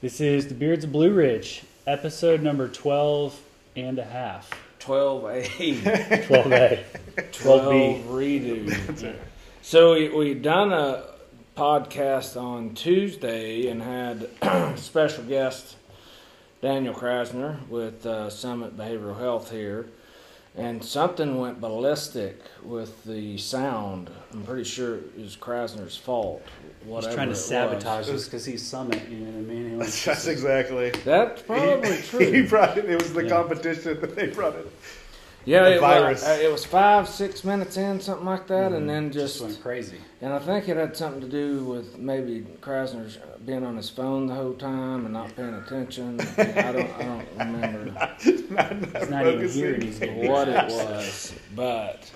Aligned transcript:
This 0.00 0.20
is 0.20 0.46
the 0.46 0.54
Beards 0.54 0.84
of 0.84 0.92
Blue 0.92 1.12
Ridge, 1.12 1.64
episode 1.84 2.40
number 2.40 2.68
12 2.68 3.36
and 3.74 3.98
a 3.98 4.04
half. 4.04 4.48
12A, 4.78 5.44
12A. 6.22 6.84
12B. 7.16 7.32
12 7.32 8.04
redo. 8.04 9.16
So 9.60 9.94
we, 9.94 10.08
we 10.10 10.34
done 10.34 10.72
a 10.72 11.02
podcast 11.56 12.40
on 12.40 12.74
Tuesday 12.74 13.66
and 13.66 13.82
had 13.82 14.28
special 14.78 15.24
guest 15.24 15.74
Daniel 16.62 16.94
Krasner 16.94 17.66
with 17.68 18.06
uh, 18.06 18.30
Summit 18.30 18.76
Behavioral 18.76 19.18
Health 19.18 19.50
here. 19.50 19.88
And 20.58 20.84
something 20.84 21.38
went 21.38 21.60
ballistic 21.60 22.40
with 22.64 23.04
the 23.04 23.38
sound. 23.38 24.10
I'm 24.32 24.42
pretty 24.42 24.64
sure 24.64 24.96
it 24.96 25.18
was 25.18 25.36
Krasner's 25.36 25.96
fault. 25.96 26.42
Whatever 26.84 26.84
He's 26.84 26.88
Whatever 26.90 27.14
trying 27.14 27.26
to 27.26 27.30
it 27.30 27.36
was. 27.36 27.44
sabotage 27.46 28.08
us 28.10 28.24
because 28.24 28.44
he's 28.44 28.66
Summit, 28.66 29.08
you 29.08 29.18
know 29.18 29.30
what 29.30 29.38
I 29.38 29.54
mean? 29.54 29.70
He 29.70 29.76
wants 29.76 30.04
That's 30.04 30.26
exactly. 30.26 30.90
That's 31.04 31.42
probably 31.42 31.96
he, 31.96 32.02
true. 32.08 32.32
He 32.32 32.42
brought 32.42 32.76
it. 32.76 32.86
It 32.86 33.00
was 33.00 33.12
the 33.12 33.22
Yeah. 33.24 33.28
competition 33.30 34.00
that 34.00 34.16
they 34.16 34.26
brought 34.28 34.56
it. 34.56 34.66
Yeah, 35.44 35.62
The 35.64 35.76
it 35.76 35.80
virus. 35.80 36.20
was, 36.22 36.28
uh, 36.28 36.42
it 36.42 36.52
was 36.52 36.64
five, 36.64 37.08
six 37.08 37.44
minutes 37.44 37.76
in, 37.76 38.00
something 38.00 38.26
like 38.26 38.48
that, 38.48 38.72
and 38.72 38.90
then 38.90 39.10
just 39.12 39.34
just, 39.38 39.40
went 39.44 39.62
crazy. 39.62 39.96
and 40.20 40.32
I 40.32 40.40
think 40.40 40.68
it 40.68 40.76
had 40.76 40.96
something 40.96 41.20
to 41.22 41.28
do 41.28 41.64
with 41.64 41.96
maybe 41.96 42.44
Krasner's 42.60 43.16
being 43.44 43.64
on 43.64 43.76
his 43.76 43.88
phone 43.90 44.26
the 44.26 44.34
whole 44.34 44.54
time 44.54 45.04
and 45.04 45.12
not 45.14 45.34
paying 45.36 45.54
attention. 45.54 46.20
I 46.20 46.72
don't, 46.72 46.90
I 46.98 47.02
don't 47.04 47.28
remember 47.38 47.84
Not, 47.92 48.20
He's 48.20 48.50
not 48.50 48.72
even 49.26 49.48
focusing. 49.48 49.52
here 49.52 49.74
and 50.10 50.28
what 50.28 50.48
it 50.48 50.66
was, 50.66 51.34
but 51.54 52.10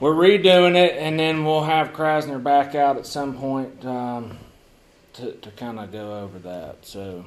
we're 0.00 0.14
redoing 0.14 0.76
it, 0.76 0.96
and 0.98 1.18
then 1.18 1.44
we'll 1.44 1.64
have 1.64 1.92
Krasner 1.92 2.42
back 2.42 2.74
out 2.74 2.96
at 2.96 3.06
some 3.06 3.36
point 3.36 3.84
um, 3.86 4.36
to 5.14 5.32
to 5.32 5.50
kind 5.52 5.78
of 5.80 5.90
go 5.92 6.20
over 6.20 6.38
that. 6.40 6.76
So 6.84 7.24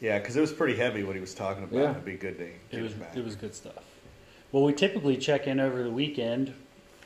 Yeah, 0.00 0.18
because 0.18 0.36
it 0.36 0.40
was 0.40 0.52
pretty 0.52 0.76
heavy 0.76 1.04
what 1.04 1.14
he 1.14 1.20
was 1.20 1.34
talking 1.34 1.64
about. 1.64 1.78
Yeah. 1.78 1.90
It'd 1.92 2.04
be 2.04 2.14
good 2.16 2.38
to 2.38 2.76
It 2.76 2.82
was, 2.82 2.92
it 2.92 3.00
back. 3.00 3.16
it 3.16 3.24
was 3.24 3.36
good 3.36 3.54
stuff. 3.54 3.84
Well, 4.50 4.64
we 4.64 4.72
typically 4.72 5.16
check 5.16 5.46
in 5.46 5.60
over 5.60 5.82
the 5.82 5.90
weekend. 5.90 6.54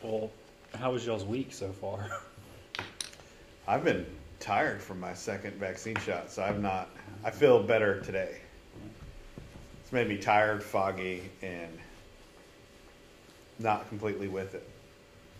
Well, 0.03 0.31
how 0.75 0.93
was 0.93 1.05
y'all's 1.05 1.25
week 1.25 1.53
so 1.53 1.71
far? 1.73 2.09
I've 3.69 3.85
been 3.85 4.07
tired 4.43 4.83
from 4.83 4.99
my 4.99 5.15
second 5.15 5.55
vaccine 5.55 5.97
shot, 5.97 6.31
so 6.31 6.43
I'm 6.43 6.61
not. 6.61 6.91
I 7.25 7.31
feel 7.31 7.63
better 7.63 8.01
today. 8.01 8.39
It's 9.81 9.93
made 9.93 10.09
me 10.09 10.19
tired, 10.19 10.63
foggy, 10.63 11.23
and 11.43 11.79
not 13.61 13.89
completely 13.89 14.27
with 14.27 14.55
it. 14.55 14.69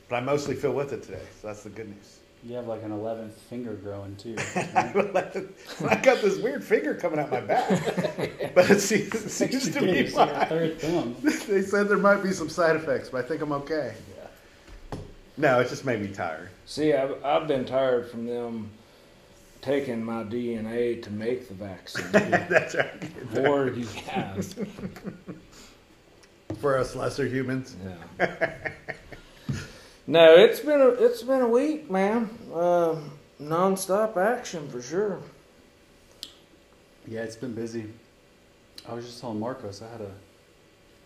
But 0.09 0.17
I 0.17 0.21
mostly 0.21 0.55
feel 0.55 0.73
with 0.73 0.93
it 0.93 1.03
today, 1.03 1.23
so 1.41 1.49
that's 1.49 1.65
the 1.65 1.71
good 1.71 1.89
news. 1.89 2.21
You 2.45 2.55
have 2.57 2.67
like 2.67 2.83
an 2.83 2.91
11th 2.91 3.33
finger 3.33 3.75
growing 3.75 4.15
too. 4.17 4.37
I 4.57 6.01
got 6.03 6.21
this 6.23 6.39
weird 6.39 6.63
finger 6.63 6.95
coming 6.95 7.19
out 7.19 7.31
my 7.31 7.41
back, 7.41 7.69
but 8.55 8.71
it 8.71 8.81
seems, 8.81 9.15
it 9.15 9.31
seems 9.31 9.71
to 9.71 9.81
be 9.81 9.91
It's 9.91 10.15
fine. 10.15 10.47
third 10.47 10.81
thumb. 10.81 11.17
They 11.23 11.63
said 11.63 11.89
there 11.89 11.99
might 11.99 12.23
be 12.23 12.33
some 12.33 12.49
side 12.49 12.77
effects, 12.77 13.11
but 13.11 13.25
I 13.25 13.29
think 13.29 13.43
I'm 13.43 13.53
okay. 13.53 13.95
Yeah. 14.17 14.99
No, 15.37 15.61
it 15.61 15.69
just 15.69 15.85
made 15.85 16.01
me 16.03 16.09
tired. 16.09 16.51
see, 16.67 16.93
I've 16.93 17.25
I've 17.25 17.47
been 17.49 17.65
tired 17.65 18.11
from 18.11 18.27
them 18.27 18.71
taking 19.63 20.05
my 20.05 20.25
DNA 20.25 21.01
to 21.03 21.11
make 21.11 21.49
the 21.49 21.55
vaccine. 21.55 22.05
That's 22.13 22.75
right. 22.75 23.05
For 23.33 23.73
you 23.73 23.87
guys. 24.07 24.55
For 26.61 26.77
us 26.77 26.95
lesser 26.95 27.27
humans. 27.27 27.77
Yeah. 28.19 28.73
no, 30.07 30.35
it's 30.35 30.61
been 30.61 30.81
a 30.81 30.89
it's 30.89 31.23
been 31.23 31.41
a 31.41 31.49
week, 31.49 31.91
man. 31.91 32.29
Um, 32.53 33.13
nonstop 33.41 34.17
action 34.17 34.69
for 34.69 34.83
sure. 34.83 35.21
Yeah, 37.07 37.21
it's 37.21 37.37
been 37.37 37.55
busy. 37.55 37.87
I 38.89 38.95
was 38.95 39.07
just 39.07 39.21
telling 39.21 39.41
Marcos 39.41 39.81
I 39.81 39.91
had 39.91 40.01
a 40.01 40.13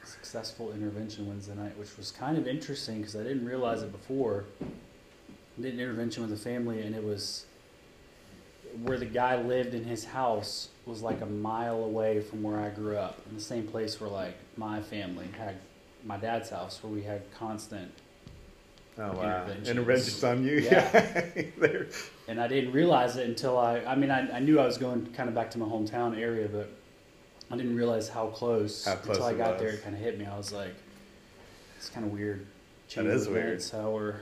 successful 0.04 0.72
intervention 0.72 1.28
Wednesday 1.28 1.54
night, 1.54 1.76
which 1.78 1.96
was 1.96 2.10
kind 2.10 2.38
of 2.38 2.46
interesting 2.46 2.98
because 2.98 3.16
I 3.16 3.22
didn't 3.22 3.46
realize 3.46 3.82
it 3.82 3.92
before. 3.92 4.44
I 4.60 5.62
did 5.62 5.74
an 5.74 5.80
intervention 5.80 6.22
with 6.22 6.32
a 6.32 6.42
family, 6.42 6.82
and 6.82 6.94
it 6.94 7.02
was 7.02 7.45
where 8.82 8.98
the 8.98 9.06
guy 9.06 9.40
lived 9.40 9.74
in 9.74 9.84
his 9.84 10.04
house 10.04 10.68
was 10.84 11.02
like 11.02 11.20
a 11.20 11.26
mile 11.26 11.84
away 11.84 12.20
from 12.20 12.42
where 12.42 12.60
I 12.60 12.68
grew 12.68 12.96
up, 12.96 13.20
in 13.28 13.36
the 13.36 13.42
same 13.42 13.66
place 13.66 14.00
where 14.00 14.10
like 14.10 14.36
my 14.56 14.80
family 14.80 15.28
had 15.38 15.56
my 16.04 16.16
dad's 16.16 16.50
house, 16.50 16.82
where 16.82 16.92
we 16.92 17.02
had 17.02 17.22
constant 17.32 17.90
Oh 18.98 19.12
wow! 19.12 19.42
Interventions. 19.44 19.68
Interventions 19.68 20.24
on 20.24 20.44
you. 20.44 20.58
Yeah. 20.60 21.24
And 22.28 22.40
I 22.40 22.48
didn't 22.48 22.72
realize 22.72 23.16
it 23.16 23.28
until 23.28 23.56
I. 23.56 23.78
I 23.80 23.94
mean, 23.94 24.10
I, 24.10 24.28
I 24.36 24.40
knew 24.40 24.58
I 24.58 24.66
was 24.66 24.78
going 24.78 25.06
kind 25.12 25.28
of 25.28 25.34
back 25.34 25.50
to 25.52 25.58
my 25.58 25.66
hometown 25.66 26.18
area, 26.18 26.48
but 26.48 26.68
I 27.52 27.56
didn't 27.56 27.76
realize 27.76 28.08
how 28.08 28.28
close. 28.28 28.84
How 28.84 28.96
close 28.96 29.18
until 29.18 29.28
I 29.28 29.34
got 29.34 29.52
was. 29.52 29.60
there, 29.60 29.70
it 29.74 29.84
kind 29.84 29.94
of 29.94 30.00
hit 30.00 30.18
me. 30.18 30.26
I 30.26 30.36
was 30.36 30.50
like, 30.52 30.74
"It's 31.76 31.88
kind 31.88 32.04
of 32.04 32.12
weird." 32.12 32.40
That 32.40 32.88
Chain 32.88 33.04
weird. 33.04 33.26
events, 33.26 33.70
How 33.70 33.90
we're 33.90 34.16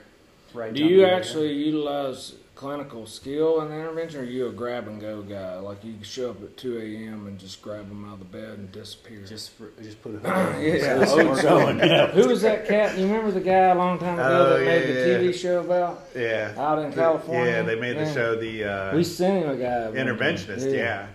right. 0.53 0.75
Do 0.75 0.81
down 0.81 0.89
you 0.91 0.99
there. 0.99 1.15
actually 1.15 1.53
utilize 1.53 2.35
clinical 2.55 3.07
skill 3.07 3.61
in 3.63 3.69
the 3.69 3.75
intervention, 3.75 4.21
or 4.21 4.23
are 4.23 4.27
you 4.27 4.47
a 4.49 4.53
grab 4.53 4.87
and 4.87 5.01
go 5.01 5.23
guy? 5.23 5.57
Like 5.59 5.85
you 5.85 5.95
can 5.95 6.03
show 6.03 6.31
up 6.31 6.43
at 6.43 6.57
two 6.57 6.79
a.m. 6.79 7.27
and 7.27 7.39
just 7.39 7.61
grab 7.63 7.89
them 7.89 8.05
out 8.09 8.15
of 8.15 8.19
the 8.21 8.25
bed 8.27 8.59
and 8.59 8.71
disappear. 8.73 9.25
just 9.27 9.51
for, 9.53 9.71
just 9.83 10.01
put 10.03 10.15
a 10.15 10.19
hood 10.19 10.31
on? 10.57 10.63
Yeah, 10.63 11.05
So 11.05 11.29
old 11.29 11.41
going, 11.43 11.79
yeah. 11.79 12.07
Who 12.13 12.29
was 12.29 12.43
that 12.43 12.67
cat? 12.67 12.97
You 12.97 13.07
remember 13.07 13.31
the 13.33 13.41
guy 13.41 13.53
a 13.71 13.75
long 13.75 13.99
time 13.99 14.15
ago 14.19 14.47
Oh, 14.55 14.59
that 14.59 14.65
made 14.65 14.89
yeah, 14.89 14.95
the 14.95 15.11
yeah. 15.25 15.31
TV 15.31 15.35
show 15.35 15.61
about 15.61 16.03
yeah. 16.15 16.55
out 16.57 16.79
in 16.79 16.93
California? 16.93 17.45
Yeah, 17.53 17.63
they 17.63 17.75
made 17.81 17.97
the 17.97 18.03
Yeah. 18.05 18.15
show 18.15 18.37
the 18.37 18.65
uh, 18.65 18.97
We 18.97 19.05
sent 19.05 19.45
him 19.45 19.51
a 19.51 19.57
guy. 19.57 19.91
interventionist. 20.01 20.65
Yeah. 20.67 20.73
yeah. 20.77 21.07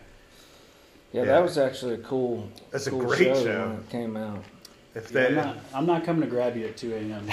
Yeah. 1.12 1.26
that 1.26 1.42
was 1.42 1.58
actually 1.58 1.96
a 1.96 2.00
cool. 2.00 2.48
That's 2.70 2.86
a 2.88 2.92
cool 2.92 3.02
great 3.02 3.18
show, 3.36 3.44
show. 3.44 3.68
when 3.70 3.78
it 3.80 3.90
came 3.90 4.16
out. 4.18 4.44
If 4.94 5.12
Yeah, 5.12 5.22
they, 5.22 5.28
I'm, 5.28 5.36
not, 5.36 5.58
I'm 5.74 5.86
not 5.86 6.04
coming 6.04 6.22
to 6.22 6.28
grab 6.28 6.56
you 6.58 6.66
at 6.68 6.76
2 6.78 6.94
a.m. 6.94 7.26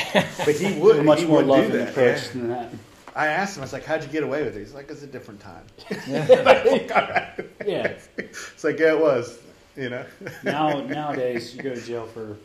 but 0.44 0.54
he 0.54 0.78
would. 0.78 1.04
much 1.04 1.20
he 1.20 1.26
more 1.26 1.38
would 1.38 1.44
do 1.46 1.50
loving 1.50 1.72
that, 1.72 1.88
approach 1.90 2.22
yeah. 2.26 2.32
than 2.32 2.48
that. 2.48 2.72
I 3.16 3.28
asked 3.28 3.56
him. 3.56 3.62
I 3.62 3.64
was 3.64 3.72
like, 3.72 3.84
"How'd 3.84 4.02
you 4.04 4.08
get 4.10 4.22
away 4.22 4.44
with 4.44 4.56
it?" 4.56 4.60
He's 4.60 4.74
like, 4.74 4.90
"It's 4.90 5.02
a 5.02 5.06
different 5.06 5.40
time." 5.40 5.64
Yeah. 6.06 7.32
Yeah. 7.66 7.94
It's 8.18 8.62
like, 8.62 8.78
yeah, 8.78 8.92
it 8.92 9.00
was. 9.00 9.38
You 9.76 9.90
know. 9.90 10.04
Now 10.44 10.80
nowadays, 10.82 11.54
you 11.54 11.62
go 11.62 11.74
to 11.74 11.80
jail 11.80 12.06
for. 12.06 12.36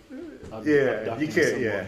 ab- 0.52 0.66
yeah, 0.66 1.18
you 1.20 1.28
can't. 1.28 1.48
someone. 1.48 1.62
Yeah, 1.62 1.86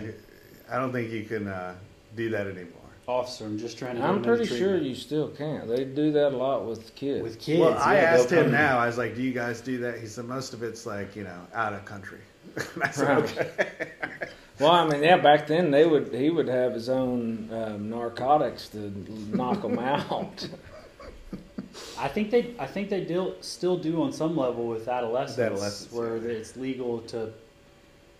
I 0.69 0.77
don't 0.77 0.91
think 0.93 1.09
you 1.11 1.23
can 1.23 1.47
uh, 1.47 1.75
do 2.15 2.29
that 2.29 2.45
anymore. 2.47 2.79
Officer, 3.07 3.45
I'm 3.45 3.57
just 3.57 3.77
trying 3.77 3.95
to. 3.97 4.01
I'm 4.03 4.17
get 4.21 4.25
another 4.25 4.45
pretty 4.45 4.57
sure 4.57 4.77
you 4.77 4.95
still 4.95 5.29
can't. 5.29 5.67
They 5.67 5.83
do 5.83 6.11
that 6.13 6.27
a 6.33 6.37
lot 6.37 6.65
with 6.65 6.93
kids. 6.95 7.21
with 7.23 7.39
kids. 7.39 7.59
well, 7.59 7.77
I 7.77 7.95
yeah, 7.95 8.01
asked 8.03 8.29
they'll 8.29 8.39
him 8.39 8.45
come- 8.45 8.53
now. 8.53 8.77
I 8.79 8.85
was 8.87 8.97
like, 8.97 9.15
"Do 9.15 9.21
you 9.21 9.33
guys 9.33 9.59
do 9.61 9.77
that?" 9.79 9.99
He 9.99 10.07
said, 10.07 10.25
"Most 10.25 10.53
of 10.53 10.61
it's 10.63 10.85
like 10.85 11.15
you 11.15 11.23
know 11.23 11.39
out 11.53 11.73
of 11.73 11.83
country." 11.85 12.19
And 12.75 12.83
I 12.83 12.91
said, 12.91 13.07
Right. 13.07 13.23
"Okay." 13.39 13.91
Well, 14.59 14.71
I 14.71 14.87
mean, 14.87 15.01
yeah, 15.03 15.17
back 15.17 15.47
then 15.47 15.71
they 15.71 15.85
would 15.85 16.13
he 16.13 16.29
would 16.29 16.47
have 16.47 16.73
his 16.73 16.87
own 16.89 17.49
um, 17.51 17.89
narcotics 17.89 18.69
to 18.69 18.91
knock 19.35 19.61
them 19.63 19.79
out. 19.79 20.47
I 21.97 22.07
think 22.07 22.29
they, 22.29 22.53
I 22.59 22.67
think 22.67 22.89
they 22.89 23.03
do, 23.03 23.33
still 23.41 23.77
do 23.77 24.03
on 24.03 24.13
some 24.13 24.37
level 24.37 24.67
with 24.67 24.87
adolescents, 24.87 25.39
Adolescents, 25.39 25.91
where 25.93 26.17
yeah. 26.17 26.29
it's 26.37 26.55
legal 26.55 26.99
to, 27.01 27.31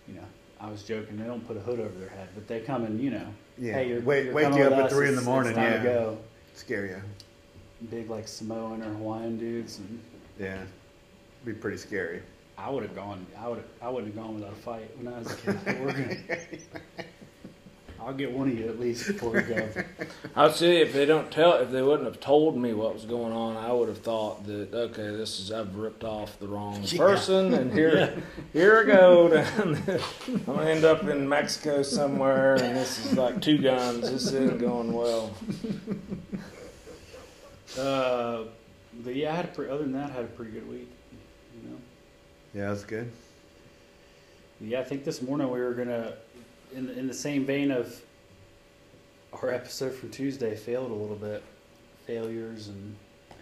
you 0.08 0.14
know. 0.14 0.24
I 0.60 0.70
was 0.70 0.82
joking. 0.82 1.18
They 1.18 1.24
don't 1.24 1.46
put 1.46 1.56
a 1.58 1.60
hood 1.60 1.78
over 1.78 1.96
their 1.98 2.08
head, 2.08 2.28
but 2.34 2.48
they 2.48 2.60
come 2.60 2.84
and 2.84 2.98
you 3.00 3.10
know, 3.10 3.26
Yeah. 3.58 3.74
hey, 3.74 3.88
you're, 3.88 4.00
Wake- 4.00 4.24
you're 4.26 4.34
wake 4.34 4.54
you 4.54 4.62
up 4.64 4.72
at 4.72 4.78
us, 4.86 4.92
three 4.92 5.08
in 5.08 5.14
the 5.14 5.20
morning, 5.22 5.50
It's 5.50 5.58
time 5.58 5.72
yeah. 5.72 5.78
to 5.78 5.84
go. 5.84 6.18
Scare 6.54 6.86
you. 6.86 7.02
Big 7.90 8.08
like 8.08 8.26
Samoan 8.26 8.82
or 8.82 8.92
Hawaiian 8.94 9.36
dudes, 9.36 9.78
and 9.78 10.00
Yeah, 10.40 10.62
be 11.44 11.52
pretty 11.52 11.76
scary. 11.76 12.22
I 12.56 12.70
would 12.70 12.82
have 12.84 12.94
gone. 12.94 13.26
I 13.38 13.48
would. 13.48 13.64
I 13.82 13.88
wouldn't 13.88 14.14
have 14.14 14.24
gone 14.24 14.34
without 14.36 14.52
a 14.52 14.56
fight 14.56 14.90
when 14.98 15.12
I 15.12 15.18
was 15.18 15.32
a 15.32 15.36
kid. 15.36 15.80
We're 15.80 15.92
gonna. 15.92 16.16
I'll 18.00 18.12
get 18.12 18.32
one 18.32 18.48
of 18.50 18.58
you 18.58 18.68
at 18.68 18.78
least 18.78 19.06
before 19.06 19.30
we 19.30 19.40
go. 19.42 19.66
I'd 20.36 20.54
say 20.54 20.82
if 20.82 20.92
they 20.92 21.06
don't 21.06 21.30
tell, 21.30 21.54
if 21.54 21.70
they 21.70 21.80
wouldn't 21.80 22.04
have 22.04 22.20
told 22.20 22.54
me 22.56 22.74
what 22.74 22.92
was 22.92 23.06
going 23.06 23.32
on, 23.32 23.56
I 23.56 23.72
would 23.72 23.88
have 23.88 23.98
thought 23.98 24.44
that 24.46 24.74
okay, 24.74 25.16
this 25.16 25.40
is 25.40 25.50
I've 25.50 25.74
ripped 25.76 26.04
off 26.04 26.38
the 26.38 26.46
wrong 26.46 26.80
Yeah. 26.84 26.98
person, 26.98 27.54
and 27.54 27.72
here, 27.72 28.22
here 28.52 28.80
I 28.80 28.84
go. 28.84 29.44
I'm 29.58 30.44
gonna 30.44 30.64
end 30.70 30.84
up 30.84 31.04
in 31.04 31.26
Mexico 31.28 31.82
somewhere, 31.82 32.54
and 32.56 32.76
this 32.76 33.04
is 33.06 33.16
like 33.16 33.40
two 33.40 33.56
guns. 33.58 34.02
This 34.02 34.26
isn't 34.26 34.58
going 34.58 34.92
well. 34.92 35.30
Uh, 37.78 38.44
but 39.02 39.16
yeah, 39.16 39.32
I 39.32 39.36
had 39.36 39.44
a 39.46 39.48
pre- 39.48 39.68
other 39.68 39.82
than 39.82 39.92
that, 39.94 40.10
I 40.10 40.12
had 40.12 40.24
a 40.24 40.28
pretty 40.28 40.52
good 40.52 40.68
week. 40.68 40.90
You 42.54 42.60
know. 42.60 42.66
Yeah, 42.66 42.72
that's 42.72 42.84
good. 42.84 43.10
Yeah, 44.60 44.80
I 44.80 44.84
think 44.84 45.04
this 45.04 45.20
morning 45.20 45.50
we 45.50 45.60
were 45.60 45.74
gonna, 45.74 46.14
in 46.74 46.86
the, 46.86 46.98
in 46.98 47.06
the 47.06 47.14
same 47.14 47.44
vein 47.44 47.70
of 47.70 48.00
our 49.32 49.50
episode 49.50 49.92
from 49.92 50.10
Tuesday, 50.10 50.54
failed 50.54 50.90
a 50.90 50.94
little 50.94 51.16
bit, 51.16 51.42
failures 52.06 52.68
and 52.68 52.96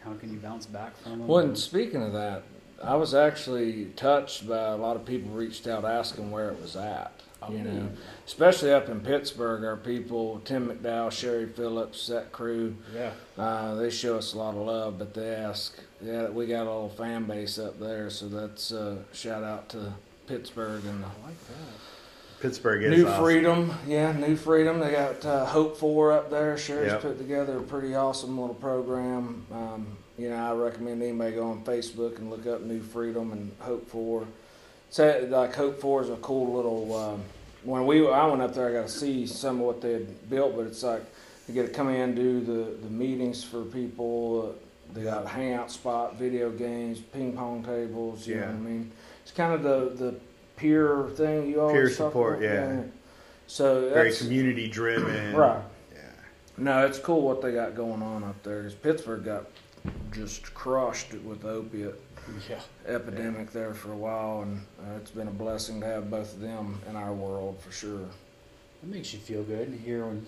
how 0.04 0.14
can 0.14 0.32
you 0.32 0.38
bounce 0.38 0.66
back 0.66 0.96
from 0.98 1.18
them. 1.18 1.28
Well, 1.28 1.44
and 1.44 1.56
speaking 1.56 2.02
of 2.02 2.12
that, 2.12 2.42
I 2.82 2.96
was 2.96 3.14
actually 3.14 3.86
touched 3.96 4.48
by 4.48 4.68
a 4.68 4.76
lot 4.76 4.96
of 4.96 5.04
people 5.04 5.30
reached 5.30 5.68
out 5.68 5.84
asking 5.84 6.30
where 6.30 6.50
it 6.50 6.60
was 6.60 6.76
at. 6.76 7.12
You 7.50 7.58
know, 7.58 7.88
especially 8.24 8.72
up 8.72 8.88
in 8.88 9.00
Pittsburgh, 9.00 9.64
our 9.64 9.76
people, 9.76 10.40
Tim 10.44 10.68
McDowell, 10.68 11.10
Sherry 11.10 11.46
Phillips, 11.46 12.06
that 12.06 12.30
crew, 12.30 12.76
yeah, 12.94 13.10
uh, 13.36 13.74
they 13.74 13.90
show 13.90 14.16
us 14.16 14.34
a 14.34 14.38
lot 14.38 14.54
of 14.54 14.64
love, 14.64 14.96
but 14.96 15.12
they 15.12 15.34
ask 15.34 15.76
yeah, 16.02 16.28
we 16.28 16.46
got 16.46 16.62
a 16.62 16.72
little 16.72 16.88
fan 16.88 17.24
base 17.24 17.58
up 17.58 17.78
there, 17.78 18.10
so 18.10 18.28
that's 18.28 18.72
uh, 18.72 18.96
shout 19.12 19.42
out 19.44 19.68
to 19.70 19.92
Pittsburgh 20.26 20.84
and 20.84 21.02
the 21.02 21.06
I 21.06 21.26
like 21.26 21.46
that. 21.48 22.40
Pittsburgh 22.40 22.82
is 22.82 22.98
New 22.98 23.06
awesome. 23.08 23.22
Freedom. 23.24 23.74
Yeah, 23.86 24.12
New 24.12 24.34
Freedom. 24.36 24.80
They 24.80 24.90
got 24.90 25.24
uh, 25.24 25.44
Hope 25.46 25.76
for 25.76 26.12
up 26.12 26.28
there. 26.30 26.58
Sherry's 26.58 26.90
Yep. 26.92 27.02
put 27.02 27.18
together 27.18 27.58
a 27.58 27.62
pretty 27.62 27.94
awesome 27.94 28.36
little 28.40 28.54
program. 28.56 29.46
Um, 29.52 29.86
you 30.18 30.28
know, 30.28 30.36
I 30.36 30.52
recommend 30.52 31.02
anybody 31.02 31.36
go 31.36 31.50
on 31.50 31.62
Facebook 31.64 32.18
and 32.18 32.30
look 32.30 32.46
up 32.46 32.62
New 32.62 32.80
Freedom 32.80 33.30
and 33.32 33.52
Hope 33.60 33.88
for. 33.88 34.26
Say 34.90 35.26
like 35.28 35.54
Hope 35.54 35.80
for 35.80 36.02
is 36.02 36.10
a 36.10 36.16
cool 36.16 36.54
little. 36.54 36.96
Um, 36.96 37.22
when 37.62 37.86
we 37.86 38.06
I 38.08 38.26
went 38.26 38.42
up 38.42 38.54
there, 38.54 38.68
I 38.68 38.72
got 38.72 38.88
to 38.88 38.92
see 38.92 39.24
some 39.26 39.60
of 39.60 39.66
what 39.66 39.80
they 39.80 39.92
had 39.92 40.28
built, 40.28 40.56
but 40.56 40.66
it's 40.66 40.82
like 40.82 41.02
they 41.46 41.54
get 41.54 41.66
to 41.68 41.72
come 41.72 41.88
in 41.90 42.14
do 42.16 42.40
the 42.40 42.76
the 42.82 42.90
meetings 42.90 43.44
for 43.44 43.62
people. 43.64 44.50
Uh, 44.58 44.58
they 44.94 45.02
got 45.04 45.24
a 45.24 45.28
hangout 45.28 45.70
spot, 45.70 46.16
video 46.16 46.50
games, 46.50 47.00
ping 47.00 47.32
pong 47.34 47.62
tables. 47.64 48.26
You 48.26 48.36
know 48.36 48.40
Yeah. 48.42 48.46
what 48.48 48.54
I 48.56 48.58
mean? 48.60 48.92
It's 49.22 49.32
kind 49.32 49.52
of 49.54 49.62
the 49.62 50.04
the 50.04 50.14
peer 50.56 51.08
thing 51.16 51.48
you 51.48 51.60
always 51.60 51.74
Peer 51.74 51.88
talk 51.88 51.96
support, 52.12 52.38
about. 52.38 52.44
yeah. 52.44 52.82
So 53.46 53.90
Very 53.90 54.08
that's 54.10 54.22
community 54.22 54.68
driven. 54.68 55.34
right. 55.36 55.62
Yeah. 55.94 56.00
No, 56.58 56.86
it's 56.86 56.98
cool 56.98 57.22
what 57.22 57.42
they 57.42 57.52
got 57.52 57.74
going 57.74 58.02
on 58.02 58.22
up 58.24 58.42
there. 58.42 58.62
'cause 58.62 58.74
Pittsburgh 58.74 59.24
got 59.24 59.46
just 60.12 60.52
crushed 60.54 61.12
with 61.24 61.42
the 61.42 61.48
opiate 61.50 62.00
Yeah. 62.48 62.60
epidemic 62.86 63.50
there 63.52 63.74
for 63.74 63.92
a 63.92 63.96
while, 63.96 64.42
and 64.42 64.60
uh, 64.80 64.96
it's 64.98 65.10
been 65.10 65.26
a 65.28 65.32
blessing 65.32 65.80
to 65.80 65.86
have 65.86 66.10
both 66.10 66.34
of 66.34 66.40
them 66.40 66.80
in 66.88 66.94
our 66.96 67.12
world 67.12 67.58
for 67.60 67.72
sure. 67.72 68.02
It 68.82 68.88
makes 68.88 69.12
you 69.12 69.18
feel 69.18 69.42
good 69.42 69.72
to 69.72 69.78
hear 69.78 70.06
when 70.06 70.26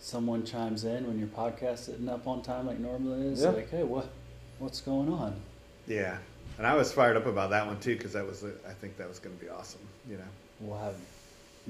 someone 0.00 0.44
chimes 0.44 0.84
in 0.84 1.06
when 1.06 1.18
your 1.18 1.28
podcast 1.28 1.88
isn't 1.88 2.08
up 2.08 2.26
on 2.26 2.42
time 2.42 2.66
like 2.66 2.78
normally 2.78 3.26
is. 3.28 3.42
Yeah. 3.42 3.50
Like, 3.50 3.70
hey, 3.70 3.82
what, 3.82 4.08
what's 4.58 4.80
going 4.80 5.08
on? 5.12 5.34
Yeah. 5.86 6.16
And 6.56 6.66
I 6.66 6.74
was 6.74 6.92
fired 6.92 7.16
up 7.16 7.26
about 7.26 7.50
that 7.50 7.66
one 7.66 7.78
too 7.80 7.96
because 7.96 8.12
that 8.14 8.26
was, 8.26 8.44
I 8.44 8.72
think 8.80 8.96
that 8.98 9.08
was 9.08 9.18
going 9.18 9.36
to 9.36 9.44
be 9.44 9.50
awesome. 9.50 9.80
You 10.08 10.16
know. 10.16 10.24
We'll 10.60 10.78
have 10.78 10.94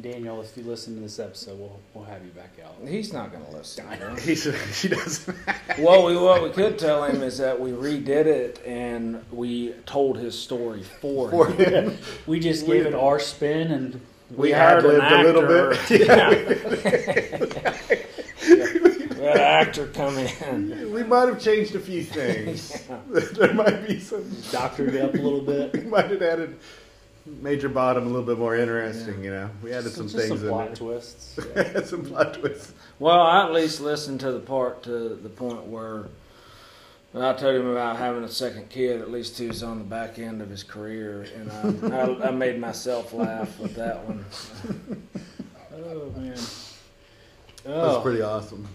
Daniel. 0.01 0.41
If 0.41 0.57
you 0.57 0.63
listen 0.63 0.95
to 0.95 1.01
this 1.01 1.19
episode, 1.19 1.59
we'll 1.59 1.79
we'll 1.93 2.05
have 2.05 2.25
you 2.25 2.31
back 2.31 2.53
out. 2.65 2.75
He's 2.89 3.13
not 3.13 3.33
going 3.33 3.45
to 3.45 3.51
listen. 3.51 3.85
you 3.93 3.99
know? 3.99 4.15
He 4.81 4.89
doesn't. 4.89 5.37
well, 5.79 6.07
we, 6.07 6.17
what 6.17 6.43
we 6.43 6.51
could 6.51 6.79
tell 6.79 7.05
him 7.05 7.23
is 7.23 7.39
that 7.39 7.59
we 7.61 7.71
redid 7.71 8.27
it 8.27 8.63
and 8.65 9.23
we 9.33 9.73
told 9.87 10.17
his 10.19 10.39
story 10.39 10.83
for, 10.83 11.31
For 11.31 11.49
him. 11.51 11.91
him. 11.91 11.99
We 12.27 12.41
just 12.41 12.67
gave 12.67 12.87
it 12.87 12.95
our 12.95 13.19
spin, 13.21 13.73
and 13.73 14.01
We, 14.31 14.37
We 14.37 14.53
hired 14.53 14.85
an 14.85 15.01
ad-libbed 15.01 15.37
a 15.37 15.41
little 15.41 15.71
bit. 15.71 15.91
Yeah. 17.91 17.98
We 19.35 19.41
had 19.41 19.63
an 19.63 19.69
actor 19.69 19.87
come 19.89 20.19
in. 20.19 20.93
we 20.93 21.03
might 21.03 21.29
have 21.29 21.41
changed 21.41 21.75
a 21.75 21.81
few 21.81 22.03
things. 22.05 22.83
there 23.33 23.55
might 23.55 23.87
be 23.87 23.99
some. 24.01 24.25
doctored 24.51 24.95
it 24.95 25.03
up 25.03 25.15
a 25.15 25.19
little 25.19 25.41
bit. 25.41 25.73
We 25.73 25.81
might 25.91 26.11
have 26.11 26.23
added 26.23 26.59
Major 27.27 27.69
Bottom 27.69 28.05
a 28.05 28.07
little 28.07 28.25
bit 28.27 28.39
more 28.39 28.57
interesting. 28.57 29.23
You 29.23 29.31
know, 29.31 29.51
we 29.63 29.73
added 29.73 29.91
So 29.93 29.99
some 29.99 30.07
just 30.09 30.17
things 30.17 30.29
some 30.41 30.49
in 30.49 30.49
plot 30.55 30.67
there. 30.69 30.77
twists. 30.77 31.39
Add 31.57 31.87
some 31.87 32.05
plot 32.05 32.35
twists. 32.35 32.73
Well, 32.99 33.21
I 33.21 33.45
at 33.45 33.53
least 33.53 33.81
listened 33.81 34.21
to 34.21 34.33
the 34.33 34.41
part 34.41 34.83
to 34.85 35.11
the 35.23 35.29
point 35.29 35.65
where 35.67 36.07
when 37.13 37.25
I 37.25 37.33
told 37.35 37.57
him 37.57 37.67
about 37.67 37.97
having 37.97 38.23
a 38.25 38.29
second 38.29 38.69
kid. 38.69 39.01
At 39.01 39.11
least 39.11 39.39
he 39.39 39.47
was 39.47 39.63
on 39.63 39.79
the 39.79 39.85
back 39.85 40.19
end 40.19 40.43
of 40.43 40.51
his 40.51 40.63
career, 40.63 41.27
and 41.37 41.91
I, 41.93 41.97
I, 41.97 42.29
I 42.29 42.31
made 42.31 42.59
myself 42.61 43.13
laugh 43.15 43.59
with 43.59 43.75
that 43.77 44.05
one. 44.05 44.25
Oh 45.75 46.11
man. 46.17 46.35
That's 46.35 47.67
Oh, 47.67 48.01
pretty 48.03 48.23
awesome. 48.23 48.67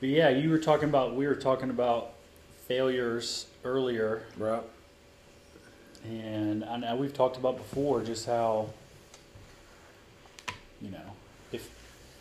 But 0.00 0.08
yeah, 0.08 0.28
you 0.28 0.50
were 0.50 0.58
talking 0.58 0.88
about. 0.88 1.14
We 1.14 1.26
were 1.26 1.34
talking 1.34 1.70
about 1.70 2.12
failures 2.66 3.46
earlier, 3.64 4.22
Right? 4.36 4.62
and 6.04 6.64
I 6.64 6.76
know 6.76 6.96
we've 6.96 7.12
talked 7.12 7.36
about 7.36 7.56
before 7.56 8.02
just 8.02 8.24
how 8.26 8.68
you 10.80 10.90
know 10.90 11.02
if 11.50 11.68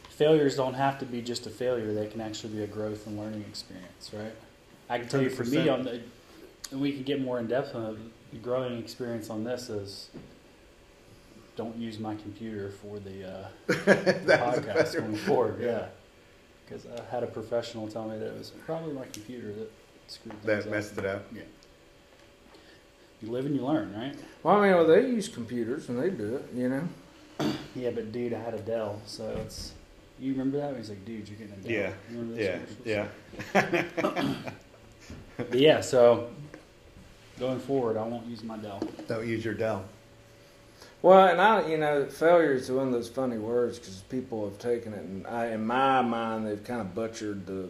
failures 0.09 0.55
don't 0.55 0.73
have 0.73 0.97
to 0.99 1.05
be 1.05 1.21
just 1.21 1.45
a 1.45 1.49
failure, 1.49 1.93
they 1.93 2.07
can 2.07 2.21
actually 2.21 2.53
be 2.53 2.63
a 2.63 2.67
growth 2.67 3.05
and 3.05 3.19
learning 3.19 3.45
experience, 3.47 4.11
right? 4.13 4.33
I 4.89 4.99
can 4.99 5.07
tell 5.07 5.21
you 5.21 5.29
for 5.29 5.43
me 5.43 5.69
on 5.69 5.83
the, 5.83 6.01
and 6.71 6.81
we 6.81 6.91
can 6.93 7.03
get 7.03 7.21
more 7.21 7.39
in 7.39 7.47
depth 7.47 7.75
on. 7.75 8.11
The 8.31 8.39
growing 8.39 8.77
experience 8.79 9.29
on 9.29 9.45
this 9.45 9.69
is 9.69 10.09
don't 11.55 11.77
use 11.77 11.97
my 11.97 12.13
computer 12.15 12.71
for 12.71 12.99
the, 12.99 13.25
uh, 13.29 13.47
the 13.67 14.37
podcast 14.37 14.97
going 14.97 15.15
forward. 15.15 15.61
Yeah, 15.61 15.85
because 16.67 16.85
I 16.85 17.03
had 17.13 17.23
a 17.23 17.27
professional 17.27 17.87
tell 17.87 18.07
me 18.07 18.17
that 18.17 18.27
it 18.27 18.37
was 18.37 18.51
probably 18.65 18.93
my 18.93 19.05
computer 19.13 19.53
that 19.53 19.71
screwed 20.07 20.33
things 20.41 20.45
That 20.45 20.59
up. 20.65 20.71
messed 20.71 20.97
it 20.97 21.05
up. 21.05 21.25
Yeah. 21.33 21.41
You 23.21 23.31
live 23.31 23.45
and 23.45 23.55
you 23.55 23.65
learn, 23.65 23.95
right? 23.97 24.15
Well, 24.43 24.57
I 24.57 24.61
mean, 24.67 24.75
well, 24.75 24.85
they 24.85 25.01
use 25.07 25.27
computers 25.27 25.89
and 25.89 25.99
they 26.01 26.09
do 26.09 26.35
it. 26.35 26.45
You 26.55 26.69
know. 26.69 26.87
Yeah, 27.75 27.91
but 27.91 28.11
dude, 28.11 28.33
I 28.33 28.39
had 28.39 28.55
a 28.55 28.59
Dell, 28.59 28.99
so 29.05 29.23
it's. 29.45 29.73
You 30.19 30.31
remember 30.31 30.57
that? 30.57 30.75
He's 30.75 30.89
like, 30.89 31.05
dude, 31.05 31.29
you're 31.29 31.37
getting 31.37 31.53
a 31.53 31.57
Dell. 31.57 31.71
Yeah, 31.71 31.89
You 32.09 32.17
remember 32.17 32.35
this 32.35 32.65
Yeah, 32.83 33.05
commercial? 33.53 34.23
yeah. 34.33 34.33
But 35.37 35.53
yeah, 35.59 35.81
so 35.81 36.31
going 37.39 37.59
forward, 37.59 37.97
I 37.97 38.01
won't 38.03 38.25
use 38.25 38.41
my 38.43 38.57
Dell. 38.57 38.81
Don't 39.07 39.27
use 39.27 39.45
your 39.45 39.53
Dell. 39.53 39.85
Well, 41.03 41.27
and 41.27 41.39
I, 41.39 41.67
you 41.67 41.77
know, 41.77 42.05
failure 42.05 42.53
is 42.53 42.71
one 42.71 42.87
of 42.87 42.93
those 42.93 43.07
funny 43.07 43.37
words 43.37 43.77
because 43.77 43.97
people 44.09 44.45
have 44.45 44.57
taken 44.57 44.93
it, 44.93 45.03
and 45.03 45.27
I, 45.27 45.47
in 45.47 45.65
my 45.65 46.01
mind, 46.01 46.47
they've 46.47 46.63
kind 46.63 46.81
of 46.81 46.95
butchered 46.95 47.45
the, 47.45 47.69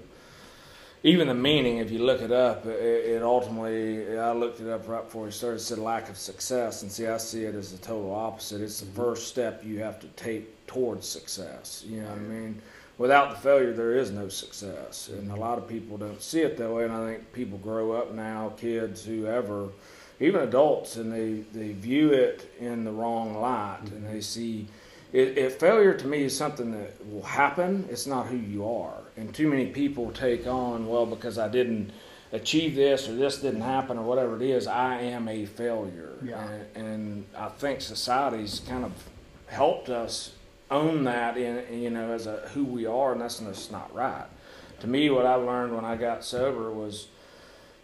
even 1.03 1.27
the 1.27 1.33
meaning. 1.33 1.79
If 1.79 1.91
you 1.91 1.99
look 1.99 2.21
it 2.21 2.31
up, 2.31 2.65
it, 2.65 2.79
it 2.79 3.23
ultimately, 3.23 4.17
I 4.17 4.31
looked 4.31 4.61
it 4.61 4.69
up 4.69 4.87
right 4.87 5.03
before 5.03 5.25
we 5.25 5.31
started. 5.31 5.59
Said 5.59 5.77
lack 5.77 6.09
of 6.09 6.17
success, 6.17 6.83
and 6.83 6.91
see, 6.91 7.05
I 7.05 7.17
see 7.17 7.43
it 7.43 7.53
as 7.53 7.73
the 7.73 7.77
total 7.79 8.15
opposite. 8.15 8.61
It's 8.61 8.79
the 8.79 8.85
mm-hmm. 8.85 8.95
first 8.95 9.27
step 9.27 9.61
you 9.63 9.79
have 9.79 9.99
to 9.99 10.07
take 10.15 10.65
towards 10.65 11.05
success. 11.05 11.83
You 11.85 12.01
know 12.01 12.09
what 12.09 12.17
I 12.17 12.21
mean? 12.21 12.61
Without 12.97 13.29
the 13.31 13.35
failure, 13.35 13.73
there 13.73 13.93
is 13.93 14.09
no 14.09 14.29
success, 14.29 15.09
and 15.09 15.29
a 15.29 15.33
mm-hmm. 15.33 15.41
lot 15.41 15.57
of 15.57 15.67
people 15.67 15.97
don't 15.97 16.21
see 16.21 16.41
it 16.41 16.55
that 16.57 16.71
way. 16.71 16.85
And 16.85 16.93
I 16.93 17.05
think 17.05 17.33
people 17.33 17.57
grow 17.57 17.91
up 17.91 18.13
now, 18.13 18.53
kids, 18.57 19.03
whoever 19.03 19.67
even 20.19 20.41
adults, 20.41 20.95
and 20.95 21.11
they, 21.11 21.43
they 21.57 21.73
view 21.73 22.11
it 22.11 22.51
in 22.59 22.83
the 22.83 22.91
wrong 22.91 23.39
light, 23.39 23.81
and 23.91 24.05
they 24.05 24.11
mm-hmm. 24.11 24.19
see 24.21 24.67
it, 25.13 25.37
it. 25.37 25.59
Failure 25.59 25.93
to 25.93 26.07
me 26.07 26.23
is 26.23 26.35
something 26.35 26.71
that 26.71 27.07
will 27.07 27.23
happen. 27.23 27.87
It's 27.89 28.07
not 28.07 28.27
who 28.27 28.37
you 28.37 28.67
are, 28.67 29.01
and 29.15 29.33
too 29.33 29.47
many 29.47 29.67
people 29.67 30.11
take 30.11 30.47
on 30.47 30.87
well 30.87 31.05
because 31.05 31.37
I 31.37 31.47
didn't 31.47 31.91
achieve 32.31 32.75
this 32.75 33.07
or 33.07 33.15
this 33.15 33.37
didn't 33.37 33.61
happen 33.61 33.97
or 33.97 34.03
whatever 34.03 34.35
it 34.35 34.41
is. 34.41 34.67
I 34.67 34.99
am 34.99 35.27
a 35.27 35.45
failure, 35.45 36.13
Yeah. 36.23 36.45
and, 36.75 36.87
and 36.87 37.25
I 37.37 37.49
think 37.49 37.81
society's 37.81 38.59
kind 38.67 38.83
of 38.83 38.91
helped 39.47 39.89
us 39.89 40.33
own 40.69 41.05
that 41.05 41.37
in 41.37 41.81
you 41.81 41.89
know 41.89 42.11
as 42.11 42.27
a 42.27 42.49
who 42.53 42.65
we 42.65 42.85
are, 42.85 43.11
and 43.11 43.21
that's 43.21 43.39
just 43.39 43.71
not 43.71 43.93
right. 43.93 44.25
To 44.81 44.87
me, 44.87 45.09
what 45.09 45.25
I 45.25 45.35
learned 45.35 45.75
when 45.75 45.85
I 45.85 45.95
got 45.95 46.23
sober 46.23 46.71
was 46.71 47.07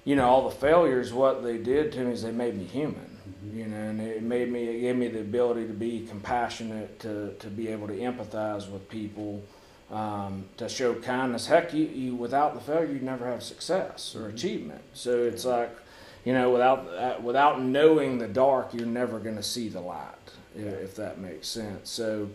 you 0.06 0.16
know, 0.16 0.28
all 0.28 0.50
the 0.50 0.56
failures, 0.56 1.14
what 1.14 1.44
they 1.44 1.58
did 1.58 1.92
to 1.94 2.00
me 2.00 2.12
is 2.12 2.24
they 2.24 2.32
made 2.32 2.58
me 2.58 2.66
human. 2.66 3.10
You 3.54 3.66
know, 3.68 3.78
and 3.78 4.02
it 4.02 4.24
made 4.24 4.52
me, 4.52 4.64
it 4.64 4.82
gave 4.82 4.96
me 4.96 5.08
the 5.10 5.20
ability 5.20 5.68
to 5.68 5.74
be 5.74 6.06
compassionate, 6.08 7.00
to, 7.02 7.34
to 7.40 7.48
be 7.48 7.68
able 7.68 7.88
to 7.88 7.94
empathize 7.94 8.70
with 8.70 8.88
people, 8.90 9.44
um, 9.92 10.46
to 10.58 10.68
show 10.70 10.96
kindness. 10.96 11.48
Heck, 11.48 11.74
you, 11.74 11.86
you 11.86 12.16
without 12.16 12.56
the 12.56 12.62
failure, 12.62 12.92
you'd 12.92 13.04
never 13.04 13.26
have 13.26 13.44
success 13.44 14.16
or 14.16 14.30
achievement. 14.30 14.82
So 14.94 15.24
it's 15.24 15.46
like, 15.46 15.76
you 16.26 16.34
know, 16.34 16.52
without 16.52 16.88
uh, 16.88 17.22
without 17.22 17.62
knowing 17.62 18.18
the 18.18 18.28
dark, 18.28 18.74
you're 18.74 18.86
never 18.86 19.20
going 19.20 19.36
to 19.36 19.44
see 19.44 19.68
the 19.68 19.82
light, 19.82 20.32
if 20.56 20.96
that 20.96 21.20
makes 21.20 21.48
sense. 21.48 21.90
So. 21.90 22.30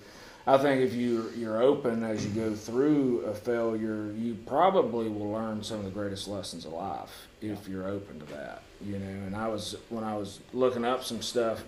I 0.48 0.56
think 0.56 0.80
if 0.80 0.94
you 0.94 1.30
you're 1.36 1.62
open 1.62 2.02
as 2.02 2.24
you 2.24 2.30
go 2.30 2.54
through 2.54 3.20
a 3.26 3.34
failure, 3.34 4.10
you 4.16 4.34
probably 4.46 5.06
will 5.06 5.30
learn 5.30 5.62
some 5.62 5.80
of 5.80 5.84
the 5.84 5.90
greatest 5.90 6.26
lessons 6.26 6.64
of 6.64 6.72
life 6.72 7.28
if 7.42 7.68
you're 7.68 7.86
open 7.86 8.18
to 8.20 8.24
that. 8.32 8.62
You 8.82 8.98
know, 8.98 9.26
and 9.26 9.36
I 9.36 9.48
was 9.48 9.76
when 9.90 10.04
I 10.04 10.16
was 10.16 10.40
looking 10.54 10.86
up 10.86 11.04
some 11.04 11.20
stuff, 11.20 11.62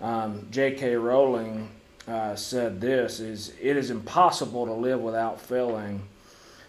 um, 0.00 0.46
J.K. 0.52 0.94
Rowling 0.94 1.68
uh, 2.06 2.36
said 2.36 2.80
this: 2.80 3.18
"is 3.18 3.54
It 3.60 3.76
is 3.76 3.90
impossible 3.90 4.66
to 4.66 4.72
live 4.72 5.00
without 5.00 5.40
failing 5.40 6.04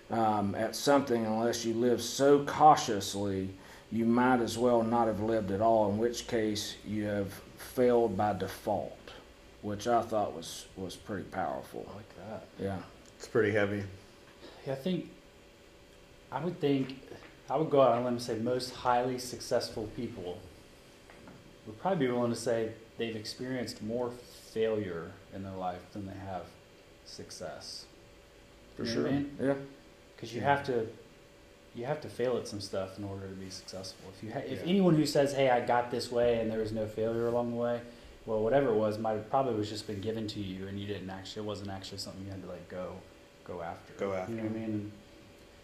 um, 0.09 0.55
at 0.55 0.75
something 0.75 1.23
unless 1.23 1.63
you 1.63 1.75
live 1.75 2.01
so 2.01 2.43
cautiously." 2.45 3.53
You 3.91 4.05
might 4.05 4.39
as 4.39 4.57
well 4.57 4.81
not 4.81 5.05
have 5.05 5.19
lived 5.19 5.51
at 5.51 5.61
all, 5.61 5.91
in 5.91 5.99
which 5.99 6.25
case 6.25 6.77
you 6.83 7.03
have 7.03 7.31
failed 7.57 8.17
by 8.17 8.33
default 8.33 8.97
which 9.63 9.87
I 9.87 10.01
thought 10.03 10.35
was 10.35 10.67
was 10.77 10.95
pretty 10.95 11.23
powerful. 11.23 11.87
I 11.91 11.95
like 11.95 12.15
that. 12.29 12.47
Yeah. 12.63 12.77
It's 13.17 13.27
pretty 13.27 13.51
heavy. 13.51 13.83
Yeah, 14.67 14.73
I 14.73 14.75
think 14.75 15.09
I 16.31 16.43
would 16.43 16.59
think 16.59 16.99
I 17.49 17.57
would 17.57 17.69
go 17.71 17.81
out 17.81 17.93
on 17.93 18.01
a 18.01 18.05
limb 18.05 18.13
and 18.15 18.21
say 18.21 18.35
most 18.37 18.71
highly 18.73 19.17
successful 19.17 19.89
people 19.95 20.37
would 21.65 21.79
probably 21.81 22.05
be 22.07 22.11
willing 22.11 22.31
to 22.31 22.37
say 22.39 22.71
they've 22.97 23.15
experienced 23.15 23.81
more 23.81 24.11
failure 24.51 25.11
in 25.33 25.43
their 25.43 25.53
life 25.55 25.81
than 25.93 26.05
they 26.05 26.17
have 26.25 26.43
success. 27.05 27.85
For 28.75 28.83
You 28.83 28.87
know 28.89 28.93
sure. 28.93 29.03
what 29.03 29.11
I 29.11 29.15
mean? 29.15 29.37
Yeah. 29.41 29.53
Because 30.15 30.33
you 30.35 30.41
have 30.41 30.63
to 30.65 30.87
you 31.75 31.85
have 31.85 32.01
to 32.01 32.09
fail 32.09 32.37
at 32.37 32.47
some 32.47 32.61
stuff 32.61 32.99
in 32.99 33.03
order 33.03 33.27
to 33.27 33.33
be 33.33 33.49
successful. 33.49 34.11
If 34.15 34.23
you 34.23 34.31
ha- 34.31 34.39
if 34.45 34.59
Yeah. 34.59 34.67
anyone 34.69 34.95
who 34.95 35.05
says, 35.07 35.33
"Hey, 35.33 35.49
I 35.49 35.59
got 35.65 35.89
this 35.89 36.11
way," 36.11 36.39
and 36.39 36.51
there 36.51 36.59
was 36.59 36.71
no 36.71 36.85
failure 36.85 37.25
along 37.27 37.49
the 37.51 37.57
way, 37.57 37.81
well, 38.25 38.41
whatever 38.41 38.69
it 38.69 38.75
was, 38.75 38.97
might 38.97 39.13
have 39.13 39.29
probably 39.29 39.55
was 39.55 39.69
just 39.69 39.87
been 39.87 40.01
given 40.01 40.27
to 40.27 40.39
you, 40.39 40.67
and 40.67 40.79
you 40.79 40.87
didn't 40.87 41.09
actually. 41.09 41.41
It 41.43 41.45
wasn't 41.45 41.69
actually 41.71 41.97
something 41.99 42.23
you 42.25 42.31
had 42.31 42.41
to 42.43 42.49
like 42.49 42.67
go 42.69 42.93
go 43.45 43.61
after. 43.61 43.93
Go 43.93 44.13
after. 44.13 44.31
You 44.31 44.37
know 44.37 44.43
what 44.43 44.51
I 44.51 44.59
mean? 44.59 44.63
And 44.63 44.91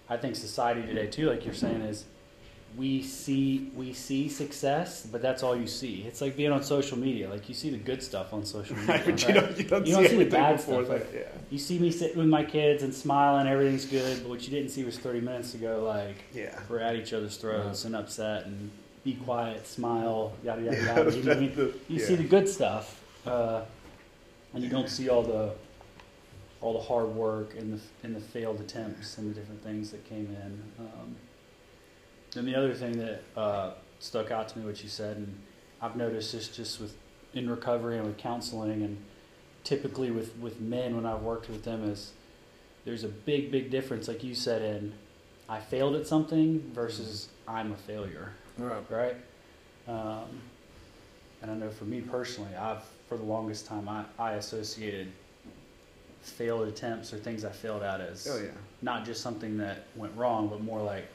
I 0.10 0.18
think 0.18 0.36
society 0.36 0.82
today 0.82 1.08
too, 1.08 1.30
like 1.30 1.46
you're 1.46 1.54
saying, 1.54 1.82
is 1.82 2.06
we 2.78 3.02
see 3.02 3.72
we 3.76 3.94
see 3.94 4.30
success, 4.30 5.06
but 5.12 5.22
that's 5.22 5.42
all 5.42 5.56
you 5.56 5.66
see. 5.68 6.04
It's 6.08 6.22
like 6.22 6.36
being 6.38 6.52
on 6.52 6.62
social 6.62 6.98
media. 7.00 7.30
Like 7.30 7.48
you 7.50 7.56
see 7.56 7.70
the 7.70 7.78
good 7.78 8.04
stuff 8.04 8.34
on 8.34 8.46
social 8.46 8.76
media. 8.78 8.96
Right, 8.96 9.06
but 9.06 9.28
you 9.28 9.34
don't, 9.34 9.58
you 9.58 9.64
don't 9.64 9.86
You 9.88 9.94
see, 9.96 10.02
don't 10.02 10.10
see 10.10 10.24
the 10.24 10.30
bad 10.30 10.60
stuff, 10.62 10.88
that. 10.88 11.08
Yeah. 11.14 11.22
You 11.50 11.58
see 11.58 11.80
me 11.80 11.90
sitting 11.92 12.18
with 12.18 12.28
my 12.28 12.44
kids 12.44 12.84
and 12.84 12.94
smiling, 12.94 13.48
everything's 13.48 13.86
good, 13.86 14.20
but 14.22 14.30
what 14.30 14.44
you 14.44 14.50
didn't 14.50 14.70
see 14.70 14.84
was 14.84 15.00
30 15.00 15.22
minutes 15.22 15.56
ago, 15.56 15.84
like 15.84 16.18
Yeah. 16.34 16.60
we're 16.70 16.80
at 16.80 16.96
each 16.96 17.12
other's 17.14 17.38
throats 17.38 17.86
and 17.86 17.96
upset 17.96 18.46
and 18.46 18.70
be 19.04 19.14
quiet, 19.16 19.66
smile, 19.68 20.34
yada 20.44 20.62
yada 20.62 20.78
Yeah, 20.82 20.96
yada. 20.98 21.16
You, 21.16 21.24
know 21.24 21.30
what 21.30 21.38
I 21.38 21.40
mean? 21.40 21.56
the- 21.56 21.74
you 21.88 22.00
yeah. 22.00 22.06
see 22.06 22.16
the 22.16 22.24
good 22.24 22.48
stuff, 22.48 23.02
uh, 23.26 23.62
and 24.54 24.64
you 24.64 24.70
don't 24.70 24.90
see 24.90 25.10
all 25.10 25.24
the 25.24 25.54
all 26.62 26.74
the 26.74 26.86
hard 26.86 27.08
work 27.08 27.56
and 27.56 27.74
the 27.74 27.82
and 28.04 28.16
the 28.16 28.20
failed 28.20 28.60
attempts 28.60 29.18
and 29.18 29.30
the 29.30 29.40
different 29.40 29.64
things 29.64 29.92
that 29.92 30.04
came 30.08 30.28
in. 30.28 30.64
Um, 30.80 31.16
and 32.36 32.48
the 32.48 32.56
other 32.56 32.74
thing 32.74 32.98
that 33.00 33.24
uh, 33.36 33.72
stuck 34.00 34.32
out 34.32 34.50
to 34.50 34.60
me, 34.60 34.66
what 34.66 34.84
you 34.84 34.90
said, 34.90 35.18
and 35.18 35.40
I've 35.82 35.96
noticed 35.96 36.34
this 36.34 36.48
just 36.50 36.80
with 36.80 36.96
in 37.34 37.50
recovery 37.50 37.98
and 37.98 38.06
with 38.06 38.18
counseling, 38.18 38.84
and 38.84 38.98
typically 39.64 40.12
with 40.12 40.36
with 40.38 40.60
men 40.60 40.96
when 40.96 41.06
I've 41.06 41.22
worked 41.22 41.50
with 41.50 41.64
them 41.64 41.90
is 41.90 42.12
there's 42.86 43.04
a 43.04 43.10
big 43.10 43.52
big 43.52 43.72
difference, 43.72 44.08
like 44.08 44.24
you 44.24 44.36
said, 44.36 44.62
in 44.62 44.94
I 45.48 45.60
failed 45.60 45.96
at 45.96 46.06
something 46.06 46.70
versus 46.74 47.30
I'm 47.48 47.72
a 47.72 47.78
failure 47.78 48.34
Right. 48.60 48.84
right? 48.90 49.16
Um, 49.88 50.42
and 51.42 51.52
I 51.52 51.56
know 51.56 51.70
for 51.70 51.86
me 51.86 52.02
personally, 52.02 52.54
I've 52.56 52.84
for 53.08 53.18
the 53.18 53.24
longest 53.24 53.66
time 53.66 53.90
I, 53.90 54.04
I 54.20 54.34
associated 54.34 55.12
failed 56.22 56.68
attempts 56.68 57.12
or 57.14 57.18
things 57.18 57.44
I 57.44 57.50
failed 57.50 57.82
at 57.82 58.02
as 58.02 58.28
Oh 58.30 58.38
yeah. 58.38 58.52
not 58.82 59.04
just 59.06 59.22
something 59.22 59.58
that 59.58 59.86
went 59.96 60.16
wrong, 60.16 60.48
but 60.48 60.62
more 60.62 60.82
like 60.82 61.08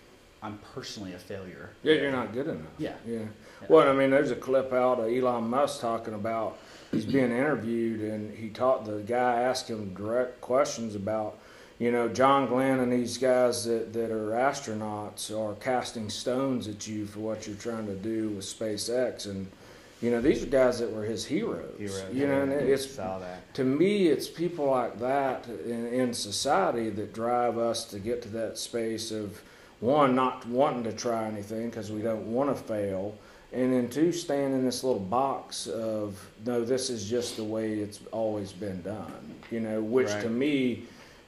I'm 0.43 0.59
personally 0.75 1.15
a 1.15 1.19
failure. 1.19 1.71
Yeah, 1.83 1.95
you're 1.95 2.13
not 2.13 2.33
good 2.35 2.49
enough. 2.49 2.67
Yeah. 2.79 2.95
Yeah. 3.07 3.21
Well, 3.69 3.89
I 3.89 3.93
mean, 3.95 4.11
there's 4.11 4.31
a 4.31 4.37
clip 4.37 4.75
out 4.75 4.99
of 4.99 5.07
Elon 5.07 5.49
Musk 5.49 5.81
talking 5.81 6.13
about 6.13 6.59
he's 6.93 7.07
being 7.07 7.31
interviewed, 7.31 8.01
and 8.01 8.37
he 8.37 8.51
taught 8.51 8.85
the 8.85 8.99
guy 9.01 9.41
asked 9.41 9.71
him 9.71 9.95
direct 9.95 10.43
questions 10.43 10.95
about, 10.95 11.39
you 11.85 11.93
know, 11.93 12.09
John 12.09 12.47
Glenn 12.47 12.81
and 12.81 12.91
these 12.91 13.19
guys 13.19 13.67
that, 13.67 13.93
that 13.93 14.11
are 14.11 14.31
astronauts 14.31 15.31
are 15.31 15.53
casting 15.57 16.09
stones 16.09 16.67
at 16.67 16.87
you 16.87 17.05
for 17.05 17.19
what 17.19 17.47
you're 17.47 17.57
trying 17.57 17.87
to 17.89 17.95
do 17.95 18.31
with 18.31 18.47
SpaceX, 18.47 19.27
and 19.27 19.47
you 20.01 20.11
know, 20.11 20.23
these 20.23 20.43
are 20.43 20.47
guys 20.47 20.79
that 20.79 20.91
were 20.91 21.05
his 21.05 21.27
heroes. 21.27 21.79
Heroes. 21.79 22.07
You 22.11 22.27
know, 22.27 22.41
and 22.41 22.53
it's 22.53 22.99
to 23.53 23.65
me, 23.65 24.07
it's 24.07 24.29
people 24.29 24.65
like 24.71 24.99
that 25.01 25.47
in, 25.67 25.87
in 25.89 26.15
society 26.15 26.89
that 26.89 27.13
drive 27.13 27.59
us 27.59 27.85
to 27.91 27.99
get 27.99 28.23
to 28.23 28.29
that 28.31 28.57
space 28.57 29.11
of 29.11 29.43
one, 29.81 30.15
not 30.15 30.47
wanting 30.47 30.85
to 30.85 30.93
try 30.93 31.27
anything 31.27 31.69
because 31.69 31.93
we 31.93 32.01
don't 32.01 32.33
want 32.33 32.49
to 32.49 32.63
fail, 32.63 33.15
and 33.53 33.75
then 33.75 33.91
two, 33.91 34.11
staying 34.11 34.55
in 34.55 34.65
this 34.65 34.85
little 34.85 35.01
box 35.01 35.67
of 35.67 36.31
no, 36.47 36.65
this 36.65 36.89
is 36.89 37.11
just 37.11 37.37
the 37.37 37.45
way 37.45 37.75
it's 37.75 38.01
always 38.11 38.55
been 38.55 38.81
done. 38.81 39.35
You 39.51 39.61
know, 39.61 39.83
which 39.83 40.09
to 40.23 40.31
me 40.31 40.85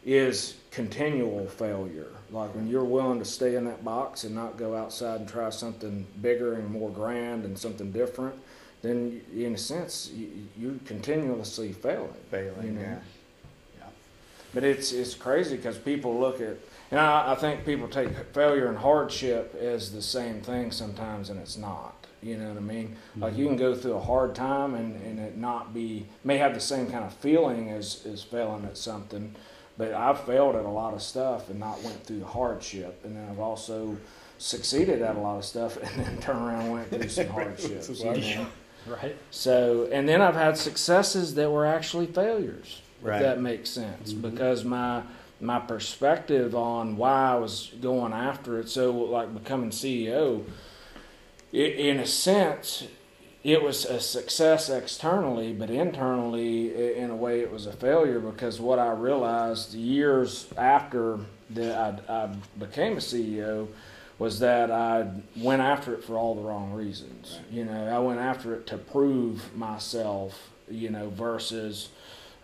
is 0.07 0.55
continual 0.71 1.47
failure. 1.47 2.07
Like 2.31 2.55
when 2.55 2.69
you're 2.69 2.85
willing 2.85 3.19
to 3.19 3.25
stay 3.25 3.57
in 3.57 3.65
that 3.65 3.85
box 3.85 4.25
and 4.25 4.35
not 4.35 4.57
go 4.57 4.75
outside 4.75 5.21
and 5.21 5.29
try 5.29 5.51
something 5.51 6.07
bigger 6.23 6.55
and 6.55 6.71
more 6.71 6.91
grand 6.91 7.45
and 7.45 7.59
something 7.59 7.91
different, 7.91 8.37
then 8.83 9.21
in 9.35 9.55
a 9.55 9.59
sense 9.59 10.11
you, 10.15 10.29
you're 10.57 10.75
continuously 10.85 11.73
failing. 11.73 12.15
Failing. 12.31 12.67
You 12.67 12.73
know? 12.73 12.99
Yeah. 13.81 13.87
But 14.55 14.63
it's 14.63 14.93
it's 14.93 15.15
crazy 15.15 15.57
because 15.57 15.77
people 15.77 16.19
look 16.19 16.41
at, 16.41 16.57
and 16.93 17.01
I, 17.01 17.33
I 17.33 17.35
think 17.35 17.65
people 17.65 17.89
take 17.89 18.11
failure 18.33 18.69
and 18.69 18.79
hardship 18.79 19.57
as 19.61 19.93
the 19.93 20.03
same 20.03 20.41
thing 20.41 20.71
sometimes, 20.71 21.31
and 21.31 21.41
it's 21.41 21.57
not. 21.57 22.07
You 22.23 22.39
know 22.39 22.49
what 22.49 22.57
I 22.57 22.61
mean? 22.61 22.89
Mm-hmm. 22.89 23.23
Like 23.23 23.37
you 23.37 23.47
can 23.47 23.57
go 23.57 23.75
through 23.75 23.95
a 23.95 24.01
hard 24.01 24.35
time 24.35 24.75
and, 24.75 25.01
and 25.03 25.19
it 25.19 25.37
not 25.37 25.75
be 25.75 26.07
may 26.25 26.39
have 26.39 26.55
the 26.55 26.61
same 26.61 26.91
kind 26.91 27.05
of 27.05 27.13
feeling 27.15 27.71
as 27.71 28.07
as 28.07 28.23
failing 28.23 28.65
at 28.65 28.77
something, 28.77 29.35
but 29.79 29.93
I've 29.93 30.21
failed 30.21 30.57
at 30.57 30.65
a 30.65 30.69
lot 30.71 30.95
of 30.95 31.03
stuff 31.03 31.51
and 31.51 31.59
not 31.61 31.83
went 31.83 32.05
through 32.05 32.21
the 32.21 32.27
hardship, 32.27 33.01
and 33.05 33.17
then 33.17 33.29
I've 33.31 33.41
also 33.41 33.97
succeeded 34.39 35.03
at 35.03 35.17
a 35.17 35.19
lot 35.21 35.39
of 35.39 35.45
stuff 35.45 35.77
and 35.83 36.05
then 36.05 36.19
turned 36.19 36.41
around 36.47 36.63
and 36.65 36.73
went 36.73 36.91
through 36.91 37.09
some 37.09 37.27
hardships. 37.39 37.89
you 38.01 38.05
know? 38.05 38.47
Right? 38.87 39.17
So, 39.33 39.89
and 39.91 40.09
then 40.09 40.23
I've 40.23 40.37
had 40.37 40.57
successes 40.57 41.35
that 41.35 41.51
were 41.51 41.67
actually 41.67 42.07
failures. 42.07 42.81
Right. 43.03 43.17
If 43.17 43.23
that 43.23 43.41
makes 43.41 43.69
sense, 43.69 44.13
Mhm. 44.13 44.23
because 44.23 44.65
my 44.65 45.03
my 45.41 45.59
perspective 45.59 46.55
on 46.55 46.97
why 46.97 47.33
I 47.33 47.35
was 47.35 47.73
going 47.83 48.13
after 48.13 48.59
it, 48.61 48.69
so 48.69 48.93
like 48.93 49.35
becoming 49.35 49.71
CEO, 49.71 50.45
i 51.53 51.57
in 51.57 51.99
a 51.99 52.07
sense, 52.07 52.85
it 53.47 53.63
was 53.63 53.85
a 53.85 54.01
success 54.01 54.69
externally, 54.69 55.53
but 55.53 55.71
internally, 55.71 56.97
in 56.97 57.11
a 57.11 57.17
way, 57.17 57.43
it 57.43 57.53
was 57.53 57.67
a 57.67 57.73
failure 57.73 58.19
because 58.19 58.59
what 58.59 58.81
I 58.81 58.91
realized 58.91 59.73
years 59.73 60.49
after 60.57 61.21
that 61.51 62.03
I, 62.09 62.13
I 62.13 62.35
became 62.59 62.95
a 62.95 63.01
CEO 63.01 63.69
was 64.19 64.41
that 64.41 64.73
I 64.73 65.07
went 65.37 65.63
after 65.63 65.95
it 65.95 66.03
for 66.03 66.19
all 66.19 66.35
the 66.35 66.43
wrong 66.43 66.73
reasons. 66.73 67.39
Right. 67.39 67.53
You 67.53 67.65
know, 67.67 67.87
I 67.87 68.01
went 68.01 68.19
after 68.19 68.53
it 68.53 68.67
to 68.67 68.79
prove 68.79 69.57
myself, 69.57 70.51
you 70.69 70.91
know, 70.91 71.11
versus 71.11 71.91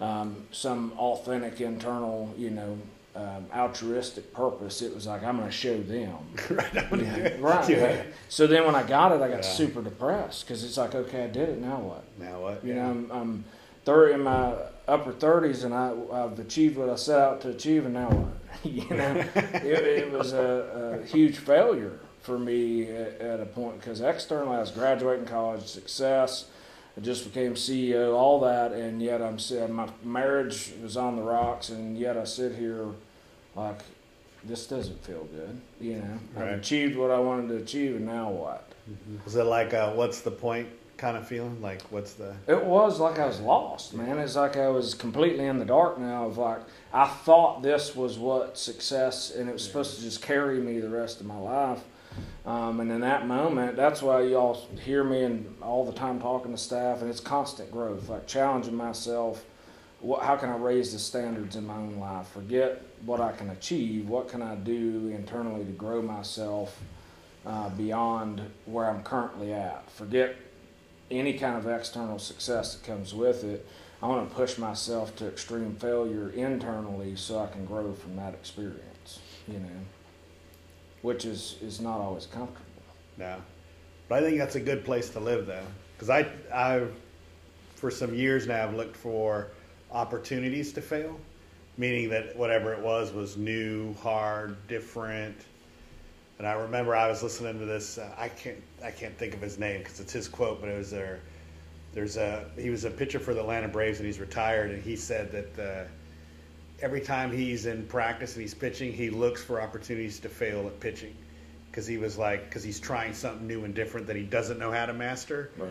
um, 0.01 0.47
some 0.53 0.93
authentic 0.99 1.61
internal, 1.61 2.33
you 2.39 2.51
know, 2.51 2.79
um, 3.15 3.47
altruistic 3.55 4.33
purpose. 4.33 4.81
It 4.83 4.95
was 4.95 5.07
like 5.07 5.23
I'm 5.23 5.37
going 5.37 5.49
to 5.49 5.55
show 5.55 5.79
them. 5.79 6.17
right. 6.51 6.77
I'm 6.77 6.89
gonna 6.91 7.03
do 7.03 7.21
Yeah, 7.23 7.37
right. 7.41 7.69
Yeah. 7.69 8.03
So 8.29 8.47
then 8.47 8.65
when 8.65 8.75
I 8.75 8.83
got 8.83 9.13
it, 9.13 9.21
I 9.21 9.29
got 9.29 9.37
Yeah. 9.45 9.51
super 9.51 9.83
depressed 9.83 10.47
because 10.47 10.65
it's 10.65 10.77
like, 10.77 10.95
okay, 10.95 11.25
I 11.25 11.29
did 11.29 11.49
it. 11.49 11.59
Now 11.61 11.79
what? 11.79 12.05
Now 12.19 12.41
what? 12.41 12.65
You 12.65 12.75
know, 12.75 12.91
I'm, 12.91 13.11
I'm 13.11 13.45
thirty 13.85 14.15
in 14.15 14.23
my 14.23 14.55
upper 14.89 15.13
thirties, 15.13 15.65
and 15.65 15.75
I, 15.75 15.93
I've 16.13 16.39
achieved 16.39 16.77
what 16.79 16.89
I 16.89 16.97
set 16.97 17.21
out 17.21 17.41
to 17.43 17.51
achieve, 17.51 17.85
and 17.85 17.95
now 17.95 18.09
what? 18.09 18.33
you 18.65 18.89
know, 18.89 19.25
it, 19.35 19.65
it 19.65 20.13
was 20.13 20.33
a, 20.33 21.01
a 21.03 21.07
huge 21.07 21.37
failure 21.39 21.99
for 22.23 22.39
me 22.39 22.89
at, 22.89 23.21
at 23.21 23.41
a 23.41 23.47
point 23.47 23.81
because 23.81 24.01
externally 24.01 24.57
I 24.57 24.61
was 24.61 24.71
graduating 24.71 25.27
college, 25.27 25.65
success. 25.67 26.47
I 26.97 27.01
just 27.01 27.25
became 27.25 27.55
CEO, 27.55 28.15
all 28.15 28.41
that, 28.41 28.73
and 28.73 29.01
yet 29.03 29.23
I'm 29.23 29.39
sit- 29.39 29.71
my 29.71 29.89
marriage 30.05 30.73
was 30.83 30.97
on 30.97 31.17
the 31.17 31.23
rocks, 31.23 31.71
and 31.71 31.97
yet 31.97 32.17
I 32.17 32.25
sit 32.25 32.55
here 32.55 32.87
like 33.57 33.81
this 34.45 34.67
doesn't 34.67 35.03
feel 35.05 35.25
good. 35.33 35.61
You 35.81 35.97
know, 35.97 36.19
Right. 36.35 36.53
I've 36.53 36.59
achieved 36.61 36.97
what 36.97 37.11
I 37.11 37.19
wanted 37.19 37.49
to 37.49 37.57
achieve, 37.57 37.97
and 37.97 38.07
now 38.07 38.31
what? 38.31 38.69
Mm-hmm. 38.91 39.25
Was 39.25 39.37
it 39.37 39.45
like 39.45 39.73
a 39.73 39.93
what's 39.95 40.21
the 40.21 40.31
point 40.33 40.69
kind 40.99 41.17
of 41.17 41.27
feeling? 41.27 41.63
Like 41.63 41.81
what's 41.91 42.15
the 42.15 42.35
It 42.47 42.63
was 42.65 43.01
like 43.01 43.19
I 43.19 43.27
was 43.27 43.41
lost, 43.41 43.95
man. 43.95 44.19
It's 44.19 44.37
like 44.37 44.57
I 44.57 44.69
was 44.69 44.95
completely 44.95 45.47
in 45.47 45.59
the 45.59 45.65
dark 45.65 45.99
now. 45.99 46.27
Of 46.27 46.37
like 46.37 46.61
I 46.93 47.07
thought 47.07 47.63
this 47.63 47.97
was 47.97 48.19
what 48.19 48.59
success, 48.59 49.31
and 49.35 49.49
it 49.49 49.53
was 49.53 49.65
supposed 49.65 49.97
to 49.97 50.03
just 50.03 50.21
carry 50.21 50.59
me 50.59 50.79
the 50.81 50.91
rest 50.91 51.21
of 51.21 51.27
my 51.27 51.39
life. 51.39 51.81
Um, 52.45 52.81
and 52.81 52.91
in 52.91 53.01
that 53.03 53.27
moment, 53.27 53.77
that's 53.77 54.03
why 54.03 54.23
y'all 54.23 54.67
hear 54.85 55.05
me 55.05 55.23
and 55.23 55.55
all 55.63 55.85
the 55.85 55.93
time 55.93 56.21
talking 56.21 56.53
to 56.53 56.59
staff, 56.59 57.01
and 57.01 57.09
it's 57.09 57.21
constant 57.21 57.71
growth, 57.71 58.09
like 58.09 58.27
challenging 58.27 58.75
myself. 58.75 59.45
What, 60.01 60.23
how 60.23 60.37
can 60.37 60.51
I 60.51 60.57
raise 60.57 60.93
the 60.93 60.99
standards 60.99 61.55
in 61.55 61.67
my 61.67 61.77
own 61.77 61.99
life? 61.99 62.27
Forget 62.29 62.83
what 63.05 63.21
I 63.21 63.33
can 63.33 63.51
achieve. 63.51 64.09
What 64.09 64.29
can 64.29 64.43
I 64.43 64.57
do 64.57 65.13
internally 65.15 65.65
to 65.65 65.71
grow 65.71 66.03
myself 66.03 66.81
uh, 67.47 67.69
beyond 67.71 68.43
where 68.67 68.87
I'm 68.91 69.05
currently 69.05 69.53
at? 69.53 69.89
Forget 69.93 70.35
any 71.13 71.35
kind 71.35 71.57
of 71.57 71.69
external 71.69 72.19
success 72.19 72.75
that 72.75 72.85
comes 72.85 73.15
with 73.15 73.45
it. 73.45 73.67
I 74.03 74.07
want 74.07 74.29
to 74.29 74.35
push 74.35 74.59
myself 74.59 75.15
to 75.17 75.29
extreme 75.29 75.77
failure 75.77 76.31
internally 76.31 77.15
so 77.15 77.39
I 77.39 77.47
can 77.47 77.65
grow 77.65 77.93
from 77.93 78.17
that 78.17 78.35
experience, 78.35 79.21
you 79.47 79.61
know, 79.61 79.69
which 81.03 81.25
is, 81.25 81.57
is 81.63 81.81
not 81.81 82.01
always 82.01 82.27
comfortable. 82.27 82.65
No, 83.19 83.37
but 84.09 84.23
I 84.23 84.27
think 84.27 84.39
that's 84.39 84.57
a 84.57 84.61
good 84.61 84.85
place 84.85 85.11
to 85.11 85.21
live, 85.21 85.47
though, 85.47 85.67
because 85.95 86.11
I, 86.11 86.27
I, 86.53 86.85
for 87.75 87.91
some 87.91 88.15
years 88.15 88.47
now, 88.47 88.55
I 88.55 88.59
have 88.59 88.75
looked 88.75 88.97
for 88.97 89.49
opportunities 89.91 90.73
to 90.73 90.81
fail, 90.81 91.19
meaning 91.77 92.09
that 92.11 92.35
whatever 92.37 92.73
it 92.73 92.81
was 92.81 93.13
was 93.13 93.37
new, 93.37 93.95
hard, 93.95 94.57
different. 94.69 95.37
And 96.39 96.47
I 96.47 96.53
remember 96.53 96.97
I 96.97 97.09
was 97.09 97.23
listening 97.23 97.59
to 97.59 97.67
this. 97.67 97.99
Uh, 97.99 98.11
I 98.17 98.29
can't, 98.29 98.61
I 98.85 98.91
can't 98.91 99.17
think 99.17 99.35
of 99.35 99.41
his 99.41 99.59
name 99.59 99.79
because 99.79 100.01
it's 100.01 100.13
his 100.13 100.29
quote, 100.29 100.61
but 100.61 100.69
it 100.69 100.77
was 100.77 100.91
there. 100.91 101.21
There's 101.93 102.17
a 102.17 102.47
he 102.57 102.71
was 102.71 102.85
a 102.85 102.91
pitcher 102.91 103.19
for 103.19 103.35
the 103.35 103.41
Atlanta 103.41 103.69
Braves 103.69 103.99
and 103.99 104.07
he's 104.07 104.19
retired, 104.19 104.71
and 104.71 104.83
he 104.83 104.97
said 104.97 105.31
that 105.33 105.63
uh, 105.63 105.85
every 106.83 107.01
time 107.01 107.33
he's 107.33 107.67
in 107.67 107.87
practice 107.87 108.35
and 108.35 108.43
he's 108.43 108.55
pitching, 108.55 108.93
he 108.93 109.09
looks 109.09 109.43
for 109.43 109.63
opportunities 109.63 110.19
to 110.21 110.29
fail 110.29 110.67
at 110.67 110.81
pitching 110.81 111.15
because 111.71 111.87
he 111.87 111.97
was 111.97 112.19
like 112.19 112.45
because 112.45 112.63
he's 112.63 112.81
trying 112.81 113.15
something 113.15 113.47
new 113.47 113.65
and 113.65 113.75
different 113.75 114.07
that 114.09 114.17
he 114.17 114.25
doesn't 114.25 114.59
know 114.59 114.73
how 114.73 114.85
to 114.85 114.93
master. 114.93 115.51
Right. 115.57 115.71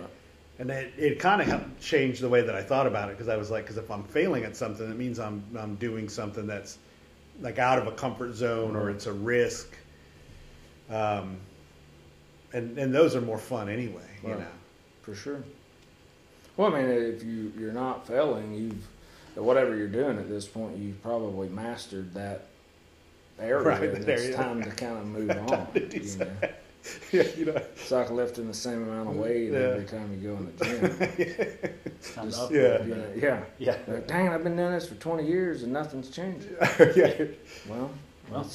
And 0.57 0.71
it, 0.71 0.93
it 0.97 1.19
kind 1.19 1.41
of 1.41 1.47
helped 1.47 1.81
change 1.81 2.19
the 2.19 2.29
way 2.29 2.41
that 2.41 2.55
I 2.55 2.61
thought 2.61 2.87
about 2.87 3.09
it 3.09 3.17
because 3.17 3.27
I 3.27 3.37
was 3.37 3.51
like, 3.51 3.65
because 3.65 3.77
if 3.77 3.91
I'm 3.91 4.03
failing 4.03 4.43
at 4.43 4.55
something, 4.55 4.89
it 4.89 4.97
means 4.97 5.19
I'm 5.19 5.43
I'm 5.57 5.75
doing 5.75 6.09
something 6.09 6.47
that's 6.47 6.77
like 7.41 7.59
out 7.59 7.77
of 7.77 7.87
a 7.87 7.91
comfort 7.91 8.33
zone 8.33 8.75
or 8.75 8.89
it's 8.89 9.05
a 9.05 9.13
risk. 9.13 9.67
Um, 10.89 11.37
and 12.53 12.77
and 12.77 12.93
those 12.93 13.15
are 13.15 13.21
more 13.21 13.37
fun 13.37 13.69
anyway, 13.69 14.09
you 14.23 14.29
know. 14.29 14.45
For 15.01 15.13
sure. 15.13 15.43
Well, 16.57 16.73
I 16.73 16.81
mean, 16.81 16.89
if 16.89 17.23
you 17.23 17.51
you're 17.57 17.73
not 17.73 18.07
failing, 18.07 18.53
you've 18.53 18.87
whatever 19.35 19.75
you're 19.75 19.87
doing 19.87 20.17
at 20.17 20.29
this 20.29 20.45
point, 20.47 20.77
you've 20.77 21.01
probably 21.01 21.49
mastered 21.49 22.13
that 22.13 22.47
area. 23.39 23.59
Right, 23.63 23.83
and 23.83 24.03
that 24.03 24.09
it's 24.09 24.23
area. 24.25 24.35
time 24.35 24.61
to 24.63 24.69
kind 24.71 24.97
of 24.97 25.05
move 25.05 25.29
on. 25.51 25.67
You 25.73 26.15
know? 26.17 26.27
yeah, 27.11 27.23
you 27.37 27.45
know. 27.45 27.53
It's 27.55 27.91
like 27.91 28.09
lifting 28.11 28.47
the 28.47 28.53
same 28.53 28.83
amount 28.83 29.09
of 29.09 29.15
weight 29.15 29.51
Yeah. 29.51 29.59
every 29.59 29.85
time 29.85 30.11
you 30.19 30.29
go 30.29 30.35
in 30.37 30.53
the 30.57 30.65
gym. 30.65 31.75
It's 31.85 32.13
time 32.15 32.25
to 32.25 32.31
Just- 32.31 32.41
upgrade. 32.43 32.87
You 32.87 32.95
know, 32.95 33.05
yeah. 33.15 33.43
Yeah. 33.59 33.77
Like, 33.87 34.07
Dang, 34.07 34.29
I've 34.29 34.43
been 34.43 34.55
doing 34.55 34.71
this 34.71 34.87
for 34.87 34.95
20 34.95 35.25
years 35.27 35.61
and 35.61 35.71
nothing's 35.71 36.09
changed. 36.09 36.47
yeah. 36.95 37.25
Well, 37.69 37.91
Well, 38.31 38.49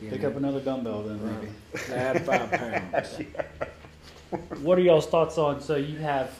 you 0.00 0.10
Pick 0.10 0.22
know, 0.22 0.28
up 0.28 0.36
another 0.36 0.60
dumbbell 0.60 1.02
then, 1.02 1.20
Right. 1.20 1.48
maybe. 1.74 1.92
add 1.94 2.24
five 2.24 2.50
pounds. 2.52 3.18
What 4.62 4.78
are 4.78 4.82
y'all's 4.82 5.06
thoughts 5.06 5.36
on? 5.36 5.60
So 5.60 5.74
you 5.76 5.98
have, 5.98 6.30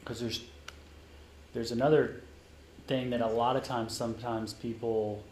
because 0.00 0.20
there's 0.20 0.42
there's 1.56 1.72
another 1.72 2.20
thing 2.86 3.08
that 3.08 3.22
a 3.22 3.26
lot 3.26 3.56
of 3.56 3.62
times, 3.62 3.96
sometimes 3.96 4.52
people 4.52 5.24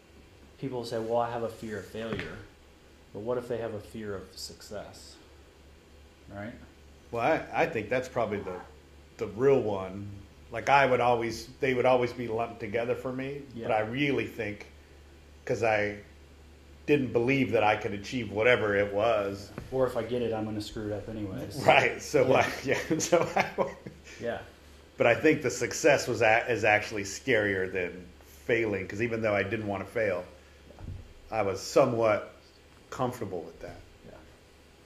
people 0.59 0.83
say, 0.83 0.97
"Well, 0.97 1.19
I 1.19 1.29
have 1.29 1.43
a 1.43 1.49
fear 1.49 1.77
of 1.77 1.85
failure," 1.85 2.37
but 3.13 3.19
what 3.19 3.37
if 3.37 3.47
they 3.47 3.57
have 3.57 3.75
a 3.75 3.79
fear 3.79 4.15
of 4.15 4.23
success? 4.35 5.17
Right? 6.35 6.55
Well, 7.11 7.21
I, 7.21 7.61
I 7.61 7.65
think 7.67 7.89
that's 7.89 8.09
probably 8.09 8.39
the 8.39 8.59
the 9.17 9.27
real 9.27 9.61
one. 9.61 10.09
Like 10.51 10.67
I 10.67 10.87
would 10.87 10.99
always, 10.99 11.47
they 11.59 11.75
would 11.75 11.85
always 11.85 12.11
be 12.11 12.27
lumped 12.27 12.59
together 12.59 12.95
for 12.95 13.13
me. 13.13 13.43
Yeah. 13.53 13.67
But 13.67 13.75
I 13.75 13.79
really 13.81 14.25
think, 14.25 14.71
because 15.43 15.61
I 15.63 15.97
didn't 16.87 17.13
believe 17.13 17.51
that 17.51 17.63
I 17.63 17.75
could 17.75 17.93
achieve 17.93 18.31
whatever 18.31 18.75
it 18.75 18.91
was. 18.91 19.51
Or 19.71 19.85
if 19.85 19.97
I 19.97 20.03
get 20.03 20.21
it, 20.21 20.33
I'm 20.33 20.43
going 20.43 20.55
to 20.55 20.61
screw 20.61 20.87
it 20.87 20.93
up 20.93 21.09
anyways. 21.09 21.57
Right. 21.65 22.01
So 22.01 22.27
Yeah. 22.27 22.37
I, 22.37 22.53
yeah. 22.63 22.97
So 22.99 23.29
I, 23.35 23.45
Yeah. 24.21 24.39
But 24.97 25.07
I 25.07 25.15
think 25.15 25.41
the 25.41 25.49
success 25.49 26.07
was 26.07 26.21
a, 26.21 26.49
is 26.51 26.63
actually 26.63 27.03
scarier 27.03 27.71
than 27.71 28.05
failing. 28.45 28.83
Because 28.83 29.01
even 29.01 29.21
though 29.21 29.35
I 29.35 29.43
didn't 29.43 29.67
want 29.67 29.85
to 29.85 29.91
fail, 29.91 30.23
I 31.31 31.41
was 31.41 31.59
somewhat 31.61 32.35
comfortable 32.89 33.41
with 33.41 33.59
that. 33.61 33.79
Yeah. 34.05 34.11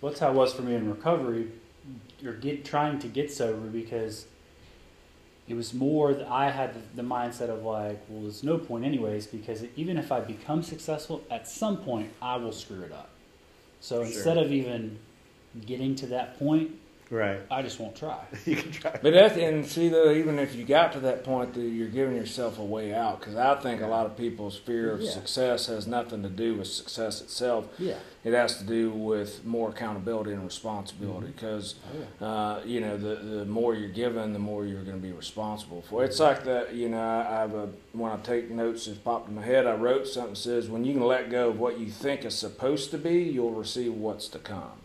Well, 0.01 0.11
that's 0.11 0.19
how 0.19 0.31
it 0.31 0.35
was 0.35 0.53
for 0.53 0.61
me 0.63 0.75
in 0.75 0.89
recovery. 0.89 1.47
You're 2.19 2.33
get 2.33 2.65
trying 2.65 2.99
to 2.99 3.07
get 3.07 3.31
sober 3.31 3.67
because 3.67 4.25
it 5.47 5.55
was 5.55 5.73
more 5.73 6.13
that 6.13 6.27
I 6.27 6.51
had 6.51 6.73
the, 6.73 7.01
the 7.01 7.07
mindset 7.07 7.49
of 7.49 7.63
like, 7.63 7.99
well, 8.07 8.21
there's 8.23 8.43
no 8.43 8.57
point 8.57 8.85
anyways 8.85 9.27
because 9.27 9.63
even 9.75 9.97
if 9.97 10.11
I 10.11 10.19
become 10.19 10.61
successful, 10.63 11.23
at 11.31 11.47
some 11.47 11.77
point 11.77 12.11
I 12.21 12.37
will 12.37 12.51
screw 12.51 12.81
it 12.81 12.91
up. 12.91 13.09
So 13.81 14.03
Sure. 14.03 14.05
instead 14.05 14.37
of 14.37 14.51
even 14.51 14.99
getting 15.65 15.95
to 15.95 16.07
that 16.07 16.37
point, 16.37 16.71
Right. 17.11 17.39
I 17.49 17.63
just 17.63 17.79
won't 17.79 17.95
try. 17.95 18.19
You 18.45 18.55
can 18.55 18.71
try. 18.71 18.99
But 19.01 19.13
that's, 19.13 19.35
and 19.35 19.65
see 19.65 19.89
though, 19.89 20.11
even 20.11 20.37
if 20.37 20.55
you 20.55 20.63
got 20.63 20.93
to 20.93 20.99
that 21.01 21.23
point, 21.23 21.53
that 21.55 21.61
you're 21.61 21.87
giving 21.87 22.15
yourself 22.15 22.59
a 22.59 22.63
way 22.63 22.93
out. 22.93 23.19
Because 23.19 23.35
I 23.35 23.55
think 23.55 23.81
a 23.81 23.87
lot 23.87 24.05
of 24.05 24.15
people's 24.15 24.55
fear 24.57 24.91
of 24.91 25.01
Yeah. 25.01 25.09
success 25.11 25.65
has 25.67 25.87
nothing 25.87 26.21
to 26.23 26.29
do 26.29 26.55
with 26.55 26.67
success 26.67 27.21
itself. 27.21 27.65
Yeah. 27.79 27.95
It 28.23 28.33
has 28.33 28.57
to 28.57 28.63
do 28.63 28.91
with 28.91 29.43
more 29.45 29.69
accountability 29.69 30.33
and 30.33 30.43
responsibility. 30.43 31.27
Because 31.27 31.75
Oh, 32.21 32.25
uh, 32.25 32.61
you 32.65 32.79
know, 32.79 32.95
the 32.97 33.15
the 33.15 33.45
more 33.45 33.73
you're 33.73 33.89
given, 33.89 34.33
the 34.33 34.39
more 34.39 34.65
you're 34.65 34.83
going 34.83 34.97
to 35.01 35.07
be 35.07 35.11
responsible 35.13 35.81
for. 35.89 36.03
It's 36.03 36.19
like 36.19 36.43
that. 36.43 36.75
You 36.75 36.89
know, 36.89 36.99
I, 37.01 37.37
I 37.37 37.39
have 37.41 37.55
a 37.55 37.69
when 37.93 38.11
I 38.11 38.17
take 38.17 38.51
notes, 38.51 38.87
it's 38.87 38.99
popped 38.99 39.29
in 39.29 39.35
my 39.35 39.41
head. 39.43 39.65
I 39.65 39.73
wrote 39.73 40.05
something 40.07 40.33
that 40.33 40.39
says, 40.39 40.69
"When 40.69 40.83
you 40.85 40.93
can 40.93 41.03
let 41.05 41.29
go 41.31 41.49
of 41.49 41.59
what 41.59 41.79
you 41.79 41.87
think 41.89 42.23
is 42.25 42.35
supposed 42.35 42.91
to 42.91 42.97
be, 42.99 43.23
you'll 43.23 43.51
receive 43.55 43.93
what's 43.95 44.27
to 44.29 44.39
come." 44.39 44.78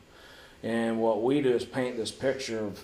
And 0.64 0.98
what 0.98 1.22
we 1.22 1.42
do 1.42 1.50
is 1.50 1.64
paint 1.66 1.98
this 1.98 2.10
picture 2.10 2.64
of 2.64 2.82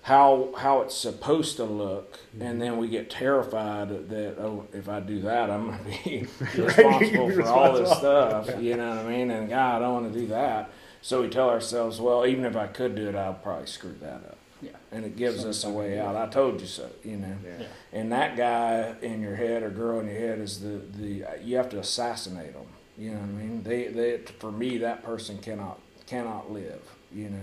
how 0.00 0.48
how 0.56 0.80
it's 0.80 0.96
supposed 0.96 1.56
to 1.56 1.64
look, 1.64 2.18
and 2.40 2.60
then 2.60 2.78
we 2.78 2.88
get 2.88 3.10
terrified 3.10 4.08
that 4.08 4.38
oh, 4.38 4.66
if 4.72 4.88
I 4.88 5.00
do 5.00 5.20
that, 5.20 5.50
I'm 5.50 5.66
going 5.66 5.78
to 5.84 6.04
be 6.04 6.26
responsible 6.56 7.30
for 7.32 7.42
all 7.42 7.74
this 7.74 7.90
stuff. 7.98 8.50
You 8.58 8.78
know 8.78 8.88
what 8.96 9.04
I 9.04 9.08
mean? 9.08 9.30
And 9.30 9.50
God, 9.50 9.76
I 9.76 9.78
don't 9.80 10.02
want 10.02 10.12
to 10.12 10.18
do 10.18 10.26
that. 10.28 10.70
So 11.02 11.20
we 11.20 11.28
tell 11.28 11.50
ourselves, 11.50 12.00
well, 12.00 12.26
even 12.26 12.46
if 12.46 12.56
I 12.56 12.66
could 12.66 12.96
do 12.96 13.08
it, 13.08 13.14
I'll 13.14 13.34
probably 13.34 13.66
screw 13.66 13.94
that 14.00 14.14
up. 14.14 14.38
Yeah. 14.62 14.70
And 14.90 15.04
it 15.04 15.16
gives 15.16 15.44
us 15.44 15.62
a 15.64 15.70
way 15.70 16.00
out. 16.00 16.16
I 16.16 16.26
told 16.28 16.62
you 16.62 16.66
so. 16.66 16.88
You 17.04 17.18
know. 17.18 17.36
Yeah. 17.44 17.50
Yeah. 17.60 17.66
And 17.92 18.10
that 18.10 18.38
guy 18.38 18.94
in 19.02 19.20
your 19.20 19.36
head 19.36 19.62
or 19.62 19.68
girl 19.68 20.00
in 20.00 20.06
your 20.06 20.18
head 20.18 20.38
is 20.38 20.60
the, 20.60 20.80
the 20.96 21.26
you 21.44 21.58
have 21.58 21.68
to 21.70 21.78
assassinate 21.78 22.54
them. 22.54 22.66
You 22.96 23.10
know 23.10 23.18
what 23.18 23.28
I 23.28 23.32
mean? 23.32 23.62
They 23.64 23.88
they 23.88 24.16
for 24.38 24.50
me 24.50 24.78
that 24.78 25.04
person 25.04 25.36
cannot 25.38 25.78
cannot 26.06 26.50
live. 26.50 26.80
You 27.14 27.30
know, 27.30 27.38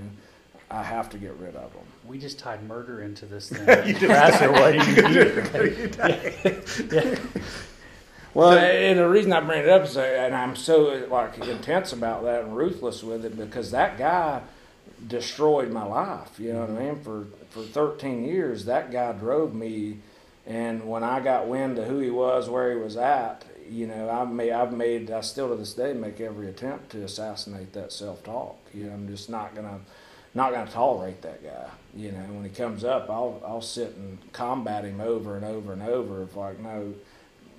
I 0.70 0.84
have 0.84 1.10
to 1.12 1.18
get 1.18 1.34
rid 1.38 1.56
of 1.56 1.74
them. 1.74 1.84
We 2.06 2.18
just 2.20 2.40
tied 2.40 2.64
murder 2.68 3.02
into 3.02 3.26
this 3.26 3.50
thing. 3.52 3.88
You 3.88 3.94
just 3.94 4.08
Pastor, 4.08 4.52
what 4.52 4.74
you 4.76 5.88
do? 5.88 7.18
Well, 8.36 8.52
and 8.58 9.00
the 9.00 9.08
reason 9.08 9.32
I 9.32 9.40
bring 9.40 9.62
it 9.62 9.70
up 9.70 9.84
is, 9.84 9.96
uh, 9.96 10.02
and 10.02 10.36
I'm 10.36 10.58
so 10.58 11.08
like 11.10 11.38
intense 11.38 11.94
about 11.94 12.26
that 12.26 12.44
and 12.44 12.56
ruthless 12.56 13.02
with 13.02 13.24
it 13.24 13.38
because 13.38 13.72
that 13.72 13.98
guy 13.98 14.42
destroyed 15.08 15.72
my 15.72 15.86
life. 15.86 16.38
You 16.38 16.52
know 16.52 16.66
what 16.66 16.70
I 16.72 16.74
mean? 16.74 17.00
For 17.02 17.28
for 17.52 17.62
13 17.64 18.26
years, 18.26 18.66
that 18.66 18.92
guy 18.92 19.14
drove 19.14 19.56
me, 19.56 20.00
and 20.46 20.86
when 20.86 21.02
I 21.02 21.22
got 21.22 21.48
wind 21.48 21.80
of 21.80 21.88
who 21.88 22.00
he 22.00 22.10
was, 22.10 22.50
where 22.50 22.74
he 22.74 22.78
was 22.78 22.98
at, 22.98 23.46
you 23.70 23.88
know, 23.88 24.10
I've 24.10 24.32
made, 24.32 24.52
I've 24.52 24.74
made, 24.74 25.12
I 25.12 25.22
still 25.22 25.50
to 25.50 25.56
this 25.56 25.74
day 25.74 25.94
make 25.94 26.20
every 26.22 26.48
attempt 26.50 26.92
to 26.92 27.04
assassinate 27.04 27.74
that 27.74 27.92
self-talk. 27.92 28.58
You 28.74 28.86
know, 28.86 28.94
I'm 28.94 29.08
just 29.08 29.30
not 29.30 29.56
gonna, 29.56 29.80
not 30.34 30.52
gonna 30.52 30.70
tolerate 30.70 31.22
that 31.24 31.44
guy. 31.44 31.70
You 31.96 32.12
know, 32.12 32.20
when 32.34 32.44
he 32.44 32.50
comes 32.50 32.84
up, 32.84 33.10
I'll 33.10 33.42
I'll 33.46 33.62
sit 33.62 33.96
and 33.96 34.18
combat 34.34 34.84
him 34.86 35.00
over 35.02 35.36
and 35.36 35.46
over 35.46 35.74
and 35.74 35.82
over. 35.82 36.24
If 36.24 36.36
like, 36.36 36.60
no, 36.60 36.94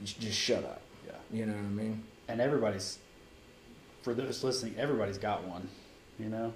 just 0.05 0.37
shut 0.39 0.65
up. 0.65 0.83
Yeah. 1.07 1.13
You 1.33 1.47
know 1.47 1.53
what 1.55 1.61
I 1.61 1.69
mean? 1.69 2.03
and 2.29 2.41
everybody's 2.41 2.99
for 4.03 4.13
those 4.13 4.43
listening 4.43 4.75
everybody's 4.79 5.17
got 5.17 5.47
one 5.47 5.69
you 6.19 6.29
know 6.29 6.53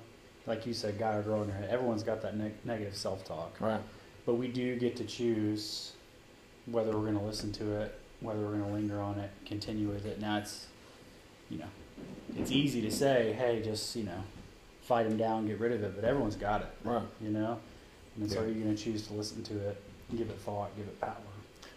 like 0.49 0.67
you 0.67 0.75
said 0.75 0.99
guy 0.99 1.15
or 1.15 1.23
girl 1.23 1.43
in 1.43 1.49
your 1.49 1.57
head 1.57 1.69
everyone's 1.71 2.03
got 2.03 2.21
that 2.23 2.37
neg- 2.37 2.55
negative 2.65 2.97
self-talk 2.97 3.55
Right. 3.61 3.81
but 4.27 4.35
we 4.35 4.49
do 4.49 4.77
get 4.81 4.97
to 4.97 5.05
choose 5.05 5.93
whether 6.67 6.91
we're 6.91 7.05
going 7.05 7.19
to 7.21 7.25
listen 7.25 7.53
to 7.53 7.83
it 7.83 8.00
whether 8.21 8.41
we're 8.41 8.57
going 8.57 8.65
to 8.65 8.73
linger 8.73 9.01
on 9.01 9.19
it 9.19 9.31
continue 9.47 9.89
with 9.89 10.07
it 10.07 10.21
now 10.21 10.39
it's 10.39 10.67
you 11.49 11.59
know 11.59 11.69
it's 12.37 12.51
easy 12.51 12.81
to 12.83 12.91
say 12.91 13.33
hey 13.39 13.61
just 13.63 13.95
you 13.97 14.05
know 14.05 14.23
fight 14.83 15.07
him 15.07 15.17
down 15.17 15.47
get 15.47 15.59
rid 15.61 15.73
of 15.73 15.83
it 15.83 15.95
but 15.95 16.05
everyone's 16.05 16.37
got 16.37 16.61
it 16.63 16.69
Right. 16.85 17.03
you 17.21 17.31
know 17.31 17.59
and 18.17 18.31
so 18.31 18.41
Yeah. 18.41 18.47
are 18.47 18.49
you 18.51 18.63
going 18.63 18.75
to 18.77 18.83
choose 18.83 19.07
to 19.09 19.15
listen 19.15 19.43
to 19.45 19.55
it 19.69 19.81
give 20.17 20.29
it 20.31 20.39
thought 20.39 20.77
give 20.77 20.87
it 20.87 21.01
power 21.01 21.17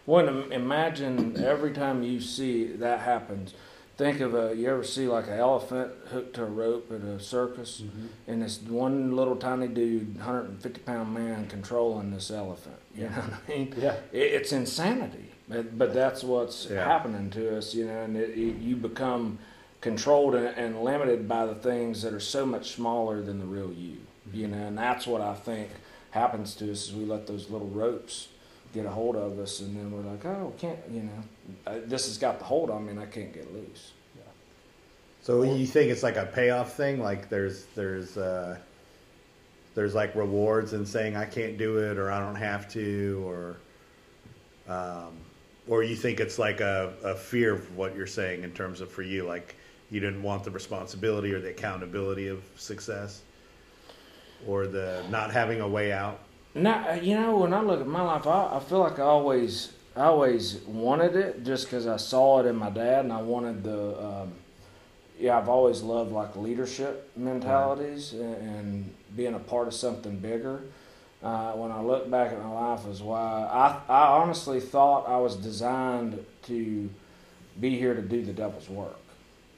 Well, 0.06 0.28
imagine 0.52 1.42
every 1.42 1.72
time 1.72 2.04
you 2.04 2.20
see 2.20 2.66
that 2.66 3.00
happens. 3.02 3.54
Think 3.96 4.20
of 4.22 4.34
a 4.36 4.54
you 4.56 4.68
ever 4.70 4.84
see 4.84 5.08
like 5.08 5.28
an 5.28 5.38
elephant 5.40 5.92
hooked 6.12 6.34
to 6.36 6.44
a 6.44 6.48
rope 6.48 6.92
at 6.92 7.02
a 7.02 7.20
circus, 7.22 7.82
mm-hmm. 7.82 8.08
and 8.28 8.42
this 8.42 8.60
one 8.60 9.16
little 9.16 9.36
tiny 9.38 9.68
dude, 9.68 10.16
150 10.18 10.80
pound 10.82 11.14
man, 11.14 11.48
controlling 11.48 12.12
this 12.12 12.32
elephant. 12.32 12.76
You 12.96 13.04
know 13.04 13.10
what 13.12 13.34
I 13.48 13.50
mean? 13.52 13.74
yeah 13.78 13.96
It, 14.12 14.34
it's 14.34 14.52
insanity, 14.52 15.32
but, 15.48 15.78
but 15.78 15.94
that's 15.94 16.24
what's 16.24 16.68
Yeah. 16.70 16.84
happening 16.86 17.30
to 17.32 17.58
us, 17.58 17.74
you 17.74 17.86
know, 17.86 18.02
and 18.02 18.16
it, 18.18 18.32
it, 18.32 18.58
you 18.58 18.76
become 18.76 19.40
controlled 19.82 20.36
and, 20.36 20.48
and 20.58 20.84
limited 20.84 21.28
by 21.28 21.46
the 21.46 21.56
things 21.56 22.02
that 22.02 22.14
are 22.14 22.20
so 22.20 22.46
much 22.46 22.72
smaller 22.72 23.22
than 23.22 23.40
the 23.40 23.46
real 23.46 23.72
you, 23.72 23.98
you 24.34 24.48
know, 24.48 24.58
and 24.68 24.78
that's 24.78 25.06
what 25.06 25.22
I 25.22 25.34
think 25.34 25.70
happens 26.12 26.56
to 26.56 26.72
us 26.72 26.88
is 26.90 26.94
we 26.94 27.06
let 27.06 27.28
those 27.28 27.50
little 27.50 27.68
ropes 27.70 28.30
get 28.74 28.86
a 28.86 28.90
hold 28.90 29.16
of 29.16 29.38
us, 29.40 29.60
and 29.60 29.76
then 29.76 29.92
we're 29.92 30.10
like, 30.10 30.26
oh, 30.26 30.54
can't, 30.58 30.80
you 30.90 31.04
know, 31.04 31.24
uh, 31.68 31.80
this 31.86 32.08
has 32.08 32.18
got 32.18 32.40
the 32.40 32.46
hold 32.46 32.70
on 32.72 32.86
me, 32.86 32.92
and 32.92 33.00
I 33.00 33.06
can't 33.06 33.34
get 33.34 33.54
loose. 33.54 33.92
So 35.24 35.44
you 35.44 35.66
think 35.66 35.90
it's 35.90 36.04
like 36.04 36.18
a 36.18 36.26
payoff 36.26 36.76
thing? 36.76 37.02
Like 37.02 37.30
there's 37.30 37.64
there's 37.76 38.18
uh, 38.18 38.58
there's 39.74 39.96
like 39.96 40.16
rewards 40.16 40.74
in 40.74 40.86
saying 40.86 41.16
I 41.16 41.24
can't 41.26 41.58
do 41.58 41.78
it 41.78 41.98
or 41.98 42.12
I 42.12 42.20
don't 42.20 42.36
have 42.36 42.68
to 42.74 43.24
or 43.26 43.56
um, 44.68 45.14
or 45.68 45.84
you 45.84 45.96
think 45.96 46.20
it's 46.20 46.38
like 46.38 46.62
a, 46.62 46.94
a 47.04 47.16
fear 47.16 47.54
of 47.54 47.78
what 47.78 47.96
you're 47.96 48.08
saying 48.08 48.44
in 48.44 48.52
terms 48.52 48.82
of 48.82 48.92
for 48.92 49.02
you 49.02 49.24
like 49.24 49.56
you 49.90 50.00
didn't 50.00 50.24
want 50.24 50.44
the 50.44 50.52
responsibility 50.52 51.32
or 51.34 51.40
the 51.40 51.50
accountability 51.50 52.28
of 52.28 52.44
success 52.56 53.22
or 54.48 54.68
the 54.68 55.04
not 55.10 55.32
having 55.32 55.62
a 55.62 55.68
way 55.68 55.92
out. 55.92 56.20
Now, 56.56 56.94
you 56.94 57.16
know, 57.16 57.38
when 57.38 57.54
I 57.54 57.62
look 57.62 57.82
at 57.82 57.88
my 57.88 58.02
life, 58.02 58.28
I, 58.28 58.58
I 58.58 58.60
feel 58.60 58.80
like 58.80 59.00
I 59.00 59.04
always 59.04 59.74
I 59.96 60.06
always 60.06 60.56
wanted 60.66 61.16
it 61.16 61.44
just 61.44 61.66
because 61.66 61.86
I 61.86 61.98
saw 61.98 62.40
it 62.40 62.48
in 62.48 62.56
my 62.56 62.70
dad, 62.70 63.06
and 63.06 63.14
I 63.14 63.22
wanted 63.22 63.64
the. 63.64 64.04
Um, 64.04 64.34
yeah, 65.20 65.38
I've 65.38 65.48
always 65.48 65.84
loved 65.84 66.12
like 66.12 66.36
leadership 66.36 67.12
mentalities 67.16 68.14
and, 68.14 68.36
and 68.36 68.96
being 69.16 69.36
a 69.36 69.40
part 69.40 69.68
of 69.68 69.76
something 69.76 70.18
bigger. 70.18 70.64
Uh, 71.24 71.54
when 71.54 71.72
I 71.72 71.82
look 71.82 72.10
back 72.12 72.34
at 72.34 72.44
my 72.44 72.50
life, 72.50 72.86
is 72.88 73.02
why 73.02 73.20
I 73.20 73.80
I 73.92 74.08
honestly 74.08 74.60
thought 74.60 75.08
I 75.08 75.18
was 75.18 75.36
designed 75.36 76.24
to 76.44 76.90
be 77.60 77.78
here 77.78 77.94
to 77.94 78.02
do 78.02 78.24
the 78.24 78.34
devil's 78.34 78.70
work. 78.70 79.00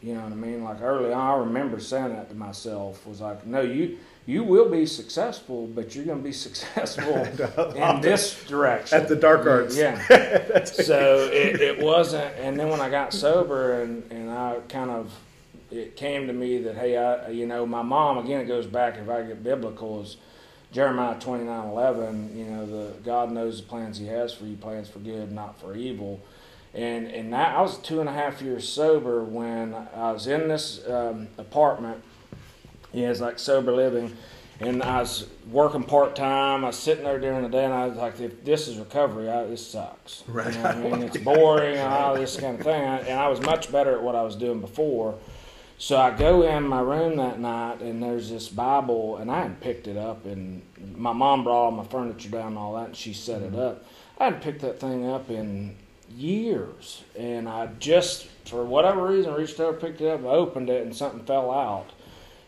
You 0.04 0.14
know 0.14 0.22
what 0.22 0.32
I 0.32 0.36
mean? 0.36 0.64
Like 0.64 0.82
early 0.82 1.12
on, 1.12 1.20
I 1.20 1.38
remember 1.40 1.80
saying 1.80 2.10
that 2.10 2.30
to 2.30 2.36
myself. 2.36 3.08
Was 3.08 3.22
like, 3.22 3.48
no, 3.48 3.62
you 3.62 3.98
you 4.28 4.44
will 4.44 4.70
be 4.70 4.86
successful, 4.86 5.68
but 5.68 5.96
you're 5.96 6.06
going 6.06 6.18
to 6.18 6.24
be 6.24 6.32
successful 6.48 7.16
in 7.76 8.02
this 8.02 8.44
direction. 8.46 9.00
At 9.00 9.08
the 9.08 9.16
dark 9.16 9.46
arts. 9.46 9.78
Yeah. 9.78 10.64
so 10.66 11.30
it, 11.32 11.62
it 11.62 11.80
wasn't, 11.80 12.36
and 12.40 12.60
then 12.60 12.70
when 12.70 12.82
I 12.82 12.90
got 12.90 13.14
sober 13.14 13.82
and, 13.82 14.04
and 14.12 14.30
I 14.32 14.58
kind 14.68 14.90
of, 14.90 15.14
it 15.72 15.96
came 15.96 16.28
to 16.28 16.34
me 16.34 16.58
that, 16.60 16.76
hey, 16.76 16.98
I, 16.98 17.30
you 17.30 17.46
know, 17.46 17.66
my 17.66 17.82
mom, 17.82 18.18
again, 18.18 18.42
it 18.42 18.46
goes 18.46 18.66
back, 18.66 18.98
if 18.98 19.10
I 19.10 19.22
get 19.24 19.44
biblical, 19.44 20.02
is 20.02 20.18
Jeremiah 20.72 21.20
29 21.20 21.68
11, 21.70 22.38
you 22.38 22.46
know, 22.46 22.66
the 22.66 22.94
God 23.04 23.32
knows 23.32 23.62
the 23.62 23.68
plans 23.68 23.98
he 23.98 24.08
has 24.08 24.34
for 24.34 24.46
you, 24.46 24.56
plans 24.56 24.90
for 24.90 25.00
good, 25.00 25.32
not 25.32 25.60
for 25.60 25.76
evil. 25.76 26.22
And, 26.74 27.08
and 27.08 27.32
that, 27.32 27.56
I 27.56 27.62
was 27.62 27.78
two 27.78 28.02
and 28.02 28.10
a 28.10 28.12
half 28.12 28.42
years 28.42 28.68
sober 28.68 29.24
when 29.24 29.74
I 29.96 30.12
was 30.12 30.28
in 30.28 30.48
this 30.48 30.86
um, 30.88 31.28
apartment– 31.38 32.04
he 32.96 33.02
has 33.04 33.20
like 33.22 33.38
sober 33.38 33.74
living. 33.74 34.16
And 34.62 34.82
I 34.82 35.02
was 35.02 35.28
working 35.52 35.84
part 35.84 36.16
time. 36.16 36.64
I 36.64 36.68
was 36.68 36.78
sitting 36.78 37.04
there 37.04 37.20
during 37.20 37.44
the 37.44 37.50
day, 37.50 37.66
and 37.66 37.74
I 37.74 37.88
was 37.88 37.98
like, 37.98 38.22
"If 38.22 38.46
this 38.46 38.70
is 38.70 38.78
recovery, 38.78 39.30
I, 39.30 39.44
this 39.48 39.68
sucks." 39.68 40.24
Right. 40.28 40.54
You 40.56 40.64
know 40.64 40.70
I 40.70 40.76
mean, 40.76 41.04
it's 41.04 41.18
boring 41.18 41.76
and 41.76 41.94
all 41.94 42.16
this 42.16 42.40
kind 42.40 42.58
of 42.58 42.66
thing. 42.66 42.82
And 42.82 43.20
I 43.20 43.28
was 43.28 43.42
much 43.42 43.70
better 43.70 43.94
at 43.98 44.02
what 44.02 44.16
I 44.16 44.22
was 44.22 44.38
doing 44.38 44.62
before. 44.62 45.16
So 45.78 45.98
I 45.98 46.12
go 46.12 46.44
in 46.44 46.68
my 46.68 46.80
room 46.80 47.18
that 47.18 47.40
night, 47.40 47.82
and 47.82 48.02
there's 48.02 48.30
this 48.30 48.48
Bible, 48.48 49.18
and 49.18 49.30
I 49.30 49.40
hadn't 49.40 49.60
picked 49.60 49.88
it 49.88 49.98
up. 49.98 50.26
And 50.26 50.62
my 50.96 51.12
mom 51.12 51.44
brought 51.44 51.66
all 51.66 51.72
my 51.72 51.84
furniture 51.84 52.30
down 52.30 52.48
and 52.48 52.58
all 52.58 52.76
that, 52.76 52.88
and 52.88 52.96
she 52.96 53.14
set 53.14 53.42
mm-hmm. 53.42 53.56
it 53.56 53.60
up. 53.60 53.86
I 54.18 54.26
hadn't 54.26 54.42
picked 54.42 54.62
that 54.62 54.80
thing 54.80 55.10
up 55.10 55.30
in 55.30 55.76
years, 56.16 57.04
and 57.18 57.50
I 57.50 57.68
just, 57.80 58.28
for 58.46 58.64
whatever 58.64 59.08
reason, 59.08 59.34
reached 59.34 59.60
over, 59.60 59.78
picked 59.78 60.00
it 60.00 60.08
up, 60.08 60.24
opened 60.24 60.70
it, 60.70 60.84
and 60.84 60.96
something 60.96 61.26
fell 61.26 61.52
out 61.52 61.92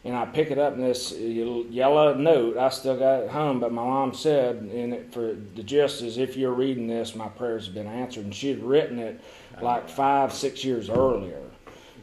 and 0.07 0.15
I 0.15 0.25
pick 0.25 0.51
it 0.51 0.57
up 0.57 0.73
in 0.73 0.81
this 0.81 1.11
yellow 1.11 2.13
note. 2.13 2.57
I 2.57 2.69
still 2.69 2.97
got 2.97 3.23
it 3.23 3.29
home, 3.29 3.59
but 3.59 3.73
my 3.73 3.83
mom 3.83 4.13
said 4.13 4.69
in 4.71 4.93
it 4.93 5.11
for 5.11 5.35
the 5.55 5.63
gist 5.63 6.01
is 6.01 6.17
if 6.17 6.37
you're 6.37 6.53
reading 6.53 6.87
this, 6.87 7.13
my 7.13 7.27
prayers 7.27 7.65
have 7.65 7.73
been 7.75 7.87
answered. 7.87 8.23
And 8.23 8.33
she 8.33 8.47
had 8.49 8.63
written 8.63 8.99
it 8.99 9.19
like 9.61 9.89
five, 9.89 10.31
six 10.31 10.63
years 10.63 10.89
earlier. 10.89 11.41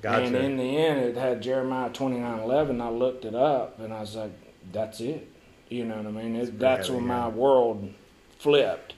Gotcha. 0.04 0.26
And 0.26 0.36
in 0.36 0.56
the 0.58 0.76
end, 0.76 1.00
it 1.00 1.16
had 1.16 1.40
Jeremiah 1.40 1.90
twenty 1.90 2.18
nine 2.18 2.38
eleven. 2.38 2.80
I 2.80 2.90
looked 2.90 3.24
it 3.24 3.34
up, 3.34 3.80
and 3.80 3.92
I 3.92 4.00
was 4.00 4.14
like, 4.14 4.32
"That's 4.70 5.00
it." 5.00 5.28
You 5.70 5.86
know 5.86 5.96
what 5.96 6.06
I 6.06 6.10
mean? 6.10 6.36
It, 6.36 6.58
that's 6.58 6.90
when 6.90 7.06
my 7.06 7.28
world 7.28 7.92
flipped 8.38 8.94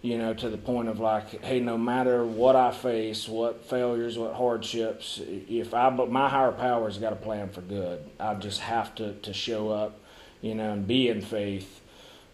you 0.00 0.16
know, 0.16 0.32
to 0.32 0.48
the 0.48 0.56
point 0.56 0.88
of 0.88 1.00
like, 1.00 1.42
hey, 1.42 1.60
no 1.60 1.76
matter 1.76 2.24
what 2.24 2.54
I 2.54 2.70
face, 2.70 3.28
what 3.28 3.64
failures, 3.64 4.16
what 4.16 4.34
hardships, 4.34 5.20
if 5.22 5.74
I, 5.74 5.90
but 5.90 6.10
my 6.10 6.28
higher 6.28 6.52
power's 6.52 6.98
got 6.98 7.12
a 7.12 7.16
plan 7.16 7.48
for 7.48 7.62
good. 7.62 8.08
I 8.20 8.34
just 8.34 8.60
have 8.60 8.94
to, 8.96 9.14
to 9.14 9.32
show 9.32 9.70
up, 9.70 9.98
you 10.40 10.54
know, 10.54 10.72
and 10.72 10.86
be 10.86 11.08
in 11.08 11.20
faith. 11.20 11.80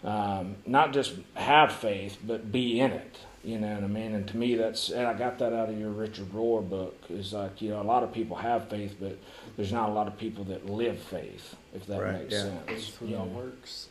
Um, 0.03 0.57
not 0.66 0.92
just 0.92 1.14
have 1.35 1.72
faith, 1.72 2.18
but 2.22 2.53
be 2.53 2.79
in 2.79 2.92
it. 2.92 3.18
You 3.44 3.59
know 3.59 3.74
what 3.74 3.85
I 3.85 3.88
mean? 3.88 4.14
And 4.14 4.26
to 4.28 4.37
me, 4.38 4.54
that's, 4.54 4.88
and 4.88 5.07
I 5.07 5.12
got 5.12 5.38
that 5.38 5.52
out 5.52 5.68
of 5.68 5.78
your 5.78 5.90
Richard 5.90 6.33
Rohr 6.33 6.66
book, 6.66 6.98
is 7.11 7.35
like, 7.35 7.61
you 7.61 7.70
know, 7.70 7.83
a 7.83 7.85
lot 7.85 8.02
of 8.02 8.11
people 8.11 8.37
have 8.37 8.70
faith, 8.70 8.96
but 8.98 9.18
there's 9.57 9.72
not 9.72 9.90
a 9.90 9.92
lot 9.92 10.07
of 10.07 10.16
people 10.16 10.44
that 10.44 10.64
live 10.64 10.98
faith, 10.98 11.54
if 11.74 11.85
that 11.87 12.00
right, 12.00 12.20
makes 12.20 12.33
yeah. 12.33 12.42
sense. 12.42 12.62
That's 12.66 13.12
how 13.12 13.24
it 13.24 13.30
works. 13.30 13.88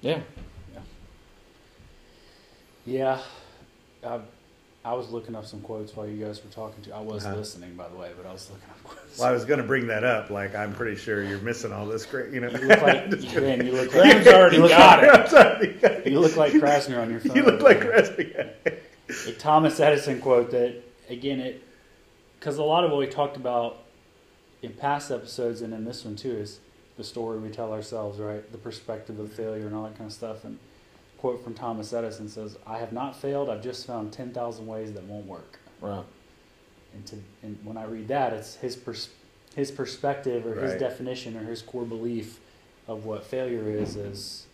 Yeah. 0.00 0.20
Yeah, 0.72 0.80
Yeah. 2.86 3.20
I, 4.02 4.20
I 4.82 4.94
was 4.94 5.10
looking 5.10 5.34
up 5.34 5.44
some 5.44 5.60
quotes 5.60 5.94
while 5.94 6.06
you 6.06 6.24
guys 6.24 6.42
were 6.42 6.50
talking 6.50 6.82
to. 6.84 6.94
I 6.94 7.00
was 7.00 7.26
uh-huh. 7.26 7.36
listening, 7.36 7.74
by 7.74 7.88
the 7.88 7.96
way, 7.96 8.12
but 8.16 8.26
I 8.26 8.32
was 8.32 8.48
looking 8.48 8.68
up 8.70 8.82
quotes. 8.82 9.18
Well, 9.18 9.28
I 9.28 9.32
was 9.32 9.44
going 9.44 9.60
to 9.60 9.66
bring 9.66 9.86
that 9.88 10.04
up. 10.04 10.30
Like, 10.30 10.54
I'm 10.54 10.72
pretty 10.72 10.96
sure 10.96 11.22
you're 11.22 11.38
missing 11.40 11.70
all 11.70 11.84
this 11.84 12.06
great. 12.06 12.32
You 12.32 12.40
know, 12.40 12.48
you 12.48 12.66
look 12.66 12.80
like 12.80 13.10
you 13.10 13.72
look 13.72 13.94
like 13.94 14.26
already, 14.26 14.56
you 14.56 14.68
got 14.68 15.04
it. 15.04 16.06
You 16.06 16.18
look 16.18 16.36
like 16.36 16.52
Krasner 16.52 17.00
on 17.00 17.10
your 17.10 17.20
phone. 17.20 17.36
You 17.40 17.42
look 17.42 17.60
like 17.60 17.80
Krasner. 17.80 18.52
a 19.28 19.32
Thomas 19.32 19.78
Edison 19.80 20.20
quote 20.20 20.50
that 20.52 20.82
again 21.10 21.40
it 21.40 21.62
because 22.38 22.56
a 22.56 22.62
lot 22.62 22.84
of 22.84 22.90
what 22.90 23.00
we 23.00 23.06
talked 23.06 23.36
about 23.36 23.78
in 24.62 24.72
past 24.72 25.10
episodes 25.10 25.60
and 25.60 25.74
in 25.74 25.84
this 25.84 26.04
one 26.04 26.16
too 26.16 26.32
is 26.32 26.60
the 26.96 27.04
story 27.04 27.38
we 27.38 27.50
tell 27.50 27.72
ourselves, 27.72 28.18
right? 28.18 28.50
The 28.50 28.58
perspective 28.58 29.18
of 29.18 29.32
failure 29.32 29.66
and 29.66 29.74
all 29.74 29.84
that 29.84 29.96
kind 29.98 30.08
of 30.08 30.12
stuff 30.12 30.44
and 30.44 30.58
quote 31.20 31.44
from 31.44 31.52
Thomas 31.52 31.92
Edison 31.92 32.28
says, 32.28 32.56
"I 32.66 32.78
have 32.78 32.92
not 32.92 33.14
failed. 33.14 33.50
I've 33.50 33.62
just 33.62 33.86
found 33.86 34.12
ten 34.12 34.32
thousand 34.32 34.66
ways 34.66 34.92
that 34.94 35.04
won't 35.04 35.26
work." 35.26 35.60
Right. 35.80 36.04
And, 36.94 37.06
to, 37.06 37.16
and 37.42 37.58
when 37.62 37.76
I 37.76 37.84
read 37.84 38.08
that, 38.08 38.32
it's 38.32 38.56
his 38.56 38.74
pers- 38.74 39.10
his 39.54 39.70
perspective 39.70 40.46
or 40.46 40.54
right. 40.54 40.64
his 40.64 40.80
definition 40.80 41.36
or 41.36 41.44
his 41.44 41.62
core 41.62 41.84
belief 41.84 42.40
of 42.88 43.04
what 43.04 43.24
failure 43.24 43.68
is 43.68 43.96
is 43.96 44.46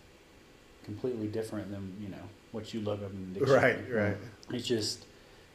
completely 0.83 1.27
different 1.27 1.71
than 1.71 1.95
you 2.01 2.09
know 2.09 2.23
what 2.51 2.73
you 2.73 2.81
look 2.81 3.01
up 3.01 3.11
in 3.11 3.33
the 3.33 3.39
dictionary. 3.39 3.81
Right. 3.89 4.03
Right. 4.09 4.17
It's 4.51 4.67
just 4.67 5.05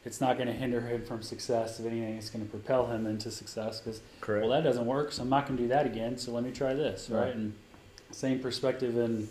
it's 0.05 0.19
not 0.19 0.37
going 0.37 0.47
to 0.47 0.53
hinder 0.53 0.81
him 0.81 1.05
from 1.05 1.21
success. 1.21 1.79
If 1.79 1.85
anything, 1.85 2.17
it's 2.17 2.31
going 2.31 2.43
to 2.43 2.49
propel 2.49 2.87
him 2.87 3.05
into 3.05 3.29
success 3.29 3.79
because 3.79 4.01
well, 4.27 4.49
that 4.49 4.63
doesn't 4.63 4.85
work, 4.85 5.11
so 5.11 5.21
I'm 5.21 5.29
not 5.29 5.45
going 5.45 5.57
to 5.57 5.63
do 5.63 5.69
that 5.69 5.85
again. 5.85 6.17
So 6.17 6.31
let 6.31 6.43
me 6.43 6.51
try 6.51 6.73
this, 6.73 7.09
right? 7.09 7.25
right? 7.25 7.35
And 7.35 7.53
same 8.11 8.39
perspective 8.39 8.97
in 8.97 9.27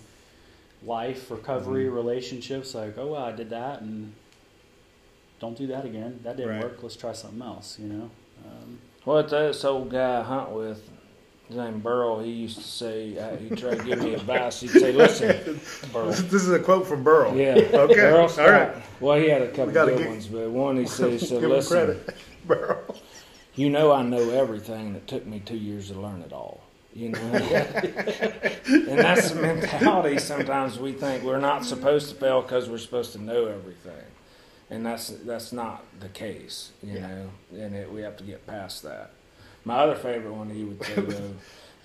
life, 0.85 1.31
recovery, 1.31 1.85
mm-hmm. 1.85 1.95
relationships. 1.95 2.75
Like, 2.75 2.97
oh, 2.99 3.09
well, 3.09 3.25
I 3.25 3.33
did 3.33 3.51
that, 3.51 3.81
and 3.81 4.12
don't 5.40 5.57
do 5.57 5.66
that 5.68 5.85
again. 5.85 6.21
That 6.23 6.37
didn't 6.37 6.53
right. 6.53 6.62
work. 6.62 6.83
Let's 6.83 6.97
try 6.97 7.12
something 7.12 7.42
else. 7.42 7.79
You 7.79 7.88
know. 7.88 8.11
Um, 8.47 8.79
well, 9.05 9.18
it's 9.18 9.31
this 9.31 9.64
old 9.64 9.90
guy 9.90 10.21
I 10.21 10.23
hunt 10.23 10.51
with. 10.51 10.88
His 11.49 11.57
name 11.57 11.81
Burl. 11.81 12.23
He 12.23 12.31
used 12.31 12.57
to 12.57 12.64
say 12.64 13.18
uh, 13.18 13.37
he 13.37 13.51
tried 13.55 13.81
to 13.81 13.85
give 13.85 14.03
me 14.03 14.14
advice. 14.14 14.61
He'd 14.61 14.71
say, 14.71 14.92
"Listen, 14.92 15.61
Burl." 15.92 16.07
This 16.07 16.33
is 16.33 16.51
a 16.51 16.59
quote 16.59 16.87
from 16.87 17.03
Burl. 17.03 17.37
Yeah. 17.37 17.57
okay. 17.73 17.95
Burl 17.95 18.31
All 18.38 18.51
right. 18.51 18.75
Well, 19.01 19.18
he 19.18 19.29
had 19.29 19.42
a 19.42 19.49
couple 19.49 19.73
good 19.73 19.99
get, 19.99 20.09
ones, 20.09 20.29
but 20.29 20.49
one 20.51 20.79
he 20.79 20.87
says, 20.87 21.29
so, 21.29 21.38
"Listen, 21.38 22.01
Burl. 22.47 22.97
You 23.55 23.68
know 23.68 23.92
I 23.92 24.03
know 24.03 24.31
everything. 24.31 24.95
It 24.95 25.07
took 25.07 25.27
me 25.27 25.40
two 25.40 25.57
years 25.57 25.88
to 25.90 26.01
learn 26.01 26.23
it 26.23 26.33
all." 26.33 26.62
You 26.94 27.09
know, 27.09 27.18
and 27.18 28.98
that's 28.98 29.31
the 29.31 29.40
mentality. 29.40 30.18
Sometimes 30.18 30.78
we 30.78 30.92
think 30.92 31.24
we're 31.24 31.40
not 31.40 31.64
supposed 31.64 32.11
to 32.11 32.14
fail 32.14 32.42
because 32.42 32.68
we're 32.68 32.76
supposed 32.76 33.12
to 33.12 33.22
know 33.22 33.46
everything, 33.46 34.05
and 34.68 34.85
that's 34.85 35.09
that's 35.09 35.52
not 35.52 35.85
the 36.00 36.09
case. 36.09 36.72
You 36.83 36.94
yeah. 36.94 37.07
know, 37.07 37.31
and 37.52 37.74
it, 37.74 37.90
we 37.90 38.02
have 38.02 38.18
to 38.18 38.24
get 38.24 38.46
past 38.46 38.83
that. 38.83 39.12
My 39.64 39.76
other 39.76 39.94
favorite 39.94 40.35
one 40.35 40.50
he 40.50 40.64
would 40.64 40.85
say 40.85 40.94
though. 40.94 41.35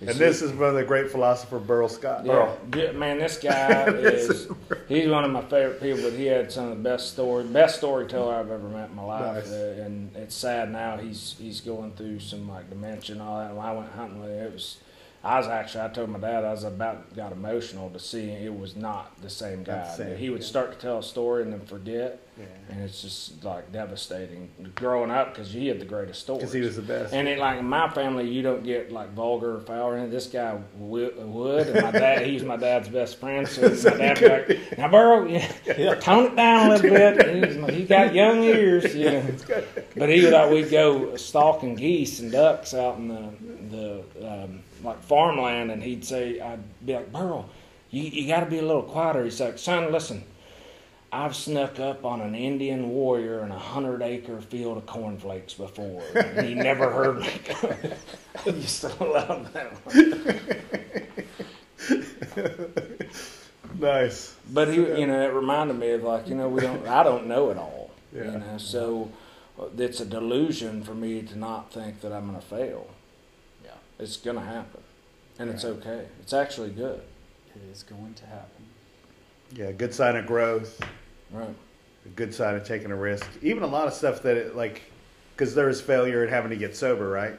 and 0.00 0.10
this 0.10 0.42
is 0.42 0.52
one 0.52 0.68
of 0.68 0.74
the 0.74 0.84
great 0.84 1.10
philosopher 1.10 1.58
Burl 1.58 1.88
Scott. 1.88 2.26
Yeah, 2.26 2.54
Burl. 2.68 2.92
man, 2.92 3.18
this 3.18 3.38
guy 3.38 3.84
is 3.88 4.48
he's 4.88 5.08
one 5.08 5.24
of 5.24 5.30
my 5.30 5.42
favorite 5.42 5.80
people. 5.80 6.02
But 6.02 6.18
he 6.18 6.26
had 6.26 6.52
some 6.52 6.64
of 6.64 6.76
the 6.76 6.82
best 6.82 7.12
story, 7.12 7.44
best 7.44 7.78
storyteller 7.78 8.34
I've 8.34 8.50
ever 8.50 8.68
met 8.68 8.90
in 8.90 8.96
my 8.96 9.04
life. 9.04 9.46
Nice. 9.46 9.52
Uh, 9.52 9.82
and 9.84 10.14
it's 10.16 10.34
sad 10.34 10.70
now 10.70 10.98
he's 10.98 11.34
he's 11.38 11.62
going 11.62 11.92
through 11.92 12.20
some 12.20 12.46
like 12.46 12.68
dementia 12.68 13.14
and 13.14 13.22
all 13.22 13.38
that. 13.38 13.54
When 13.54 13.64
I 13.64 13.72
went 13.72 13.92
hunting 13.92 14.20
with 14.20 14.30
him, 14.30 14.44
it 14.44 14.52
was 14.52 14.76
I 15.24 15.38
was 15.38 15.48
actually, 15.48 15.84
I 15.84 15.88
told 15.88 16.10
my 16.10 16.20
dad 16.20 16.44
I 16.44 16.52
was 16.52 16.62
about 16.62 17.14
got 17.16 17.32
emotional 17.32 17.90
to 17.90 17.98
see 17.98 18.30
it 18.30 18.56
was 18.56 18.76
not 18.76 19.20
the 19.20 19.28
same 19.28 19.64
guy. 19.64 19.92
Same, 19.96 20.16
he 20.16 20.30
would 20.30 20.42
yeah. 20.42 20.46
start 20.46 20.72
to 20.72 20.78
tell 20.78 20.98
a 20.98 21.02
story 21.02 21.42
and 21.42 21.52
then 21.52 21.60
forget, 21.62 22.22
yeah. 22.38 22.44
and 22.70 22.80
it's 22.80 23.02
just 23.02 23.42
like 23.42 23.72
devastating. 23.72 24.48
Growing 24.76 25.10
up 25.10 25.34
because 25.34 25.52
he 25.52 25.66
had 25.66 25.80
the 25.80 25.84
greatest 25.84 26.20
stories. 26.20 26.42
Because 26.42 26.52
he 26.52 26.60
was 26.60 26.76
the 26.76 26.82
best. 26.82 27.12
And 27.12 27.26
it, 27.26 27.40
like 27.40 27.58
in 27.58 27.68
my 27.68 27.88
family, 27.90 28.28
you 28.28 28.42
don't 28.42 28.62
get 28.62 28.92
like 28.92 29.12
vulgar 29.12 29.56
or 29.56 29.60
foul 29.60 29.88
or 29.88 29.96
anything. 29.96 30.12
This 30.12 30.28
guy 30.28 30.56
would, 30.76 31.16
and 31.16 31.82
my 31.82 31.90
dad, 31.90 32.24
he's 32.24 32.44
my 32.44 32.56
dad's 32.56 32.88
best 32.88 33.18
friend. 33.18 33.48
So 33.48 33.62
my 33.90 33.96
dad 33.96 34.48
like, 34.48 34.78
now 34.78 34.88
Burl, 34.88 35.28
yeah, 35.28 35.52
yeah. 35.66 35.94
tone 36.00 36.26
it 36.26 36.36
down 36.36 36.70
a 36.70 36.74
little 36.76 36.90
bit. 36.90 37.44
He's, 37.44 37.76
he 37.76 37.84
got 37.84 38.14
young 38.14 38.44
ears, 38.44 38.94
yeah. 38.94 39.28
But 39.96 40.10
he 40.10 40.22
would, 40.22 40.32
like, 40.32 40.52
we'd 40.52 40.70
go 40.70 41.16
stalking 41.16 41.74
geese 41.74 42.20
and 42.20 42.30
ducks 42.30 42.72
out 42.72 42.98
in 42.98 43.08
the 43.08 43.30
the. 43.68 44.42
Um, 44.44 44.62
like 44.82 45.02
farmland, 45.02 45.70
and 45.70 45.82
he'd 45.82 46.04
say, 46.04 46.40
I'd 46.40 46.60
be 46.84 46.94
like, 46.94 47.12
Burl, 47.12 47.48
you, 47.90 48.02
you 48.02 48.28
got 48.28 48.40
to 48.40 48.46
be 48.46 48.58
a 48.58 48.62
little 48.62 48.82
quieter. 48.82 49.24
He's 49.24 49.40
like, 49.40 49.58
son, 49.58 49.92
listen, 49.92 50.24
I've 51.10 51.34
snuck 51.34 51.80
up 51.80 52.04
on 52.04 52.20
an 52.20 52.34
Indian 52.34 52.90
warrior 52.90 53.42
in 53.44 53.50
a 53.50 53.58
hundred 53.58 54.02
acre 54.02 54.40
field 54.40 54.76
of 54.76 54.86
cornflakes 54.86 55.54
before. 55.54 56.02
And 56.14 56.46
he 56.46 56.54
never 56.54 56.90
heard 56.90 57.20
me. 57.20 57.30
I 58.46 58.50
used 58.50 58.82
to 58.82 59.04
love 59.04 59.52
that 59.54 59.72
one. 59.86 60.18
nice. 63.80 64.36
But 64.52 64.68
he, 64.68 64.74
you 64.74 65.06
know, 65.06 65.22
it 65.22 65.32
reminded 65.32 65.78
me 65.78 65.92
of 65.92 66.02
like, 66.02 66.28
you 66.28 66.34
know, 66.34 66.48
we 66.48 66.60
don't, 66.60 66.86
I 66.86 67.02
don't 67.02 67.26
know 67.26 67.50
it 67.50 67.56
all. 67.56 67.90
You 68.14 68.24
know, 68.24 68.58
so 68.58 69.10
uh, 69.58 69.66
it's 69.76 70.00
a 70.00 70.06
delusion 70.06 70.82
for 70.82 70.94
me 70.94 71.22
to 71.22 71.38
not 71.38 71.72
think 71.72 72.00
that 72.00 72.12
I'm 72.12 72.28
going 72.28 72.40
to 72.40 72.46
fail. 72.46 72.88
Yeah. 73.98 74.04
It's 74.04 74.16
going 74.16 74.36
to 74.36 74.42
happen, 74.42 74.82
and 75.38 75.50
it's 75.50 75.64
okay. 75.64 76.06
It's 76.20 76.32
actually 76.32 76.70
good. 76.70 77.00
It 77.54 77.62
is 77.72 77.82
going 77.82 78.14
to 78.14 78.26
happen. 78.26 78.64
Yeah, 79.52 79.72
good 79.72 79.94
sign 79.94 80.16
of 80.16 80.26
growth. 80.26 80.80
Right. 81.30 81.54
A 82.04 82.08
good 82.10 82.34
sign 82.34 82.54
of 82.54 82.64
taking 82.64 82.90
a 82.90 82.96
risk. 82.96 83.28
Even 83.42 83.62
a 83.62 83.66
lot 83.66 83.86
of 83.86 83.92
stuff 83.92 84.22
that 84.22 84.36
it, 84.36 84.56
like, 84.56 84.82
because 85.36 85.54
there 85.54 85.66
was 85.66 85.80
failure 85.80 86.22
in 86.24 86.30
having 86.30 86.50
to 86.50 86.56
get 86.56 86.76
sober, 86.76 87.08
right? 87.08 87.38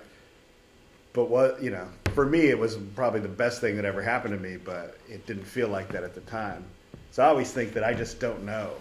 But 1.13 1.29
what 1.29 1.61
you 1.61 1.71
know, 1.71 1.87
for 2.13 2.25
me, 2.25 2.49
it 2.49 2.57
was 2.57 2.77
probably 2.95 3.19
the 3.19 3.27
best 3.27 3.61
thing 3.61 3.75
that 3.77 3.85
ever 3.85 4.01
happened 4.01 4.33
to 4.33 4.39
me. 4.39 4.57
But 4.57 4.97
it 5.07 5.25
didn't 5.25 5.45
feel 5.45 5.69
like 5.69 5.89
that 5.91 6.03
at 6.03 6.13
the 6.13 6.21
time. 6.21 6.65
So 7.11 7.23
I 7.23 7.27
always 7.27 7.51
think 7.51 7.73
that 7.73 7.83
I 7.83 7.93
just 7.93 8.19
don't 8.19 8.43
know. 8.43 8.73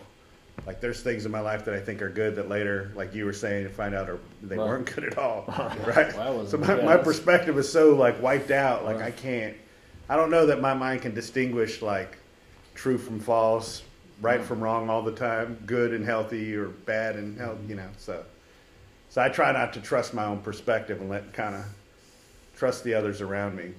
Like 0.66 0.80
there's 0.80 1.00
things 1.02 1.24
in 1.24 1.32
my 1.32 1.40
life 1.40 1.64
that 1.64 1.74
I 1.74 1.80
think 1.80 2.02
are 2.02 2.10
good 2.10 2.36
that 2.36 2.48
later, 2.48 2.92
like 2.94 3.14
you 3.14 3.24
were 3.24 3.32
saying, 3.32 3.64
to 3.64 3.70
find 3.70 3.94
out 3.94 4.08
are 4.10 4.18
they 4.42 4.56
Right. 4.56 4.66
weren't 4.66 4.94
good 4.94 5.04
at 5.04 5.18
all, 5.18 5.44
right? 5.86 6.14
Well, 6.16 6.46
so 6.46 6.58
my, 6.58 6.82
my 6.82 6.96
perspective 6.96 7.56
is 7.58 7.70
so 7.70 7.94
like 7.94 8.20
wiped 8.22 8.50
out. 8.50 8.84
Like 8.84 8.96
Right. 8.96 9.06
I 9.06 9.10
can't. 9.10 9.56
I 10.08 10.16
don't 10.16 10.30
know 10.30 10.46
that 10.46 10.60
my 10.60 10.74
mind 10.74 11.02
can 11.02 11.14
distinguish 11.14 11.82
like 11.82 12.16
true 12.74 12.98
from 12.98 13.20
false, 13.20 13.82
right 14.20 14.40
from 14.40 14.60
wrong 14.60 14.90
all 14.90 15.02
the 15.02 15.12
time, 15.12 15.58
good 15.66 15.92
and 15.94 16.04
healthy 16.04 16.54
or 16.54 16.68
bad 16.68 17.16
and 17.16 17.38
healthy. 17.38 17.60
You 17.68 17.76
know, 17.76 17.88
so 17.98 18.24
so 19.10 19.22
I 19.22 19.28
try 19.28 19.52
not 19.52 19.72
to 19.74 19.80
trust 19.80 20.12
my 20.12 20.24
own 20.24 20.40
perspective 20.40 21.00
and 21.00 21.08
let 21.08 21.32
kind 21.32 21.54
of 21.54 21.64
trust 22.56 22.84
the 22.84 22.94
others 22.94 23.20
around 23.20 23.56
me. 23.56 23.72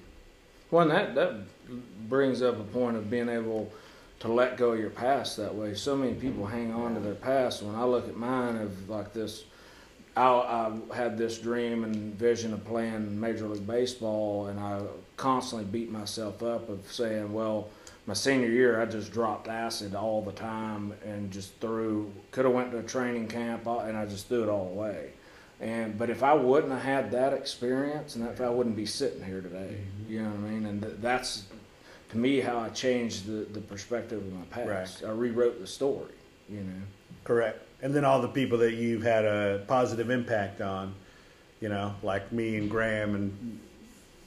Well, 0.72 0.84
and 0.84 0.92
that 0.92 1.16
that 1.16 2.10
brings 2.10 2.42
up 2.42 2.60
a 2.60 2.64
point 2.64 2.96
of 2.98 3.10
being 3.10 3.30
able 3.30 3.72
to 4.20 4.28
let 4.28 4.58
go 4.58 4.74
of 4.74 4.80
your 4.80 4.90
past 4.90 5.38
that 5.38 5.54
way. 5.54 5.74
So 5.76 5.96
many 5.96 6.14
people 6.14 6.46
hang 6.46 6.74
on 6.74 6.94
to 6.96 7.00
their 7.00 7.16
past. 7.16 7.64
When 7.64 7.76
I 7.76 7.84
look 7.84 8.08
at 8.08 8.18
mine, 8.18 8.58
of 8.58 8.90
like 8.90 9.14
this, 9.14 9.44
I, 10.18 10.26
I 10.28 10.96
had 10.96 11.18
this 11.18 11.38
dream 11.38 11.84
and 11.84 12.16
vision 12.16 12.54
of 12.54 12.66
playing 12.66 13.20
Major 13.20 13.48
League 13.48 13.66
Baseball, 13.66 14.48
and 14.48 14.60
I 14.60 14.82
constantly 15.18 15.66
beat 15.66 15.92
myself 15.92 16.44
up 16.44 16.70
of 16.70 16.92
saying, 16.92 17.34
well. 17.34 17.70
My 18.06 18.16
senior 18.16 18.48
year, 18.48 18.82
I 18.82 18.86
just 18.86 19.12
dropped 19.12 19.48
acid 19.48 19.94
all 19.94 20.24
the 20.24 20.32
time 20.32 20.94
and 21.06 21.30
just 21.30 21.54
threw. 21.60 22.12
Could 22.32 22.46
have 22.46 22.56
went 22.56 22.72
to 22.72 22.80
a 22.80 22.84
training 22.84 23.28
camp, 23.28 23.68
and 23.68 23.96
I 23.96 24.08
just 24.08 24.28
threw 24.28 24.42
it 24.42 24.50
all 24.50 24.70
away. 24.70 25.12
And 25.62 25.96
but 25.96 26.10
if 26.10 26.24
I 26.24 26.34
wouldn't 26.34 26.72
have 26.74 26.82
had 26.82 27.12
that 27.12 27.34
experience, 27.34 28.16
and 28.16 28.28
if 28.28 28.42
I 28.42 28.50
wouldn't 28.50 28.76
be 28.76 28.88
sitting 28.88 29.24
here 29.24 29.42
today, 29.42 29.76
mm-hmm. 29.78 30.12
you 30.12 30.24
know 30.24 30.30
what 30.30 30.38
I 30.38 30.52
mean. 30.52 30.66
And 30.66 30.82
th- 30.82 30.96
that's 31.02 31.44
to 32.10 32.18
me 32.18 32.40
how 32.40 32.60
I 32.60 32.70
changed 32.70 33.26
the, 33.28 33.46
the 33.54 33.62
perspective 33.62 34.20
of 34.20 34.34
my 34.34 34.46
past. 34.66 35.04
I 35.04 35.12
rewrote 35.12 35.60
the 35.60 35.68
story, 35.68 36.12
you 36.50 36.62
know. 36.62 36.82
Correct. 37.24 37.60
And 37.82 37.94
then 37.94 38.04
all 38.04 38.22
the 38.22 38.28
people 38.28 38.58
that 38.60 38.74
you've 38.74 39.04
had 39.04 39.26
a 39.26 39.64
positive 39.68 40.10
impact 40.10 40.62
on, 40.62 40.94
you 41.62 41.70
know, 41.70 41.94
like 42.04 42.32
me 42.32 42.58
and 42.58 42.70
Graham, 42.70 43.16
and 43.16 43.60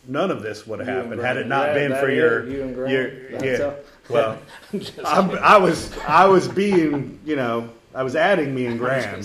none 0.07 0.31
of 0.31 0.43
this 0.43 0.67
would 0.67 0.79
have 0.79 0.89
You 0.89 0.95
happened 0.95 1.21
had 1.21 1.37
it 1.37 1.47
not 1.47 1.69
Yeah, 1.69 1.75
been 1.75 1.93
for 1.93 2.09
is, 2.09 2.17
your, 2.17 2.49
you 2.49 2.63
and 2.63 2.75
Graham. 2.75 2.93
your, 2.93 3.45
yeah. 3.45 3.75
Well, 4.09 4.39
I'm, 5.05 5.31
I 5.39 5.57
was, 5.59 5.97
I 6.07 6.27
was 6.27 6.49
being, 6.49 7.19
you 7.25 7.37
know, 7.37 7.69
I 7.95 8.03
was 8.03 8.17
adding 8.17 8.55
me 8.55 8.67
and 8.67 8.79
Graham. 8.79 9.23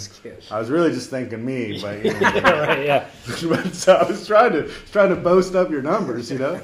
I 0.52 0.60
was 0.60 0.70
really 0.70 0.92
just 0.92 1.10
thinking 1.10 1.46
me, 1.46 1.80
but 1.82 2.04
you 2.04 2.12
know, 2.20 2.84
yeah. 2.84 3.08
so 3.72 3.94
I 3.96 4.04
was 4.08 4.28
trying 4.28 4.52
to 4.54 4.70
trying 4.92 5.10
to 5.10 5.16
boast 5.16 5.56
up 5.56 5.70
your 5.70 5.82
numbers, 5.82 6.30
you 6.32 6.38
know. 6.40 6.60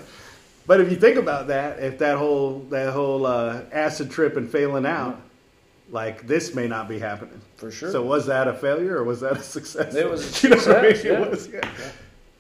But 0.66 0.80
if 0.82 0.90
you 0.90 0.98
think 0.98 1.18
about 1.18 1.48
that, 1.48 1.80
if 1.80 1.98
that 2.00 2.18
whole 2.18 2.60
that 2.70 2.94
whole 2.94 3.26
uh, 3.26 3.62
acid 3.72 4.10
trip 4.12 4.38
and 4.38 4.50
failing 4.50 4.86
out, 4.86 5.20
like 5.90 6.26
this 6.26 6.56
may 6.56 6.68
not 6.68 6.88
be 6.88 7.00
happening. 7.00 7.40
For 7.58 7.70
sure. 7.72 7.92
So 7.92 8.02
was 8.02 8.26
that 8.28 8.48
a 8.48 8.54
failure 8.54 8.98
or 8.98 9.04
was 9.04 9.20
that 9.22 9.34
a 9.38 9.42
success? 9.44 9.94
It 9.94 10.10
was 10.10 10.44
a 10.44 10.48
you 10.50 10.56
know 10.56 10.62
what 10.62 10.78
I 10.78 10.82
mean? 10.82 10.96
success, 10.96 11.06
yeah. 11.06 11.22
It 11.22 11.30
was, 11.30 11.48
yeah. 11.50 11.90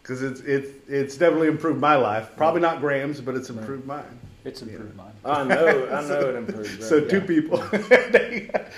Because 0.02 0.22
it's 0.22 0.42
it's 0.42 0.70
it's 0.90 1.18
definitely 1.18 1.48
improved 1.48 1.80
my 1.80 1.96
life. 1.96 2.30
Probably 2.38 2.62
not 2.62 2.80
Graham's, 2.80 3.20
but 3.22 3.36
it's 3.36 3.50
improved 3.50 3.86
mine. 3.86 4.20
It's 4.46 4.62
improved 4.62 4.96
mine. 4.98 5.14
I 5.26 5.44
know, 5.46 5.88
I 5.90 6.02
know 6.08 6.30
it 6.30 6.36
improved. 6.36 6.72
right? 6.80 6.84
So 6.84 7.02
two 7.02 7.20
Yeah. 7.20 7.26
people. 7.26 7.64